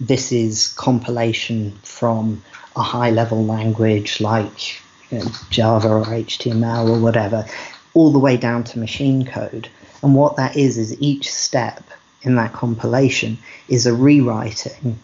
this 0.00 0.32
is 0.32 0.68
compilation 0.68 1.72
from 1.82 2.42
a 2.76 2.82
high 2.82 3.10
level 3.10 3.44
language 3.44 4.20
like 4.20 4.80
you 5.10 5.18
know, 5.18 5.24
Java 5.50 5.88
or 5.88 6.04
HTML 6.04 6.88
or 6.88 7.00
whatever, 7.00 7.46
all 7.94 8.12
the 8.12 8.18
way 8.18 8.36
down 8.36 8.64
to 8.64 8.78
machine 8.78 9.24
code 9.24 9.68
and 10.02 10.14
what 10.14 10.36
that 10.36 10.56
is, 10.56 10.78
is 10.78 11.00
each 11.00 11.32
step 11.32 11.82
in 12.22 12.36
that 12.36 12.52
compilation 12.52 13.38
is 13.68 13.86
a 13.86 13.94
rewriting 13.94 14.98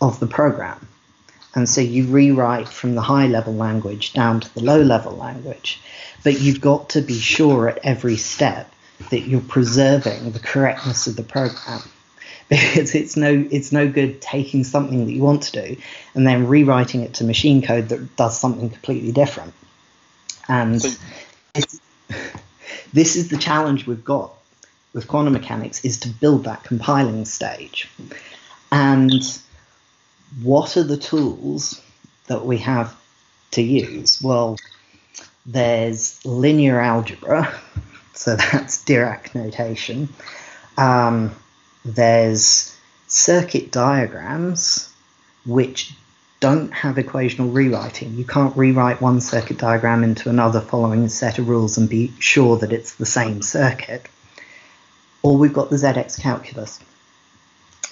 of 0.00 0.20
the 0.20 0.26
program. 0.26 0.86
And 1.54 1.68
so 1.68 1.80
you 1.80 2.06
rewrite 2.06 2.68
from 2.68 2.94
the 2.94 3.02
high 3.02 3.26
level 3.26 3.54
language 3.54 4.12
down 4.12 4.40
to 4.40 4.54
the 4.54 4.62
low 4.62 4.80
level 4.80 5.12
language. 5.12 5.80
But 6.22 6.40
you've 6.40 6.60
got 6.60 6.90
to 6.90 7.00
be 7.00 7.18
sure 7.18 7.68
at 7.68 7.80
every 7.82 8.16
step 8.16 8.72
that 9.10 9.20
you're 9.20 9.40
preserving 9.40 10.32
the 10.32 10.38
correctness 10.38 11.06
of 11.06 11.16
the 11.16 11.22
program. 11.22 11.82
Because 12.48 12.96
it's 12.96 13.16
no 13.16 13.46
it's 13.52 13.70
no 13.70 13.88
good 13.88 14.20
taking 14.20 14.64
something 14.64 15.06
that 15.06 15.12
you 15.12 15.22
want 15.22 15.44
to 15.44 15.52
do 15.52 15.76
and 16.16 16.26
then 16.26 16.48
rewriting 16.48 17.02
it 17.02 17.14
to 17.14 17.24
machine 17.24 17.62
code 17.62 17.90
that 17.90 18.16
does 18.16 18.40
something 18.40 18.70
completely 18.70 19.12
different. 19.12 19.54
And 20.48 20.82
so, 20.82 20.98
this 22.92 23.16
is 23.16 23.28
the 23.28 23.38
challenge 23.38 23.86
we've 23.86 24.04
got 24.04 24.32
with 24.92 25.08
quantum 25.08 25.32
mechanics 25.32 25.84
is 25.84 26.00
to 26.00 26.08
build 26.08 26.44
that 26.44 26.64
compiling 26.64 27.24
stage. 27.24 27.88
And 28.72 29.22
what 30.42 30.76
are 30.76 30.82
the 30.82 30.96
tools 30.96 31.80
that 32.26 32.44
we 32.44 32.58
have 32.58 32.96
to 33.52 33.62
use? 33.62 34.20
Well, 34.22 34.56
there's 35.46 36.24
linear 36.24 36.80
algebra, 36.80 37.52
so 38.14 38.36
that's 38.36 38.84
Dirac 38.84 39.34
notation. 39.34 40.08
Um, 40.76 41.34
there's 41.84 42.76
circuit 43.06 43.72
diagrams, 43.72 44.88
which 45.44 45.94
don't 46.40 46.72
have 46.72 46.96
equational 46.96 47.54
rewriting. 47.54 48.14
You 48.14 48.24
can't 48.24 48.56
rewrite 48.56 49.02
one 49.02 49.20
circuit 49.20 49.58
diagram 49.58 50.02
into 50.02 50.30
another 50.30 50.62
following 50.62 51.04
a 51.04 51.08
set 51.10 51.38
of 51.38 51.48
rules 51.48 51.76
and 51.76 51.88
be 51.88 52.12
sure 52.18 52.56
that 52.58 52.72
it's 52.72 52.94
the 52.94 53.06
same 53.06 53.42
circuit. 53.42 54.06
Or 55.22 55.36
we've 55.36 55.52
got 55.52 55.68
the 55.68 55.76
ZX 55.76 56.18
calculus. 56.18 56.80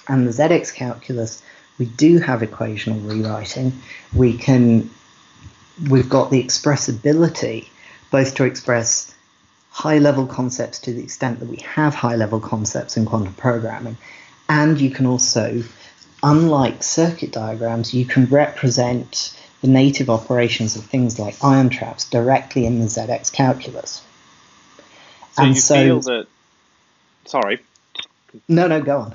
And 0.08 0.26
the 0.26 0.32
ZX 0.32 0.74
calculus, 0.74 1.42
we 1.78 1.84
do 1.84 2.18
have 2.18 2.40
equational 2.40 3.06
rewriting. 3.06 3.82
We 4.14 4.38
can, 4.38 4.88
we've 5.90 6.08
got 6.08 6.30
the 6.30 6.42
expressibility 6.42 7.68
both 8.10 8.34
to 8.36 8.44
express 8.44 9.14
high 9.70 9.98
level 9.98 10.26
concepts 10.26 10.78
to 10.80 10.94
the 10.94 11.02
extent 11.02 11.40
that 11.40 11.48
we 11.50 11.58
have 11.58 11.94
high 11.94 12.16
level 12.16 12.40
concepts 12.40 12.96
in 12.96 13.04
quantum 13.04 13.34
programming. 13.34 13.98
And 14.48 14.80
you 14.80 14.90
can 14.90 15.04
also 15.04 15.62
unlike 16.22 16.82
circuit 16.82 17.32
diagrams, 17.32 17.94
you 17.94 18.04
can 18.04 18.26
represent 18.26 19.36
the 19.60 19.68
native 19.68 20.08
operations 20.08 20.76
of 20.76 20.84
things 20.84 21.18
like 21.18 21.42
ion 21.42 21.68
traps 21.68 22.08
directly 22.08 22.64
in 22.64 22.78
the 22.78 22.86
ZX 22.86 23.32
calculus. 23.32 24.02
So 25.32 25.42
and 25.42 25.54
you 25.54 25.60
so, 25.60 25.74
feel 25.74 26.00
that. 26.00 26.26
Sorry. 27.26 27.60
No, 28.48 28.66
no, 28.66 28.80
go 28.80 29.00
on. 29.00 29.14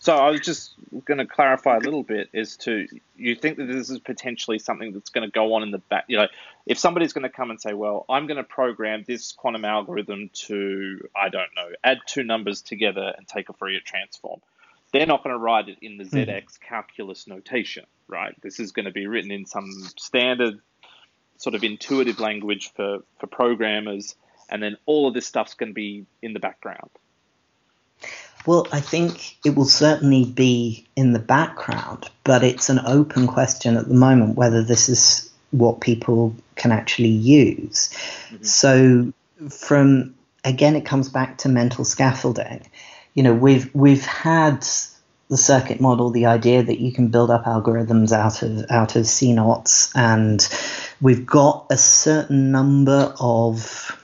So 0.00 0.16
I 0.16 0.30
was 0.30 0.40
just 0.40 0.72
going 1.04 1.18
to 1.18 1.26
clarify 1.26 1.76
a 1.76 1.80
little 1.80 2.02
bit 2.02 2.30
as 2.32 2.56
to 2.58 2.86
you 3.16 3.34
think 3.34 3.58
that 3.58 3.66
this 3.66 3.90
is 3.90 3.98
potentially 3.98 4.58
something 4.58 4.92
that's 4.92 5.10
going 5.10 5.28
to 5.28 5.32
go 5.32 5.54
on 5.54 5.62
in 5.62 5.70
the 5.70 5.78
back. 5.78 6.04
You 6.08 6.18
know, 6.18 6.28
if 6.64 6.78
somebody's 6.78 7.12
going 7.12 7.24
to 7.24 7.28
come 7.28 7.50
and 7.50 7.60
say, 7.60 7.74
"Well, 7.74 8.06
I'm 8.08 8.26
going 8.26 8.38
to 8.38 8.44
program 8.44 9.04
this 9.06 9.32
quantum 9.32 9.64
algorithm 9.66 10.30
to, 10.46 11.06
I 11.14 11.28
don't 11.28 11.54
know, 11.54 11.68
add 11.84 11.98
two 12.06 12.24
numbers 12.24 12.62
together 12.62 13.12
and 13.16 13.28
take 13.28 13.50
a 13.50 13.52
Fourier 13.52 13.80
transform," 13.84 14.40
they're 14.92 15.06
not 15.06 15.22
going 15.22 15.34
to 15.34 15.38
write 15.38 15.68
it 15.68 15.78
in 15.82 15.96
the 15.96 16.04
ZX 16.04 16.26
mm-hmm. 16.26 16.68
calculus 16.68 17.26
notation, 17.26 17.84
right? 18.08 18.34
This 18.42 18.60
is 18.60 18.72
going 18.72 18.86
to 18.86 18.92
be 18.92 19.06
written 19.06 19.30
in 19.30 19.46
some 19.46 19.70
standard 19.96 20.60
sort 21.36 21.54
of 21.54 21.64
intuitive 21.64 22.20
language 22.20 22.72
for, 22.74 22.98
for 23.18 23.26
programmers, 23.26 24.14
and 24.50 24.62
then 24.62 24.76
all 24.86 25.08
of 25.08 25.14
this 25.14 25.26
stuff's 25.26 25.54
going 25.54 25.70
to 25.70 25.74
be 25.74 26.06
in 26.22 26.32
the 26.34 26.40
background. 26.40 26.90
Well, 28.46 28.66
I 28.72 28.80
think 28.80 29.36
it 29.44 29.54
will 29.54 29.66
certainly 29.66 30.24
be 30.24 30.86
in 30.96 31.12
the 31.12 31.18
background, 31.18 32.10
but 32.24 32.42
it's 32.42 32.68
an 32.68 32.80
open 32.86 33.26
question 33.26 33.76
at 33.76 33.88
the 33.88 33.94
moment 33.94 34.36
whether 34.36 34.62
this 34.62 34.88
is 34.88 35.30
what 35.50 35.80
people 35.80 36.34
can 36.56 36.72
actually 36.72 37.08
use. 37.08 37.90
Mm-hmm. 38.30 38.44
So, 38.44 39.12
from 39.50 40.14
again, 40.44 40.76
it 40.76 40.86
comes 40.86 41.08
back 41.08 41.38
to 41.38 41.48
mental 41.48 41.84
scaffolding 41.84 42.66
you 43.20 43.24
know, 43.24 43.34
we've 43.34 43.68
we've 43.74 44.06
had 44.06 44.66
the 45.28 45.36
circuit 45.36 45.78
model, 45.78 46.08
the 46.08 46.24
idea 46.24 46.62
that 46.62 46.80
you 46.80 46.90
can 46.90 47.08
build 47.08 47.30
up 47.30 47.44
algorithms 47.44 48.12
out 48.12 48.42
of 48.42 48.64
out 48.70 48.96
of 48.96 49.04
CNOTs, 49.04 49.92
and 49.94 50.48
we've 51.02 51.26
got 51.26 51.66
a 51.68 51.76
certain 51.76 52.50
number 52.50 53.14
of 53.20 53.94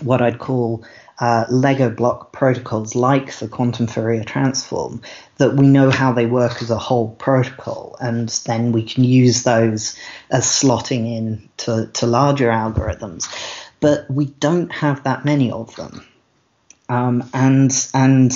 what 0.00 0.22
I'd 0.22 0.38
call 0.38 0.84
uh, 1.18 1.46
Lego 1.50 1.90
block 1.90 2.30
protocols 2.30 2.94
like 2.94 3.34
the 3.34 3.48
quantum 3.48 3.88
Fourier 3.88 4.22
transform 4.22 5.02
that 5.38 5.56
we 5.56 5.66
know 5.66 5.90
how 5.90 6.12
they 6.12 6.26
work 6.26 6.62
as 6.62 6.70
a 6.70 6.78
whole 6.78 7.16
protocol, 7.16 7.96
and 8.00 8.28
then 8.46 8.70
we 8.70 8.84
can 8.84 9.02
use 9.02 9.42
those 9.42 9.98
as 10.30 10.44
slotting 10.44 11.16
in 11.18 11.48
to, 11.56 11.90
to 11.94 12.06
larger 12.06 12.48
algorithms. 12.48 13.26
But 13.80 14.08
we 14.08 14.26
don't 14.26 14.70
have 14.70 15.02
that 15.02 15.24
many 15.24 15.50
of 15.50 15.74
them. 15.74 16.06
Um, 16.88 17.28
and 17.34 17.72
and 17.94 18.32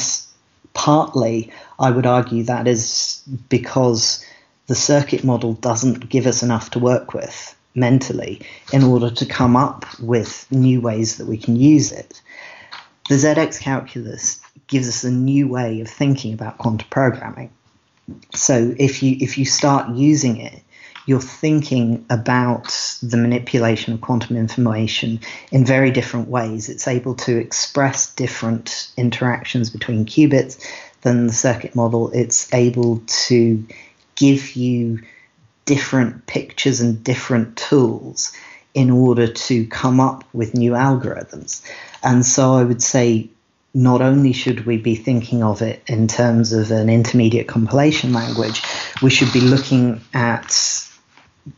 partly, 0.74 1.52
I 1.78 1.90
would 1.90 2.06
argue 2.06 2.44
that 2.44 2.66
is 2.66 3.22
because 3.48 4.24
the 4.66 4.74
circuit 4.74 5.24
model 5.24 5.54
doesn't 5.54 6.08
give 6.08 6.26
us 6.26 6.42
enough 6.42 6.70
to 6.70 6.78
work 6.78 7.14
with 7.14 7.56
mentally 7.74 8.40
in 8.72 8.82
order 8.82 9.10
to 9.10 9.26
come 9.26 9.56
up 9.56 9.84
with 10.00 10.46
new 10.50 10.80
ways 10.80 11.16
that 11.18 11.26
we 11.26 11.38
can 11.38 11.56
use 11.56 11.92
it. 11.92 12.20
The 13.08 13.16
ZX 13.16 13.60
calculus 13.60 14.40
gives 14.66 14.88
us 14.88 15.04
a 15.04 15.10
new 15.10 15.48
way 15.48 15.80
of 15.80 15.88
thinking 15.88 16.32
about 16.32 16.58
quantum 16.58 16.88
programming. 16.90 17.50
So 18.34 18.74
if 18.78 19.02
you 19.02 19.16
if 19.20 19.38
you 19.38 19.44
start 19.44 19.90
using 19.90 20.36
it, 20.38 20.62
you're 21.10 21.20
thinking 21.20 22.06
about 22.08 22.98
the 23.02 23.16
manipulation 23.16 23.92
of 23.92 24.00
quantum 24.00 24.36
information 24.36 25.18
in 25.50 25.64
very 25.64 25.90
different 25.90 26.28
ways. 26.28 26.68
It's 26.68 26.86
able 26.86 27.16
to 27.16 27.36
express 27.36 28.14
different 28.14 28.92
interactions 28.96 29.70
between 29.70 30.06
qubits 30.06 30.64
than 31.00 31.26
the 31.26 31.32
circuit 31.32 31.74
model. 31.74 32.12
It's 32.12 32.54
able 32.54 33.02
to 33.26 33.66
give 34.14 34.54
you 34.54 35.00
different 35.64 36.26
pictures 36.26 36.80
and 36.80 37.02
different 37.02 37.56
tools 37.56 38.30
in 38.72 38.88
order 38.88 39.26
to 39.26 39.66
come 39.66 39.98
up 39.98 40.22
with 40.32 40.54
new 40.54 40.74
algorithms. 40.74 41.68
And 42.04 42.24
so 42.24 42.54
I 42.54 42.62
would 42.62 42.84
say 42.84 43.30
not 43.74 44.00
only 44.00 44.32
should 44.32 44.64
we 44.64 44.76
be 44.76 44.94
thinking 44.94 45.42
of 45.42 45.60
it 45.60 45.82
in 45.88 46.06
terms 46.06 46.52
of 46.52 46.70
an 46.70 46.88
intermediate 46.88 47.48
compilation 47.48 48.12
language, 48.12 48.62
we 49.02 49.10
should 49.10 49.32
be 49.32 49.40
looking 49.40 50.00
at 50.14 50.86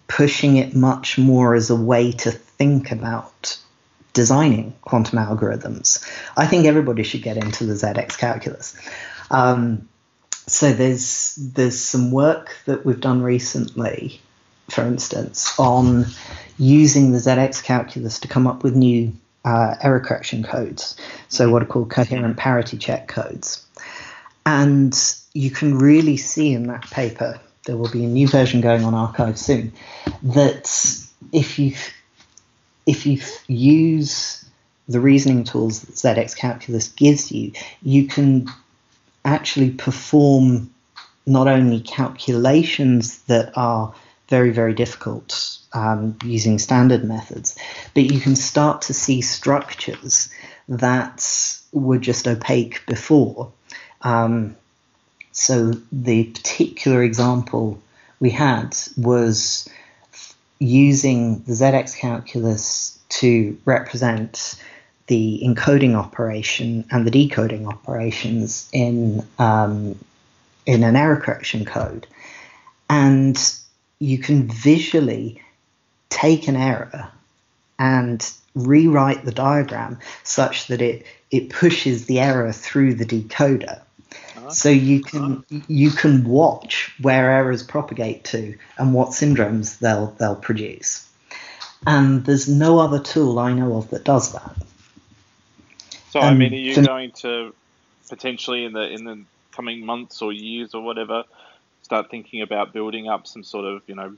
pushing 0.08 0.56
it 0.56 0.74
much 0.74 1.18
more 1.18 1.54
as 1.54 1.70
a 1.70 1.76
way 1.76 2.12
to 2.12 2.30
think 2.30 2.92
about 2.92 3.58
designing 4.12 4.74
quantum 4.82 5.18
algorithms. 5.18 6.06
I 6.36 6.46
think 6.46 6.66
everybody 6.66 7.02
should 7.02 7.22
get 7.22 7.36
into 7.36 7.64
the 7.64 7.74
ZX 7.74 8.18
calculus. 8.18 8.76
Um, 9.30 9.88
so 10.46 10.72
there's 10.72 11.36
there's 11.36 11.78
some 11.78 12.10
work 12.10 12.56
that 12.66 12.84
we've 12.84 13.00
done 13.00 13.22
recently, 13.22 14.20
for 14.68 14.82
instance, 14.82 15.58
on 15.58 16.06
using 16.58 17.12
the 17.12 17.18
ZX 17.18 17.62
calculus 17.62 18.20
to 18.20 18.28
come 18.28 18.46
up 18.46 18.62
with 18.62 18.74
new 18.74 19.12
uh, 19.44 19.76
error 19.80 20.00
correction 20.00 20.42
codes. 20.42 20.96
So 21.28 21.50
what 21.50 21.62
are 21.62 21.66
called 21.66 21.90
coherent 21.90 22.36
parity 22.36 22.76
check 22.76 23.08
codes, 23.08 23.64
and 24.44 24.96
you 25.32 25.50
can 25.50 25.78
really 25.78 26.16
see 26.16 26.52
in 26.52 26.66
that 26.66 26.90
paper 26.90 27.40
there 27.64 27.76
will 27.76 27.90
be 27.90 28.04
a 28.04 28.08
new 28.08 28.28
version 28.28 28.60
going 28.60 28.84
on 28.84 28.92
arXiv 28.92 29.38
soon. 29.38 29.72
That 30.22 30.68
if 31.32 31.58
you 31.58 31.74
if 32.86 33.06
you 33.06 33.20
use 33.46 34.44
the 34.88 35.00
reasoning 35.00 35.44
tools 35.44 35.82
that 35.82 36.16
ZX 36.16 36.36
Calculus 36.36 36.88
gives 36.88 37.30
you, 37.30 37.52
you 37.82 38.06
can 38.06 38.48
actually 39.24 39.70
perform 39.70 40.70
not 41.24 41.46
only 41.46 41.80
calculations 41.80 43.22
that 43.24 43.56
are 43.56 43.94
very 44.28 44.50
very 44.50 44.74
difficult 44.74 45.58
um, 45.72 46.16
using 46.24 46.58
standard 46.58 47.04
methods, 47.04 47.56
but 47.94 48.04
you 48.04 48.20
can 48.20 48.34
start 48.36 48.82
to 48.82 48.94
see 48.94 49.20
structures 49.20 50.28
that 50.68 51.58
were 51.72 51.98
just 51.98 52.26
opaque 52.26 52.84
before. 52.86 53.52
Um, 54.02 54.56
so 55.32 55.72
the 55.90 56.24
particular 56.24 57.02
example 57.02 57.80
we 58.20 58.30
had 58.30 58.76
was 58.96 59.68
using 60.58 61.42
the 61.42 61.52
ZX 61.52 61.96
calculus 61.96 62.98
to 63.08 63.58
represent 63.64 64.54
the 65.08 65.42
encoding 65.44 65.94
operation 65.94 66.84
and 66.90 67.06
the 67.06 67.10
decoding 67.10 67.66
operations 67.66 68.68
in 68.72 69.26
um, 69.38 69.98
in 70.64 70.84
an 70.84 70.94
error 70.94 71.16
correction 71.16 71.64
code, 71.64 72.06
and 72.88 73.36
you 73.98 74.18
can 74.18 74.46
visually 74.46 75.42
take 76.08 76.46
an 76.46 76.56
error 76.56 77.10
and 77.78 78.32
rewrite 78.54 79.24
the 79.24 79.32
diagram 79.32 79.98
such 80.22 80.68
that 80.68 80.80
it 80.80 81.04
it 81.30 81.50
pushes 81.50 82.06
the 82.06 82.20
error 82.20 82.52
through 82.52 82.94
the 82.94 83.06
decoder 83.06 83.80
so 84.50 84.68
you 84.68 85.02
can 85.02 85.44
you 85.68 85.90
can 85.90 86.24
watch 86.24 86.92
where 87.00 87.30
errors 87.30 87.62
propagate 87.62 88.24
to 88.24 88.56
and 88.78 88.94
what 88.94 89.08
syndromes 89.10 89.78
they'll 89.78 90.08
they'll 90.18 90.36
produce. 90.36 91.08
And 91.86 92.24
there's 92.24 92.48
no 92.48 92.78
other 92.78 93.00
tool 93.00 93.38
I 93.38 93.52
know 93.52 93.76
of 93.76 93.90
that 93.90 94.04
does 94.04 94.32
that. 94.32 94.54
So 96.10 96.20
I 96.20 96.28
um, 96.28 96.38
mean, 96.38 96.52
are 96.52 96.56
you 96.56 96.86
going 96.86 97.12
to 97.22 97.54
potentially 98.08 98.64
in 98.64 98.72
the 98.72 98.88
in 98.88 99.04
the 99.04 99.22
coming 99.52 99.84
months 99.84 100.22
or 100.22 100.32
years 100.32 100.74
or 100.74 100.82
whatever 100.82 101.24
start 101.82 102.10
thinking 102.10 102.42
about 102.42 102.72
building 102.72 103.08
up 103.08 103.26
some 103.26 103.42
sort 103.44 103.64
of 103.64 103.82
you 103.86 103.94
know 103.94 104.16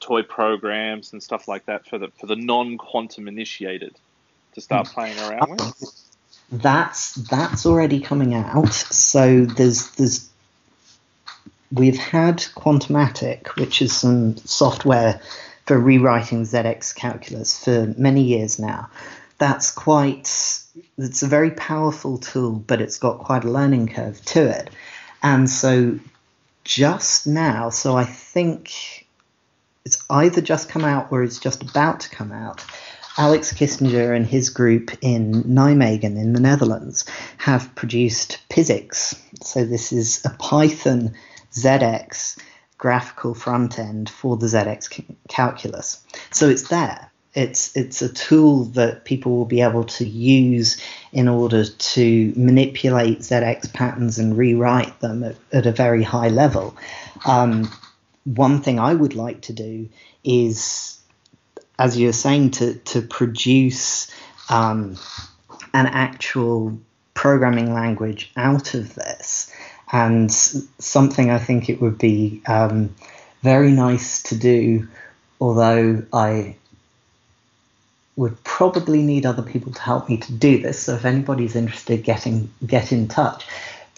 toy 0.00 0.22
programs 0.22 1.12
and 1.12 1.22
stuff 1.22 1.48
like 1.48 1.66
that 1.66 1.86
for 1.86 1.98
the 1.98 2.08
for 2.18 2.26
the 2.26 2.36
non 2.36 2.78
quantum 2.78 3.28
initiated 3.28 3.96
to 4.54 4.60
start 4.60 4.86
hmm. 4.88 4.94
playing 4.94 5.18
around 5.18 5.50
with? 5.50 6.05
That's 6.50 7.14
that's 7.14 7.66
already 7.66 8.00
coming 8.00 8.34
out. 8.34 8.72
So 8.72 9.44
there's 9.44 9.90
there's 9.92 10.28
we've 11.72 11.98
had 11.98 12.38
Quantomatic, 12.38 13.48
which 13.56 13.82
is 13.82 13.92
some 13.96 14.36
software 14.38 15.20
for 15.66 15.78
rewriting 15.78 16.42
ZX 16.42 16.94
calculus 16.94 17.64
for 17.64 17.92
many 17.98 18.22
years 18.22 18.58
now. 18.58 18.88
that's 19.38 19.70
quite 19.70 20.28
it's 20.98 21.22
a 21.22 21.26
very 21.26 21.50
powerful 21.50 22.18
tool, 22.18 22.52
but 22.52 22.80
it's 22.80 22.98
got 22.98 23.18
quite 23.18 23.44
a 23.44 23.50
learning 23.50 23.88
curve 23.88 24.22
to 24.26 24.48
it. 24.48 24.70
And 25.22 25.48
so 25.48 25.98
just 26.64 27.26
now, 27.26 27.70
so 27.70 27.96
I 27.96 28.04
think 28.04 29.06
it's 29.84 30.02
either 30.10 30.40
just 30.40 30.68
come 30.68 30.84
out 30.84 31.12
or 31.12 31.22
it's 31.22 31.38
just 31.38 31.62
about 31.62 32.00
to 32.00 32.10
come 32.10 32.32
out. 32.32 32.64
Aleks 33.16 33.54
Kissinger 33.54 34.14
and 34.14 34.26
his 34.26 34.50
group 34.50 34.90
in 35.00 35.44
Nijmegen 35.44 36.18
in 36.18 36.34
the 36.34 36.40
Netherlands 36.40 37.06
have 37.38 37.74
produced 37.74 38.38
PyZX. 38.50 39.18
So 39.42 39.64
this 39.64 39.90
is 39.92 40.22
a 40.24 40.30
Python 40.30 41.14
ZX 41.52 42.38
graphical 42.76 43.34
front 43.34 43.78
end 43.78 44.10
for 44.10 44.36
the 44.36 44.46
ZX 44.46 45.02
calculus. 45.28 46.04
So 46.30 46.50
it's 46.50 46.68
there. 46.68 47.10
It's 47.32 47.76
it's 47.76 48.00
a 48.00 48.12
tool 48.12 48.64
that 48.76 49.04
people 49.04 49.36
will 49.36 49.44
be 49.46 49.60
able 49.60 49.84
to 49.84 50.06
use 50.06 50.82
in 51.12 51.28
order 51.28 51.64
to 51.64 52.32
manipulate 52.36 53.20
ZX 53.20 53.72
patterns 53.72 54.18
and 54.18 54.36
rewrite 54.36 55.00
them 55.00 55.22
at, 55.22 55.36
at 55.52 55.66
a 55.66 55.72
very 55.72 56.02
high 56.02 56.28
level. 56.28 56.76
Um, 57.26 57.70
one 58.24 58.60
thing 58.62 58.78
I 58.78 58.92
would 58.92 59.14
like 59.14 59.42
to 59.42 59.52
do 59.52 59.88
is, 60.24 60.98
as 61.78 61.98
you're 61.98 62.12
saying, 62.12 62.52
to 62.52 62.74
to 62.74 63.02
produce 63.02 64.10
um, 64.48 64.96
an 65.74 65.86
actual 65.86 66.78
programming 67.14 67.72
language 67.72 68.30
out 68.36 68.74
of 68.74 68.94
this, 68.94 69.52
and 69.92 70.32
something 70.32 71.30
I 71.30 71.38
think 71.38 71.68
it 71.68 71.80
would 71.80 71.98
be 71.98 72.42
um, 72.46 72.94
very 73.42 73.72
nice 73.72 74.22
to 74.24 74.36
do. 74.36 74.88
Although 75.40 76.02
I 76.12 76.56
would 78.16 78.42
probably 78.44 79.02
need 79.02 79.26
other 79.26 79.42
people 79.42 79.72
to 79.72 79.80
help 79.80 80.08
me 80.08 80.16
to 80.16 80.32
do 80.32 80.60
this. 80.60 80.80
So 80.80 80.94
if 80.94 81.04
anybody's 81.04 81.54
interested, 81.54 82.02
getting 82.02 82.50
get 82.66 82.90
in 82.90 83.08
touch. 83.08 83.46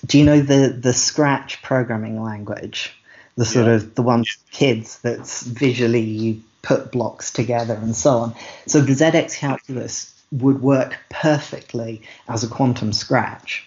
Do 0.05 0.19
you 0.19 0.25
know 0.25 0.41
the 0.41 0.69
the 0.69 0.93
Scratch 0.93 1.63
programming 1.63 2.23
language? 2.23 2.95
The 3.37 3.45
sort 3.45 3.67
yeah. 3.67 3.75
of 3.75 3.95
the 3.95 4.03
one 4.03 4.25
kids 4.51 4.99
that's 4.99 5.43
visually 5.43 6.01
you 6.01 6.43
put 6.69 6.93
blocks 6.93 7.33
together 7.33 7.73
and 7.73 7.97
so 7.97 8.19
on. 8.19 8.35
So 8.67 8.83
the 8.83 8.93
ZX 8.93 9.39
calculus 9.39 10.15
would 10.31 10.61
work 10.61 10.99
perfectly 11.09 12.03
as 12.29 12.45
a 12.45 12.49
quantum 12.49 12.93
scratch 12.93 13.67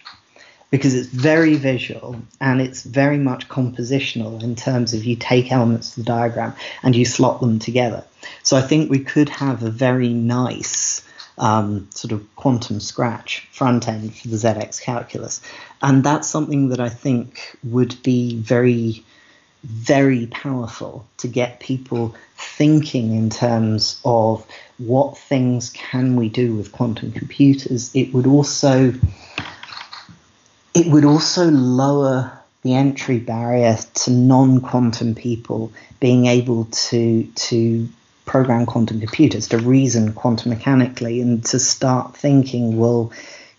because 0.70 0.94
it's 0.94 1.08
very 1.08 1.56
visual 1.56 2.14
and 2.40 2.60
it's 2.60 2.84
very 2.84 3.18
much 3.18 3.48
compositional 3.48 4.40
in 4.40 4.54
terms 4.54 4.94
of 4.94 5.04
you 5.04 5.16
take 5.16 5.50
elements 5.50 5.90
of 5.90 6.04
the 6.04 6.08
diagram 6.08 6.54
and 6.84 6.94
you 6.94 7.04
slot 7.04 7.40
them 7.40 7.58
together. 7.58 8.04
So 8.44 8.56
I 8.56 8.62
think 8.62 8.88
we 8.88 9.00
could 9.00 9.28
have 9.28 9.64
a 9.64 9.70
very 9.70 10.10
nice 10.10 11.02
um, 11.38 11.88
sort 11.90 12.12
of 12.12 12.24
quantum 12.36 12.78
scratch 12.78 13.48
front 13.50 13.88
end 13.88 14.14
for 14.14 14.28
the 14.28 14.36
ZX 14.36 14.80
calculus. 14.80 15.40
And 15.82 16.04
that's 16.04 16.28
something 16.28 16.68
that 16.68 16.78
I 16.78 16.88
think 16.88 17.58
would 17.64 18.00
be 18.04 18.36
very, 18.36 19.04
very 19.62 20.26
powerful 20.26 21.06
to 21.18 21.28
get 21.28 21.60
people 21.60 22.14
thinking 22.36 23.14
in 23.14 23.30
terms 23.30 24.00
of 24.04 24.44
what 24.78 25.16
things 25.16 25.70
can 25.70 26.16
we 26.16 26.28
do 26.28 26.54
with 26.54 26.72
quantum 26.72 27.12
computers. 27.12 27.94
It 27.94 28.12
would 28.12 28.26
also 28.26 28.92
it 30.74 30.86
would 30.86 31.04
also 31.04 31.50
lower 31.50 32.32
the 32.62 32.74
entry 32.74 33.18
barrier 33.18 33.76
to 33.94 34.10
non-quantum 34.10 35.14
people 35.14 35.72
being 36.00 36.26
able 36.26 36.64
to 36.66 37.24
to 37.34 37.88
program 38.24 38.66
quantum 38.66 39.00
computers 39.00 39.48
to 39.48 39.58
reason 39.58 40.12
quantum 40.12 40.50
mechanically 40.50 41.20
and 41.20 41.44
to 41.44 41.58
start 41.58 42.16
thinking 42.16 42.78
well 42.78 43.12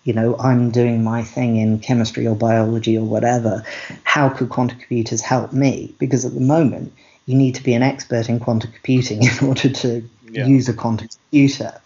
you 0.04 0.14
know 0.14 0.36
i'm 0.40 0.70
doing 0.70 1.04
my 1.04 1.24
thing 1.24 1.58
in 1.58 1.80
chemistry 1.80 2.28
or 2.28 2.36
biology 2.36 2.98
or 2.98 3.06
whatever 3.06 3.64
how 4.04 4.30
could 4.30 4.50
quantum 4.50 4.78
computers 4.78 5.22
help 5.22 5.54
me 5.54 5.94
because 6.00 6.26
at 6.26 6.34
the 6.34 6.42
moment 6.42 6.94
you 7.26 7.36
need 7.36 7.56
to 7.56 7.64
be 7.64 7.74
an 7.74 7.84
expert 7.84 8.30
in 8.30 8.40
quantum 8.40 8.72
computing 8.72 9.24
in 9.42 9.48
order 9.48 9.70
to 9.70 10.08
yeah. 10.30 10.46
use 10.46 10.68
a 10.70 10.74
quantum 10.74 11.08
computer 11.08 11.80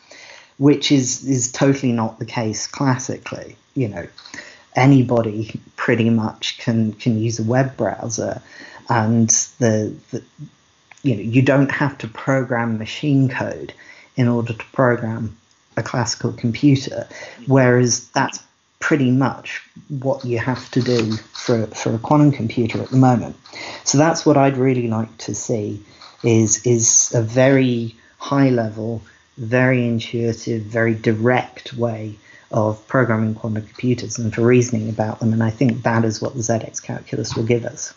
which 0.58 0.92
is 0.92 1.24
is 1.28 1.52
totally 1.52 1.92
not 1.92 2.20
the 2.20 2.26
case 2.26 2.68
classically 2.68 3.56
you 3.76 3.88
know 3.88 4.08
anybody 4.78 5.60
pretty 5.76 6.10
much 6.10 6.58
can 6.60 6.94
can 6.94 7.20
use 7.20 7.40
a 7.40 7.44
web 7.44 7.76
browser, 7.76 8.42
and 8.90 9.30
the, 9.60 9.94
the 10.12 10.24
you 11.04 11.16
know 11.16 11.22
you 11.22 11.42
don't 11.42 11.72
have 11.72 11.98
to 11.98 12.08
program 12.08 12.78
machine 12.78 13.28
code 13.28 13.74
in 14.16 14.28
order 14.28 14.54
to 14.54 14.66
program 14.72 15.38
a 15.78 15.84
classical 15.84 16.34
computer, 16.34 17.08
whereas 17.46 18.10
that's 18.10 18.40
pretty 18.80 19.12
much 19.12 19.62
what 19.90 20.26
you 20.26 20.38
have 20.38 20.70
to 20.72 20.82
do 20.82 21.14
for, 21.34 21.68
for 21.68 21.96
a 21.96 22.00
quantum 22.00 22.32
computer 22.32 22.82
at 22.82 22.90
the 22.90 22.98
moment. 22.98 23.36
So 23.84 23.98
that's 23.98 24.26
what 24.26 24.38
I'd 24.38 24.58
really 24.58 24.88
like 24.88 25.16
to 25.20 25.34
see 25.34 25.84
is 26.24 26.66
is 26.66 27.14
a 27.14 27.22
very 27.22 27.96
high 28.18 28.50
level, 28.50 29.02
very 29.38 29.88
intuitive, 29.88 30.64
very 30.64 30.96
direct 30.96 31.74
way 31.74 32.16
of 32.52 32.86
programming 32.88 33.36
quantum 33.36 33.66
computers 33.66 34.18
and 34.18 34.34
for 34.34 34.42
reasoning 34.42 34.90
about 34.90 35.20
them. 35.20 35.34
And 35.34 35.44
I 35.44 35.50
think 35.50 35.84
that 35.84 36.06
is 36.06 36.22
what 36.22 36.34
the 36.34 36.40
ZX 36.40 36.82
calculus 36.82 37.36
will 37.36 37.44
give 37.44 37.66
us. 37.66 37.94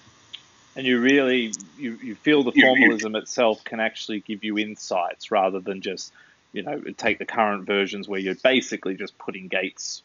And 0.77 0.87
you 0.87 1.01
really 1.01 1.53
you, 1.79 1.99
you 2.03 2.15
feel 2.15 2.43
the 2.43 2.53
formalism 2.53 3.17
itself 3.17 3.65
can 3.65 3.81
actually 3.81 4.21
give 4.21 4.45
you 4.45 4.59
insights 4.59 5.31
rather 5.31 5.61
than 5.61 5.81
just 5.81 6.13
you 6.53 6.63
know 6.63 6.81
take 6.97 7.19
the 7.19 7.27
current 7.27 7.67
versions 7.67 8.09
where 8.09 8.21
you're 8.21 8.35
basically 8.35 8.97
just 8.97 9.17
putting 9.19 9.49
gates 9.49 10.03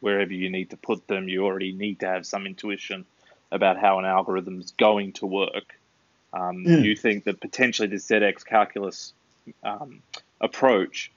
wherever 0.00 0.32
you 0.32 0.50
need 0.50 0.70
to 0.70 0.76
put 0.76 1.06
them. 1.06 1.28
You 1.28 1.44
already 1.44 1.72
need 1.72 2.00
to 2.00 2.06
have 2.06 2.26
some 2.26 2.46
intuition 2.46 3.04
about 3.50 3.78
how 3.78 3.98
an 3.98 4.04
algorithm 4.04 4.60
is 4.60 4.72
going 4.72 5.12
to 5.14 5.26
work. 5.26 5.78
Um, 6.32 6.64
mm. 6.64 6.84
You 6.84 6.94
think 6.94 7.24
that 7.24 7.40
potentially 7.40 7.88
the 7.88 7.96
ZX 7.96 8.44
calculus 8.44 9.12
um, 9.64 10.02
approach 10.40 11.10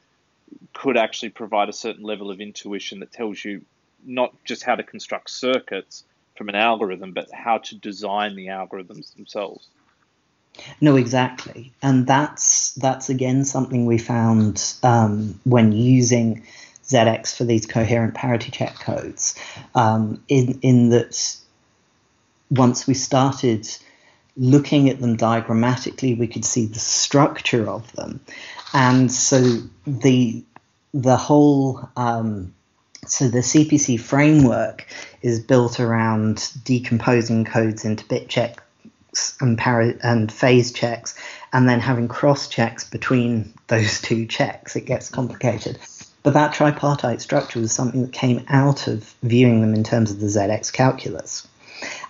could 0.74 0.98
actually 0.98 1.30
provide 1.30 1.70
a 1.70 1.74
certain 1.74 2.04
level 2.04 2.32
of 2.32 2.42
intuition 2.42 3.00
that 3.00 3.12
tells 3.12 3.44
you 3.44 3.62
not 4.06 4.34
just 4.46 4.64
how 4.64 4.76
to 4.76 4.84
construct 4.84 5.30
circuits 5.30 6.04
from 6.36 6.50
an 6.50 6.56
algorithm, 6.56 7.12
but 7.12 7.30
how 7.32 7.58
to 7.60 7.76
design 7.76 8.36
the 8.36 8.48
algorithms 8.48 9.14
themselves. 9.16 9.68
No, 10.80 10.96
exactly, 10.96 11.72
and 11.82 12.08
that's 12.08 12.74
that's 12.74 13.10
again 13.10 13.46
something 13.46 13.86
we 13.86 13.98
found 13.98 14.74
um, 14.84 15.40
when 15.44 15.72
using 15.72 16.44
ZX 16.84 17.36
for 17.36 17.44
these 17.44 17.66
coherent 17.66 18.14
parity 18.14 18.52
check 18.52 18.76
codes. 18.76 19.36
Um, 19.76 20.24
in 20.28 20.60
in 20.62 20.90
that, 20.90 21.38
once 22.50 22.88
we 22.88 22.94
started 22.94 23.68
looking 24.38 24.90
at 24.90 25.00
them 25.00 25.18
diagrammatically, 25.18 26.18
we 26.18 26.28
could 26.28 26.46
see 26.46 26.66
the 26.66 26.80
structure 26.80 27.70
of 27.70 27.92
them, 27.94 28.20
and 28.74 29.12
so 29.12 29.58
the 29.86 30.44
the 30.94 31.18
whole 31.18 31.90
um, 31.96 32.54
so 33.08 33.28
the 33.28 33.40
CPC 33.40 34.00
framework 34.00 34.88
is 35.22 35.40
built 35.40 35.80
around 35.80 36.52
decomposing 36.64 37.46
codes 37.46 37.86
into 37.86 38.06
bit 38.06 38.30
checks 38.30 38.62
and, 39.40 39.58
para- 39.58 39.98
and 40.04 40.32
phase 40.32 40.72
checks, 40.72 41.16
and 41.54 41.68
then 41.68 41.80
having 41.80 42.08
cross 42.08 42.48
checks 42.48 42.90
between 42.90 43.54
those 43.68 44.02
two 44.02 44.26
checks. 44.26 44.76
It 44.76 44.86
gets 44.86 45.10
complicated. 45.10 45.78
But 46.24 46.34
that 46.34 46.54
tripartite 46.54 47.22
structure 47.22 47.60
was 47.60 47.72
something 47.72 48.04
that 48.04 48.14
came 48.14 48.46
out 48.48 48.88
of 48.88 49.14
viewing 49.24 49.62
them 49.62 49.74
in 49.74 49.84
terms 49.84 50.12
of 50.12 50.20
the 50.20 50.28
ZX 50.28 50.72
calculus. 50.72 51.48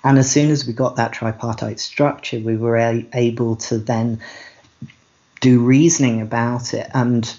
And 0.04 0.18
as 0.18 0.30
soon 0.30 0.52
as 0.52 0.68
we 0.68 0.74
got 0.74 0.97
that 0.97 1.14
tripartite 1.14 1.80
structure, 1.80 2.39
we 2.39 2.58
were 2.58 2.78
a- 2.78 3.08
able 3.14 3.56
to 3.58 3.78
then 3.78 4.20
do 5.39 5.64
reasoning 5.64 6.22
about 6.22 6.74
it 6.74 6.89
and 6.93 7.34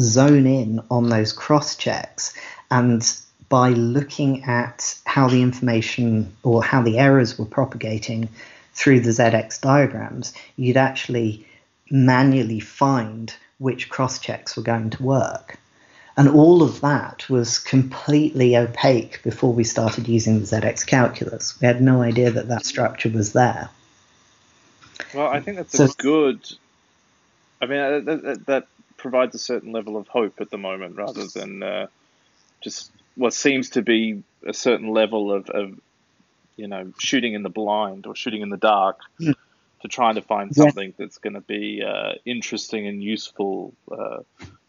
zone 0.00 0.46
in 0.46 0.80
on 0.90 1.08
those 1.08 1.32
cross 1.32 1.76
checks 1.76 2.34
and 2.70 3.02
by 3.48 3.70
looking 3.70 4.44
at 4.44 4.96
how 5.18 5.26
the 5.26 5.42
information 5.42 6.32
or 6.44 6.62
how 6.62 6.80
the 6.80 6.96
errors 6.96 7.36
were 7.36 7.44
propagating 7.44 8.28
through 8.74 9.00
the 9.00 9.10
ZX 9.10 9.60
diagrams, 9.60 10.32
you'd 10.56 10.76
actually 10.76 11.44
manually 11.90 12.60
find 12.60 13.34
which 13.58 13.88
cross 13.88 14.20
checks 14.20 14.56
were 14.56 14.62
going 14.62 14.90
to 14.90 15.02
work. 15.02 15.58
And 16.16 16.28
all 16.28 16.62
of 16.62 16.80
that 16.82 17.28
was 17.28 17.58
completely 17.58 18.56
opaque 18.56 19.20
before 19.24 19.52
we 19.52 19.64
started 19.64 20.06
using 20.06 20.38
the 20.38 20.46
ZX 20.46 20.86
calculus. 20.86 21.60
We 21.60 21.66
had 21.66 21.82
no 21.82 22.00
idea 22.00 22.30
that 22.30 22.46
that 22.46 22.64
structure 22.64 23.08
was 23.08 23.32
there. 23.32 23.70
Well, 25.12 25.26
I 25.26 25.40
think 25.40 25.56
that's 25.56 25.76
so, 25.76 25.86
a 25.86 25.88
good 25.98 26.48
I 27.60 27.66
mean, 27.66 27.80
uh, 27.80 28.00
that, 28.00 28.46
that, 28.46 28.66
provides 28.96 29.32
a 29.34 29.38
certain 29.38 29.70
level 29.70 29.96
of 29.96 30.08
hope 30.08 30.40
at 30.40 30.50
the 30.50 30.58
moment, 30.58 30.96
rather 30.96 31.24
than 31.28 31.62
uh, 31.62 31.86
just 32.60 32.90
what 33.18 33.34
seems 33.34 33.70
to 33.70 33.82
be 33.82 34.22
a 34.46 34.54
certain 34.54 34.88
level 34.88 35.32
of, 35.32 35.50
of, 35.50 35.78
you 36.56 36.68
know, 36.68 36.92
shooting 36.98 37.34
in 37.34 37.42
the 37.42 37.48
blind 37.48 38.06
or 38.06 38.14
shooting 38.14 38.42
in 38.42 38.48
the 38.48 38.56
dark 38.56 39.00
mm. 39.20 39.34
to 39.82 39.88
trying 39.88 40.14
to 40.14 40.22
find 40.22 40.54
something 40.54 40.88
yeah. 40.88 40.94
that's 40.96 41.18
going 41.18 41.34
to 41.34 41.40
be 41.40 41.82
uh, 41.82 42.12
interesting 42.24 42.86
and 42.86 43.02
useful 43.02 43.74
uh, 43.90 44.18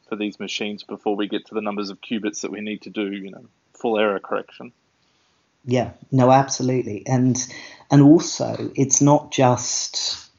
for 0.07 0.15
these 0.15 0.39
machines 0.39 0.83
before 0.83 1.15
we 1.15 1.27
get 1.27 1.45
to 1.45 1.53
the 1.53 1.61
numbers 1.61 1.91
of 1.91 2.01
qubits 2.01 2.41
that 2.41 2.51
we 2.51 2.61
need 2.61 2.81
to 2.81 2.89
do, 2.89 3.11
you 3.11 3.29
know, 3.29 3.45
full 3.73 3.97
error 3.99 4.19
correction. 4.19 4.73
Yeah, 5.65 5.91
no, 6.11 6.31
absolutely, 6.31 7.05
and 7.05 7.37
and 7.91 8.01
also 8.01 8.71
it's 8.75 9.01
not 9.01 9.31
just 9.31 10.29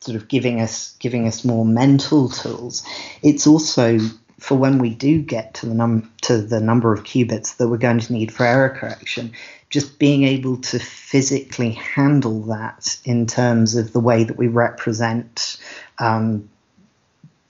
sort 0.00 0.16
of 0.16 0.28
giving 0.28 0.60
us 0.60 0.96
giving 0.98 1.26
us 1.26 1.44
more 1.44 1.64
mental 1.64 2.28
tools. 2.28 2.84
It's 3.22 3.46
also 3.46 3.98
for 4.38 4.56
when 4.56 4.78
we 4.78 4.90
do 4.90 5.22
get 5.22 5.54
to 5.54 5.66
the 5.66 5.74
num 5.74 6.10
to 6.22 6.38
the 6.38 6.60
number 6.60 6.92
of 6.92 7.04
qubits 7.04 7.56
that 7.56 7.68
we're 7.68 7.76
going 7.76 8.00
to 8.00 8.12
need 8.12 8.32
for 8.32 8.44
error 8.44 8.70
correction, 8.70 9.32
just 9.70 9.98
being 9.98 10.24
able 10.24 10.56
to 10.58 10.78
physically 10.78 11.72
handle 11.72 12.40
that 12.42 12.98
in 13.04 13.26
terms 13.26 13.74
of 13.76 13.92
the 13.92 14.00
way 14.00 14.24
that 14.24 14.36
we 14.36 14.48
represent 14.48 15.56
um, 15.98 16.48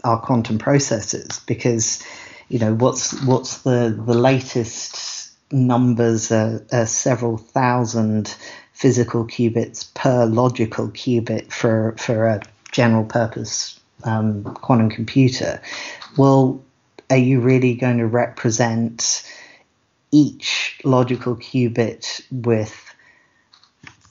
our 0.04 0.20
quantum 0.20 0.58
processes, 0.58 1.40
because 1.46 2.02
you 2.48 2.58
know 2.58 2.74
what's 2.74 3.20
what's 3.24 3.58
the 3.58 3.94
the 4.06 4.14
latest 4.14 5.32
numbers 5.50 6.30
are, 6.32 6.64
are 6.72 6.86
several 6.86 7.36
thousand 7.38 8.34
physical 8.72 9.24
qubits 9.24 9.92
per 9.94 10.26
logical 10.26 10.88
qubit 10.88 11.52
for 11.52 11.94
for 11.98 12.26
a 12.26 12.42
general 12.72 13.04
purpose 13.04 13.80
um, 14.04 14.44
quantum 14.44 14.90
computer. 14.90 15.60
Well, 16.16 16.62
are 17.14 17.18
you 17.18 17.38
really 17.38 17.76
going 17.76 17.98
to 17.98 18.06
represent 18.06 19.22
each 20.10 20.80
logical 20.82 21.36
qubit 21.36 22.22
with 22.32 22.92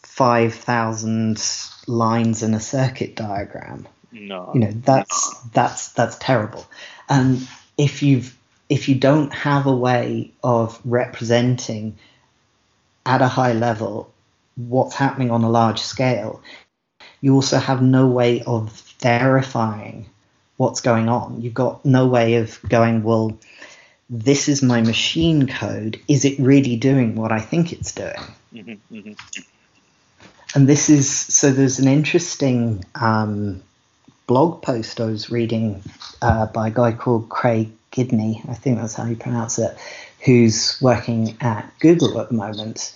5,000 0.04 1.38
lines 1.86 2.44
in 2.44 2.54
a 2.54 2.62
circuit 2.62 3.18
diagram? 3.18 3.90
No. 4.14 4.52
You 4.54 4.62
know, 4.62 4.72
that's 4.72 5.34
no. 5.34 5.50
that's 5.54 5.90
that's 5.90 6.18
terrible. 6.18 6.66
And 7.10 7.46
if 7.78 8.02
you've 8.04 8.38
if 8.70 8.88
you 8.88 8.96
don't 8.96 9.34
have 9.34 9.66
a 9.66 9.76
way 9.76 10.32
of 10.42 10.80
representing 10.86 11.98
at 13.06 13.22
a 13.22 13.28
high 13.28 13.54
level 13.54 14.14
what's 14.56 14.96
happening 14.96 15.30
on 15.30 15.44
a 15.44 15.50
large 15.50 15.82
scale, 15.82 16.42
you 17.20 17.34
also 17.36 17.58
have 17.58 17.82
no 17.82 18.08
way 18.08 18.44
of 18.44 18.72
verifying 19.02 20.06
what's 20.58 20.82
going 20.82 21.10
on. 21.10 21.42
You've 21.42 21.54
got 21.54 21.84
no 21.86 22.08
way 22.08 22.36
of 22.36 22.60
going, 22.68 23.04
well, 23.04 23.38
this 24.10 24.48
is 24.50 24.62
my 24.62 24.82
machine 24.82 25.48
code. 25.48 26.00
Is 26.08 26.26
it 26.26 26.40
really 26.40 26.76
doing 26.76 27.16
what 27.16 27.32
I 27.32 27.40
think 27.40 27.74
it's 27.74 27.94
doing? 27.94 28.14
Mm-hmm, 28.54 28.96
mm-hmm. 28.96 29.42
And 30.56 30.68
this 30.68 30.90
is 30.90 31.10
so 31.10 31.52
there's 31.52 31.80
an 31.80 31.88
interesting 31.88 32.86
um, 32.94 33.64
blog 34.28 34.62
post 34.62 35.02
I 35.02 35.06
was 35.06 35.32
reading 35.32 35.82
uh, 36.22 36.46
by 36.48 36.68
a 36.68 36.72
guy 36.72 36.92
called 36.92 37.30
Craig 37.30 37.72
Gidney, 37.94 38.48
I 38.50 38.56
think 38.56 38.80
that's 38.80 38.96
how 38.96 39.06
you 39.06 39.16
pronounce 39.16 39.60
it, 39.60 39.78
who's 40.26 40.78
working 40.82 41.38
at 41.42 41.72
Google 41.80 42.20
at 42.20 42.30
the 42.30 42.36
moment. 42.36 42.94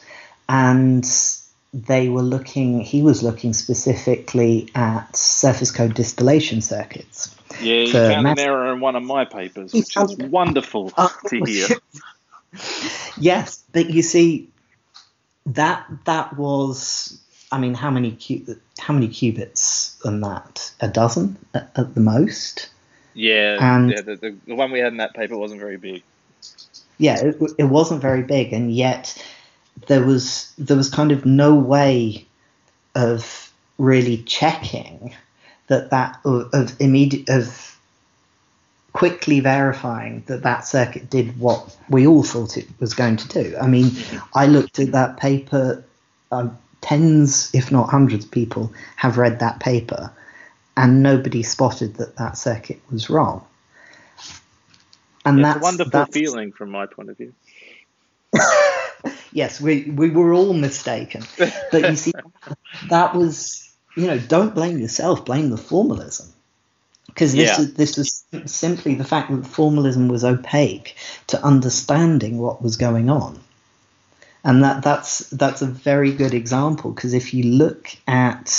And 0.49 1.07
they 1.73 2.09
were 2.09 2.23
looking, 2.23 2.81
he 2.81 3.01
was 3.03 3.21
looking 3.21 3.53
specifically 3.53 4.69
at 4.73 5.15
surface 5.15 5.71
code 5.71 5.93
distillation 5.93 6.61
circuits. 6.61 7.35
Yeah, 7.61 7.85
he 7.85 7.91
found 7.91 8.27
an 8.27 8.39
error 8.39 8.73
in 8.73 8.79
one 8.79 8.95
of 8.95 9.03
my 9.03 9.25
papers, 9.25 9.73
which 9.73 9.95
is 9.97 10.17
wonderful 10.17 10.91
oh, 10.97 11.15
to 11.27 11.43
hear. 11.43 11.67
yes, 13.17 13.63
but 13.71 13.89
you 13.89 14.01
see, 14.01 14.49
that 15.47 15.85
that 16.05 16.37
was, 16.37 17.19
I 17.51 17.59
mean, 17.59 17.73
how 17.73 17.89
many 17.89 18.17
how 18.79 18.93
many 18.93 19.07
qubits 19.07 19.99
than 20.01 20.21
that? 20.21 20.71
A 20.79 20.87
dozen 20.87 21.37
at, 21.53 21.71
at 21.75 21.95
the 21.95 22.01
most. 22.01 22.69
Yeah, 23.13 23.57
and 23.59 23.89
yeah. 23.89 24.01
The, 24.01 24.15
the, 24.15 24.37
the 24.45 24.55
one 24.55 24.71
we 24.71 24.79
had 24.79 24.91
in 24.91 24.97
that 24.97 25.15
paper 25.15 25.37
wasn't 25.37 25.59
very 25.59 25.77
big. 25.77 26.03
Yeah, 26.99 27.19
it, 27.19 27.35
it 27.57 27.63
wasn't 27.63 28.01
very 28.01 28.23
big, 28.23 28.53
and 28.53 28.73
yet 28.73 29.21
there 29.87 30.03
was 30.03 30.53
there 30.57 30.77
was 30.77 30.89
kind 30.89 31.11
of 31.11 31.25
no 31.25 31.55
way 31.55 32.25
of 32.95 33.51
really 33.77 34.17
checking 34.23 35.15
that 35.67 35.89
that 35.91 36.19
of, 36.25 36.49
of 36.53 36.75
immediate 36.79 37.29
of 37.29 37.77
quickly 38.93 39.39
verifying 39.39 40.23
that 40.25 40.41
that 40.43 40.65
circuit 40.65 41.09
did 41.09 41.39
what 41.39 41.77
we 41.89 42.07
all 42.07 42.23
thought 42.23 42.57
it 42.57 42.67
was 42.79 42.93
going 42.93 43.15
to 43.15 43.27
do. 43.27 43.55
I 43.61 43.67
mean, 43.67 43.91
I 44.33 44.47
looked 44.47 44.79
at 44.79 44.91
that 44.93 45.17
paper. 45.17 45.83
Um, 46.31 46.57
tens, 46.81 47.53
if 47.53 47.71
not 47.71 47.89
hundreds, 47.89 48.25
of 48.25 48.31
people 48.31 48.71
have 48.95 49.17
read 49.17 49.39
that 49.39 49.59
paper, 49.59 50.11
and 50.75 51.03
nobody 51.03 51.43
spotted 51.43 51.95
that 51.95 52.15
that 52.17 52.37
circuit 52.37 52.79
was 52.91 53.09
wrong. 53.09 53.45
And 55.25 55.39
it's 55.39 55.45
that's 55.45 55.57
a 55.57 55.61
wonderful 55.61 55.91
that's, 55.91 56.13
feeling 56.13 56.51
from 56.51 56.71
my 56.71 56.85
point 56.85 57.09
of 57.09 57.17
view. 57.17 57.33
yes, 59.31 59.59
we 59.59 59.91
we 59.91 60.09
were 60.09 60.33
all 60.33 60.53
mistaken, 60.53 61.23
but 61.71 61.89
you 61.89 61.95
see, 61.95 62.13
that 62.89 63.15
was 63.15 63.66
you 63.97 64.05
know, 64.05 64.19
don't 64.19 64.53
blame 64.53 64.77
yourself, 64.77 65.25
blame 65.25 65.49
the 65.49 65.57
formalism. 65.57 66.31
Because 67.07 67.33
this, 67.33 67.57
yeah. 67.57 67.61
is, 67.61 67.73
this 67.73 67.97
was 67.97 68.23
simply 68.45 68.93
the 68.93 69.03
fact 69.03 69.31
that 69.31 69.47
formalism 69.47 70.07
was 70.07 70.23
opaque 70.23 70.95
to 71.27 71.43
understanding 71.43 72.37
what 72.37 72.61
was 72.61 72.77
going 72.77 73.09
on. 73.09 73.39
And 74.43 74.63
that, 74.63 74.83
that's, 74.83 75.29
that's 75.31 75.63
a 75.63 75.65
very 75.65 76.11
good 76.11 76.35
example 76.35 76.91
because 76.91 77.15
if 77.15 77.33
you 77.33 77.43
look 77.43 77.89
at, 78.07 78.49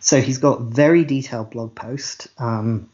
so 0.00 0.20
he's 0.20 0.38
got 0.38 0.62
very 0.62 1.04
detailed 1.04 1.50
blog 1.50 1.74
post. 1.76 2.26
Um, 2.38 2.88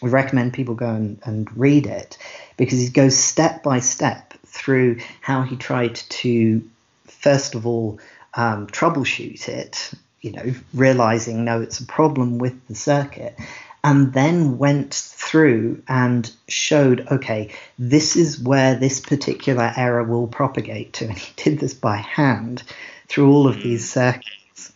we 0.00 0.10
recommend 0.10 0.54
people 0.54 0.76
go 0.76 0.90
and, 0.90 1.18
and 1.24 1.54
read 1.58 1.86
it 1.86 2.16
because 2.56 2.78
he 2.78 2.88
goes 2.88 3.18
step 3.18 3.64
by 3.64 3.80
step 3.80 4.34
through 4.46 5.00
how 5.20 5.42
he 5.42 5.56
tried 5.56 5.96
to, 5.96 6.62
first 7.06 7.56
of 7.56 7.66
all, 7.66 7.98
um, 8.34 8.68
troubleshoot 8.68 9.48
it 9.48 9.92
you 10.20 10.32
know, 10.32 10.54
realizing 10.74 11.44
no, 11.44 11.60
it's 11.60 11.80
a 11.80 11.86
problem 11.86 12.38
with 12.38 12.66
the 12.68 12.74
circuit, 12.74 13.38
and 13.82 14.12
then 14.12 14.58
went 14.58 14.94
through 14.94 15.82
and 15.88 16.30
showed, 16.48 17.06
okay, 17.10 17.50
this 17.78 18.16
is 18.16 18.38
where 18.38 18.74
this 18.74 19.00
particular 19.00 19.72
error 19.76 20.04
will 20.04 20.26
propagate 20.26 20.92
to. 20.94 21.04
And 21.08 21.18
he 21.18 21.32
did 21.36 21.58
this 21.58 21.74
by 21.74 21.96
hand 21.96 22.62
through 23.08 23.30
all 23.32 23.48
of 23.48 23.62
these 23.62 23.92
hmm. 23.92 24.00
circuits. 24.00 24.72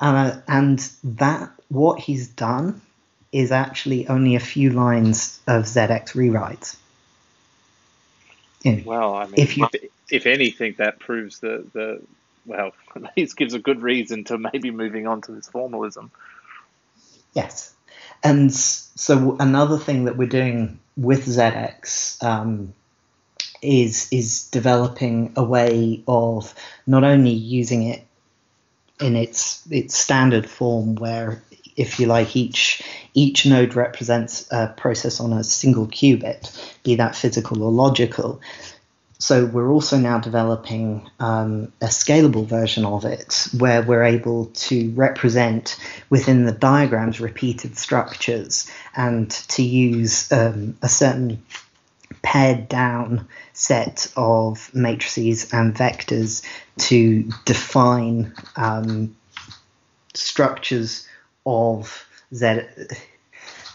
Uh, 0.00 0.40
and 0.48 0.78
that, 1.04 1.50
what 1.68 2.00
he's 2.00 2.28
done 2.28 2.80
is 3.30 3.52
actually 3.52 4.08
only 4.08 4.34
a 4.34 4.40
few 4.40 4.70
lines 4.70 5.40
of 5.46 5.64
ZX 5.64 6.12
rewrites. 6.14 6.76
You 8.62 8.76
know, 8.76 8.82
well, 8.84 9.14
I 9.14 9.26
mean, 9.26 9.34
if, 9.36 9.56
you, 9.56 9.66
if, 9.72 9.90
if 10.10 10.26
anything, 10.26 10.74
that 10.78 10.98
proves 10.98 11.38
the, 11.38 11.64
the 11.72 12.02
well, 12.46 12.72
least 13.16 13.36
gives 13.36 13.54
a 13.54 13.58
good 13.58 13.82
reason 13.82 14.24
to 14.24 14.38
maybe 14.38 14.70
moving 14.70 15.06
on 15.06 15.20
to 15.22 15.32
this 15.32 15.48
formalism. 15.48 16.10
Yes. 17.34 17.74
And 18.22 18.52
so 18.54 19.36
another 19.40 19.78
thing 19.78 20.04
that 20.04 20.16
we're 20.16 20.28
doing 20.28 20.78
with 20.96 21.26
ZX 21.26 22.22
um, 22.22 22.74
is 23.62 24.08
is 24.10 24.48
developing 24.48 25.32
a 25.36 25.44
way 25.44 26.02
of 26.06 26.54
not 26.86 27.04
only 27.04 27.30
using 27.30 27.84
it 27.84 28.06
in 29.00 29.16
its 29.16 29.66
its 29.70 29.96
standard 29.96 30.48
form, 30.48 30.94
where 30.96 31.42
if 31.76 31.98
you 31.98 32.06
like 32.06 32.36
each 32.36 32.82
each 33.14 33.46
node 33.46 33.74
represents 33.74 34.46
a 34.50 34.68
process 34.76 35.20
on 35.20 35.32
a 35.32 35.42
single 35.44 35.86
qubit, 35.86 36.52
be 36.82 36.96
that 36.96 37.16
physical 37.16 37.62
or 37.62 37.72
logical, 37.72 38.40
so 39.22 39.46
we're 39.46 39.70
also 39.70 39.96
now 39.98 40.18
developing 40.18 41.08
um, 41.20 41.72
a 41.80 41.86
scalable 41.86 42.44
version 42.44 42.84
of 42.84 43.04
it 43.04 43.46
where 43.56 43.80
we're 43.80 44.02
able 44.02 44.46
to 44.46 44.90
represent 44.90 45.78
within 46.10 46.44
the 46.44 46.50
diagrams 46.50 47.20
repeated 47.20 47.78
structures 47.78 48.68
and 48.96 49.30
to 49.30 49.62
use 49.62 50.30
um, 50.32 50.76
a 50.82 50.88
certain 50.88 51.40
pared 52.22 52.68
down 52.68 53.28
set 53.52 54.12
of 54.16 54.74
matrices 54.74 55.52
and 55.52 55.72
vectors 55.72 56.44
to 56.78 57.30
define 57.44 58.34
um, 58.56 59.16
structures 60.14 61.06
of 61.46 62.08
Z. 62.34 62.62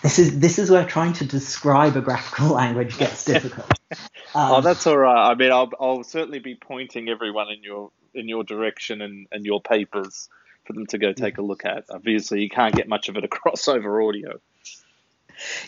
This 0.04 0.20
is 0.20 0.40
this 0.40 0.60
is 0.60 0.70
where 0.70 0.86
trying 0.86 1.14
to 1.14 1.26
describe 1.26 1.96
a 1.96 2.02
graphical 2.02 2.50
language 2.56 2.98
gets 2.98 3.26
difficult. 3.26 3.72
Um, 4.36 4.52
oh, 4.52 4.62
that's 4.62 4.86
all 4.86 4.98
right. 4.98 5.32
I 5.32 5.36
mean, 5.36 5.54
I'll 5.54 5.72
I'll 5.80 6.04
certainly 6.04 6.40
be 6.40 6.54
pointing 6.54 7.08
everyone 7.08 7.50
in 7.50 7.64
your 7.64 7.92
in 8.14 8.28
your 8.28 8.44
direction 8.44 9.02
and, 9.02 9.26
and 9.32 9.46
your 9.46 9.62
papers 9.62 10.28
for 10.66 10.74
them 10.74 10.86
to 10.88 10.98
go 10.98 11.14
take 11.14 11.38
a 11.38 11.42
look 11.42 11.66
at. 11.66 11.86
Obviously, 11.90 12.42
you 12.42 12.50
can't 12.50 12.76
get 12.76 12.90
much 12.90 13.08
of 13.08 13.16
it 13.16 13.24
across 13.24 13.70
over 13.70 14.02
audio. 14.02 14.40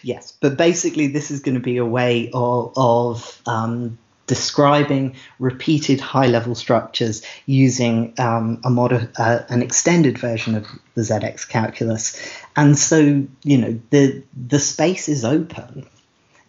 Yes, 0.03 0.34
but 0.39 0.57
basically, 0.57 1.07
this 1.07 1.32
is 1.32 1.39
going 1.39 1.55
to 1.55 1.61
be 1.61 1.77
a 1.77 1.86
way 1.86 2.30
of, 2.34 2.73
of 2.75 3.41
um, 3.45 3.97
describing 4.30 5.17
repeated 5.39 5.99
high-level 5.99 6.55
structures 6.55 7.21
using 7.47 8.13
um, 8.17 8.61
a 8.63 8.69
mod- 8.69 9.11
uh, 9.17 9.39
an 9.49 9.61
extended 9.61 10.17
version 10.17 10.55
of 10.55 10.65
the 10.95 11.01
ZX 11.01 11.49
calculus, 11.49 12.17
and 12.55 12.77
so 12.77 12.97
you 13.43 13.57
know 13.57 13.80
the 13.89 14.23
the 14.47 14.59
space 14.59 15.09
is 15.09 15.25
open 15.25 15.86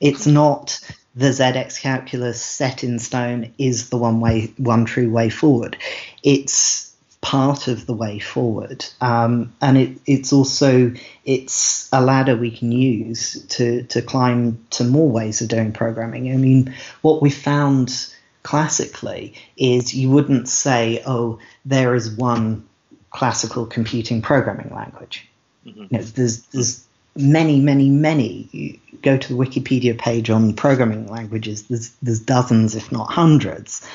It's 0.01 0.27
not 0.27 0.81
the 1.15 1.27
ZX 1.27 1.81
calculus 1.81 2.41
set 2.41 2.83
in 2.85 2.99
stone 2.99 3.53
is 3.59 3.91
the 3.91 3.99
one 3.99 4.21
way, 4.21 4.53
one 4.57 4.87
true 4.87 5.11
way 5.11 5.29
forward. 5.29 5.77
It's 6.23 6.90
part 7.31 7.69
of 7.69 7.87
the 7.87 7.95
way 7.95 8.19
forward, 8.19 8.85
um, 9.01 9.53
and 9.61 9.79
it, 9.79 9.99
it's 10.05 10.33
also 10.33 10.93
it's 11.25 11.89
a 11.93 12.03
ladder 12.03 12.37
we 12.37 12.51
can 12.51 12.73
use 12.73 13.41
to 13.51 13.85
to 13.85 14.03
climb 14.03 14.59
to 14.71 14.83
more 14.83 15.09
ways 15.09 15.41
of 15.41 15.47
doing 15.47 15.71
programming. 15.71 16.33
I 16.33 16.37
mean, 16.37 16.75
what 17.03 17.23
we 17.23 17.31
found 17.31 18.13
classically 18.43 19.35
is 19.57 19.95
you 19.95 20.11
wouldn't 20.11 20.49
say, 20.49 21.05
oh, 21.07 21.39
there 21.65 21.95
is 21.95 22.11
one 22.11 22.67
classical 23.11 23.65
computing 23.65 24.23
programming 24.23 24.75
language. 24.75 25.29
Mm-hmm. 25.65 25.83
You 25.83 25.89
know, 25.93 26.03
there's 26.03 26.43
there's 26.47 26.85
many, 27.15 27.61
many, 27.61 27.91
many. 27.91 28.49
You 28.51 28.79
go 29.03 29.17
to 29.17 29.29
the 29.29 29.39
Wikipedia 29.39 29.97
page 29.97 30.31
on 30.31 30.55
programming 30.55 31.07
languages. 31.07 31.69
There's 31.69 31.91
there's 32.03 32.19
dozens, 32.19 32.75
if 32.75 32.91
not 32.91 33.13
hundreds, 33.13 33.89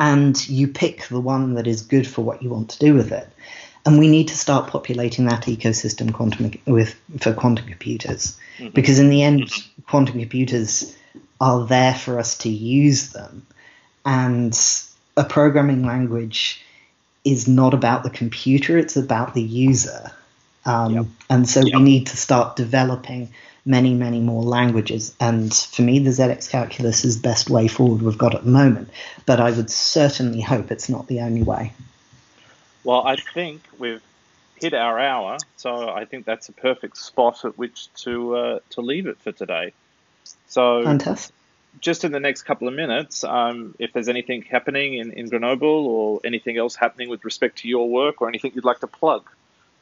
and 0.00 0.48
you 0.48 0.66
pick 0.66 1.06
the 1.08 1.20
one 1.20 1.54
that 1.54 1.66
is 1.66 1.82
good 1.82 2.06
for 2.06 2.22
what 2.22 2.42
you 2.42 2.48
want 2.48 2.70
to 2.70 2.78
do 2.78 2.94
with 2.94 3.12
it. 3.12 3.28
And 3.84 3.98
we 3.98 4.08
need 4.08 4.28
to 4.28 4.36
start 4.36 4.70
populating 4.70 5.26
that 5.26 5.44
ecosystem 5.44 6.12
quantum 6.12 6.52
with 6.66 6.98
for 7.20 7.32
quantum 7.32 7.66
computers, 7.66 8.36
mm-hmm. 8.58 8.70
because 8.70 8.98
in 8.98 9.10
the 9.10 9.22
end, 9.22 9.42
mm-hmm. 9.42 9.82
quantum 9.82 10.18
computers 10.18 10.96
are 11.40 11.66
there 11.66 11.94
for 11.94 12.18
us 12.18 12.36
to 12.38 12.50
use 12.50 13.12
them, 13.12 13.46
and 14.04 14.58
a 15.16 15.24
programming 15.24 15.86
language 15.86 16.62
is 17.24 17.48
not 17.48 17.72
about 17.72 18.02
the 18.02 18.10
computer; 18.10 18.76
it's 18.76 18.96
about 18.96 19.32
the 19.32 19.42
user. 19.42 20.12
Um, 20.66 20.94
yep. 20.94 21.06
And 21.30 21.48
so 21.48 21.60
yep. 21.60 21.76
we 21.76 21.82
need 21.82 22.08
to 22.08 22.18
start 22.18 22.56
developing 22.56 23.32
many, 23.64 23.94
many 23.94 24.20
more 24.20 24.42
languages. 24.42 25.14
And 25.20 25.52
for 25.54 25.82
me, 25.82 25.98
the 25.98 26.10
ZX 26.10 26.50
calculus 26.50 27.04
is 27.04 27.20
the 27.20 27.28
best 27.28 27.50
way 27.50 27.68
forward 27.68 28.02
we've 28.02 28.18
got 28.18 28.34
at 28.34 28.44
the 28.44 28.50
moment. 28.50 28.90
But 29.26 29.40
I 29.40 29.50
would 29.50 29.70
certainly 29.70 30.40
hope 30.40 30.70
it's 30.70 30.88
not 30.88 31.06
the 31.06 31.20
only 31.20 31.42
way. 31.42 31.72
Well, 32.84 33.06
I 33.06 33.16
think 33.16 33.62
we've 33.78 34.02
hit 34.56 34.74
our 34.74 34.98
hour, 34.98 35.38
so 35.56 35.88
I 35.88 36.04
think 36.04 36.24
that's 36.24 36.48
a 36.48 36.52
perfect 36.52 36.96
spot 36.96 37.44
at 37.44 37.58
which 37.58 37.92
to 38.04 38.36
uh, 38.36 38.58
to 38.70 38.80
leave 38.80 39.06
it 39.06 39.18
for 39.18 39.32
today. 39.32 39.72
So, 40.48 40.82
fantastic. 40.82 41.34
Just 41.80 42.04
in 42.04 42.10
the 42.10 42.20
next 42.20 42.42
couple 42.42 42.66
of 42.66 42.74
minutes, 42.74 43.22
um, 43.22 43.76
if 43.78 43.92
there's 43.92 44.08
anything 44.08 44.42
happening 44.42 44.94
in, 44.94 45.12
in 45.12 45.28
Grenoble 45.28 45.86
or 45.86 46.20
anything 46.24 46.56
else 46.56 46.74
happening 46.74 47.08
with 47.08 47.24
respect 47.24 47.58
to 47.58 47.68
your 47.68 47.88
work 47.88 48.20
or 48.20 48.28
anything 48.28 48.52
you'd 48.54 48.64
like 48.64 48.80
to 48.80 48.88
plug, 48.88 49.30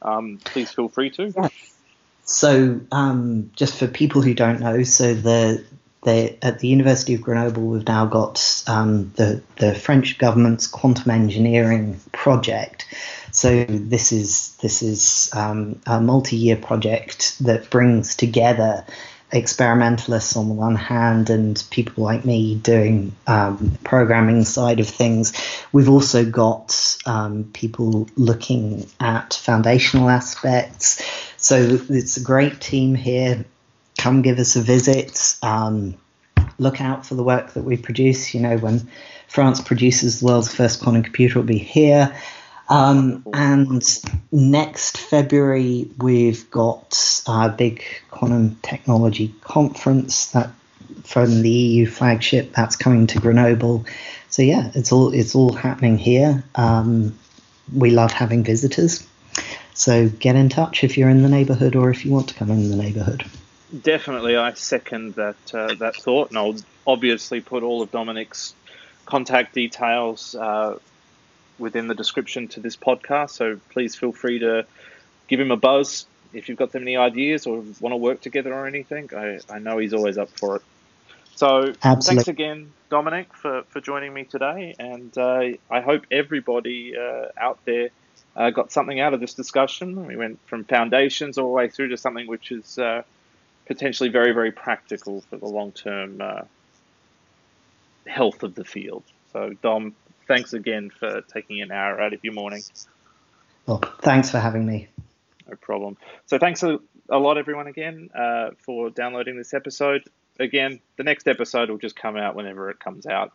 um, 0.03 0.39
please 0.43 0.71
feel 0.71 0.87
free 0.87 1.09
to. 1.11 1.49
So, 2.29 2.79
um, 2.91 3.49
just 3.55 3.75
for 3.75 3.87
people 3.87 4.21
who 4.21 4.35
don't 4.35 4.59
know, 4.59 4.83
so 4.83 5.15
the 5.15 5.65
the, 6.03 6.37
at 6.45 6.59
the 6.59 6.67
University 6.67 7.15
of 7.15 7.21
Grenoble, 7.21 7.63
we've 7.63 7.85
now 7.87 8.05
got 8.05 8.63
um, 8.67 9.11
the 9.15 9.41
the 9.55 9.73
French 9.73 10.19
government's 10.19 10.67
quantum 10.67 11.09
engineering 11.09 11.99
project. 12.11 12.85
So 13.31 13.65
this 13.65 14.11
is 14.11 14.55
this 14.57 14.83
is 14.83 15.31
um, 15.33 15.81
a 15.87 15.99
multi-year 15.99 16.55
project 16.55 17.37
that 17.39 17.71
brings 17.71 18.15
together 18.15 18.85
experimentalists 19.31 20.35
on 20.35 20.47
the 20.47 20.53
one 20.53 20.75
hand 20.75 21.29
and 21.29 21.63
people 21.69 22.03
like 22.03 22.25
me 22.25 22.55
doing 22.55 23.15
um, 23.27 23.77
programming 23.83 24.43
side 24.43 24.79
of 24.79 24.87
things. 24.87 25.33
We've 25.71 25.89
also 25.89 26.25
got 26.25 26.97
um, 27.05 27.49
people 27.53 28.07
looking 28.15 28.87
at 28.99 29.33
foundational 29.33 30.09
aspects. 30.09 31.03
So 31.37 31.79
it's 31.89 32.17
a 32.17 32.23
great 32.23 32.59
team 32.59 32.95
here. 32.95 33.45
Come 33.97 34.21
give 34.21 34.39
us 34.39 34.55
a 34.55 34.61
visit. 34.61 35.37
Um, 35.43 35.95
look 36.57 36.81
out 36.81 37.05
for 37.05 37.15
the 37.15 37.23
work 37.23 37.53
that 37.53 37.63
we 37.63 37.77
produce. 37.77 38.33
You 38.33 38.41
know, 38.41 38.57
when 38.57 38.89
France 39.27 39.61
produces 39.61 40.19
the 40.19 40.25
world's 40.25 40.53
first 40.53 40.81
quantum 40.81 41.03
computer, 41.03 41.39
will 41.39 41.45
be 41.45 41.57
here. 41.57 42.15
Um, 42.69 43.25
and 43.33 43.83
next 44.31 44.97
February, 44.97 45.89
we've 45.97 46.49
got 46.51 47.21
a 47.27 47.49
big 47.49 47.83
quantum 48.11 48.57
technology 48.61 49.33
conference 49.41 50.27
that 50.31 50.51
from 51.03 51.41
the 51.41 51.49
EU 51.49 51.87
flagship 51.87 52.53
that's 52.53 52.75
coming 52.75 53.07
to 53.07 53.19
Grenoble. 53.19 53.85
So 54.29 54.43
yeah, 54.43 54.71
it's 54.75 54.91
all 54.91 55.11
it's 55.13 55.33
all 55.33 55.53
happening 55.53 55.97
here. 55.97 56.43
Um, 56.55 57.17
we 57.75 57.89
love 57.89 58.11
having 58.11 58.43
visitors. 58.43 59.05
So 59.73 60.09
get 60.09 60.35
in 60.35 60.49
touch 60.49 60.83
if 60.83 60.97
you're 60.97 61.09
in 61.09 61.23
the 61.23 61.29
neighbourhood 61.29 61.75
or 61.75 61.89
if 61.89 62.05
you 62.05 62.11
want 62.11 62.29
to 62.29 62.35
come 62.35 62.51
in 62.51 62.69
the 62.69 62.75
neighbourhood. 62.75 63.25
Definitely, 63.81 64.35
I 64.35 64.53
second 64.53 65.15
that 65.15 65.53
uh, 65.53 65.73
that 65.75 65.95
thought, 65.95 66.29
and 66.29 66.37
I'll 66.37 66.55
obviously 66.85 67.41
put 67.41 67.63
all 67.63 67.81
of 67.81 67.91
Dominic's 67.91 68.53
contact 69.05 69.55
details 69.55 70.35
uh, 70.35 70.77
within 71.59 71.87
the 71.87 71.95
description 71.95 72.47
to 72.49 72.59
this 72.59 72.75
podcast. 72.75 73.31
So 73.31 73.59
please 73.69 73.95
feel 73.95 74.11
free 74.11 74.39
to 74.39 74.65
give 75.27 75.39
him 75.39 75.51
a 75.51 75.57
buzz 75.57 76.05
if 76.33 76.49
you've 76.49 76.57
got 76.57 76.73
any 76.75 76.97
ideas 76.97 77.45
or 77.47 77.63
want 77.79 77.93
to 77.93 77.97
work 77.97 78.21
together 78.21 78.53
or 78.53 78.67
anything. 78.67 79.09
I, 79.15 79.39
I 79.49 79.59
know 79.59 79.77
he's 79.77 79.93
always 79.93 80.17
up 80.17 80.29
for 80.29 80.57
it. 80.57 80.61
So 81.35 81.73
Absolutely. 81.83 82.01
thanks 82.01 82.27
again, 82.27 82.73
Dominic, 82.89 83.33
for, 83.33 83.63
for 83.69 83.79
joining 83.79 84.13
me 84.13 84.25
today. 84.25 84.75
And 84.77 85.17
uh, 85.17 85.43
I 85.69 85.81
hope 85.81 86.05
everybody 86.11 86.97
uh, 86.97 87.27
out 87.37 87.59
there 87.65 87.89
uh, 88.35 88.49
got 88.49 88.71
something 88.71 88.99
out 88.99 89.13
of 89.13 89.19
this 89.19 89.33
discussion. 89.33 90.05
We 90.05 90.17
went 90.17 90.39
from 90.47 90.65
foundations 90.65 91.37
all 91.37 91.47
the 91.47 91.53
way 91.53 91.69
through 91.69 91.89
to 91.89 91.97
something 91.97 92.27
which 92.27 92.51
is 92.51 92.77
uh, 92.77 93.03
potentially 93.67 94.09
very, 94.09 94.33
very 94.33 94.51
practical 94.51 95.21
for 95.21 95.37
the 95.37 95.47
long 95.47 95.71
term 95.71 96.21
uh, 96.21 96.41
health 98.05 98.43
of 98.43 98.55
the 98.55 98.65
field. 98.65 99.03
So, 99.31 99.53
Dom, 99.61 99.95
thanks 100.29 100.53
again 100.53 100.91
for 100.91 101.21
taking 101.21 101.61
an 101.61 101.71
hour 101.71 101.99
out 101.99 102.13
of 102.13 102.23
your 102.23 102.33
morning. 102.33 102.61
Well, 103.65 103.79
thanks 104.01 104.29
for 104.29 104.39
having 104.39 104.65
me. 104.65 104.87
No 105.49 105.55
problem. 105.55 105.97
So 106.27 106.37
thanks 106.37 106.63
a, 106.63 106.79
a 107.09 107.17
lot, 107.17 107.37
everyone, 107.37 107.67
again, 107.67 108.09
uh, 108.15 108.51
for 108.59 108.91
downloading 108.91 109.35
this 109.35 109.53
episode. 109.53 110.03
Again, 110.39 110.79
the 110.95 111.03
next 111.03 111.27
episode 111.27 111.69
will 111.69 111.79
just 111.79 111.95
come 111.95 112.15
out 112.15 112.35
whenever 112.35 112.69
it 112.69 112.79
comes 112.79 113.05
out. 113.05 113.33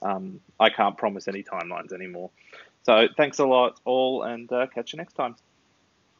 Um, 0.00 0.40
I 0.58 0.70
can't 0.70 0.96
promise 0.96 1.28
any 1.28 1.42
timelines 1.42 1.92
anymore. 1.92 2.30
So 2.84 3.08
thanks 3.16 3.38
a 3.40 3.44
lot, 3.44 3.78
all, 3.84 4.22
and 4.22 4.50
uh, 4.50 4.68
catch 4.68 4.92
you 4.92 4.96
next 4.96 5.14
time. 5.14 5.34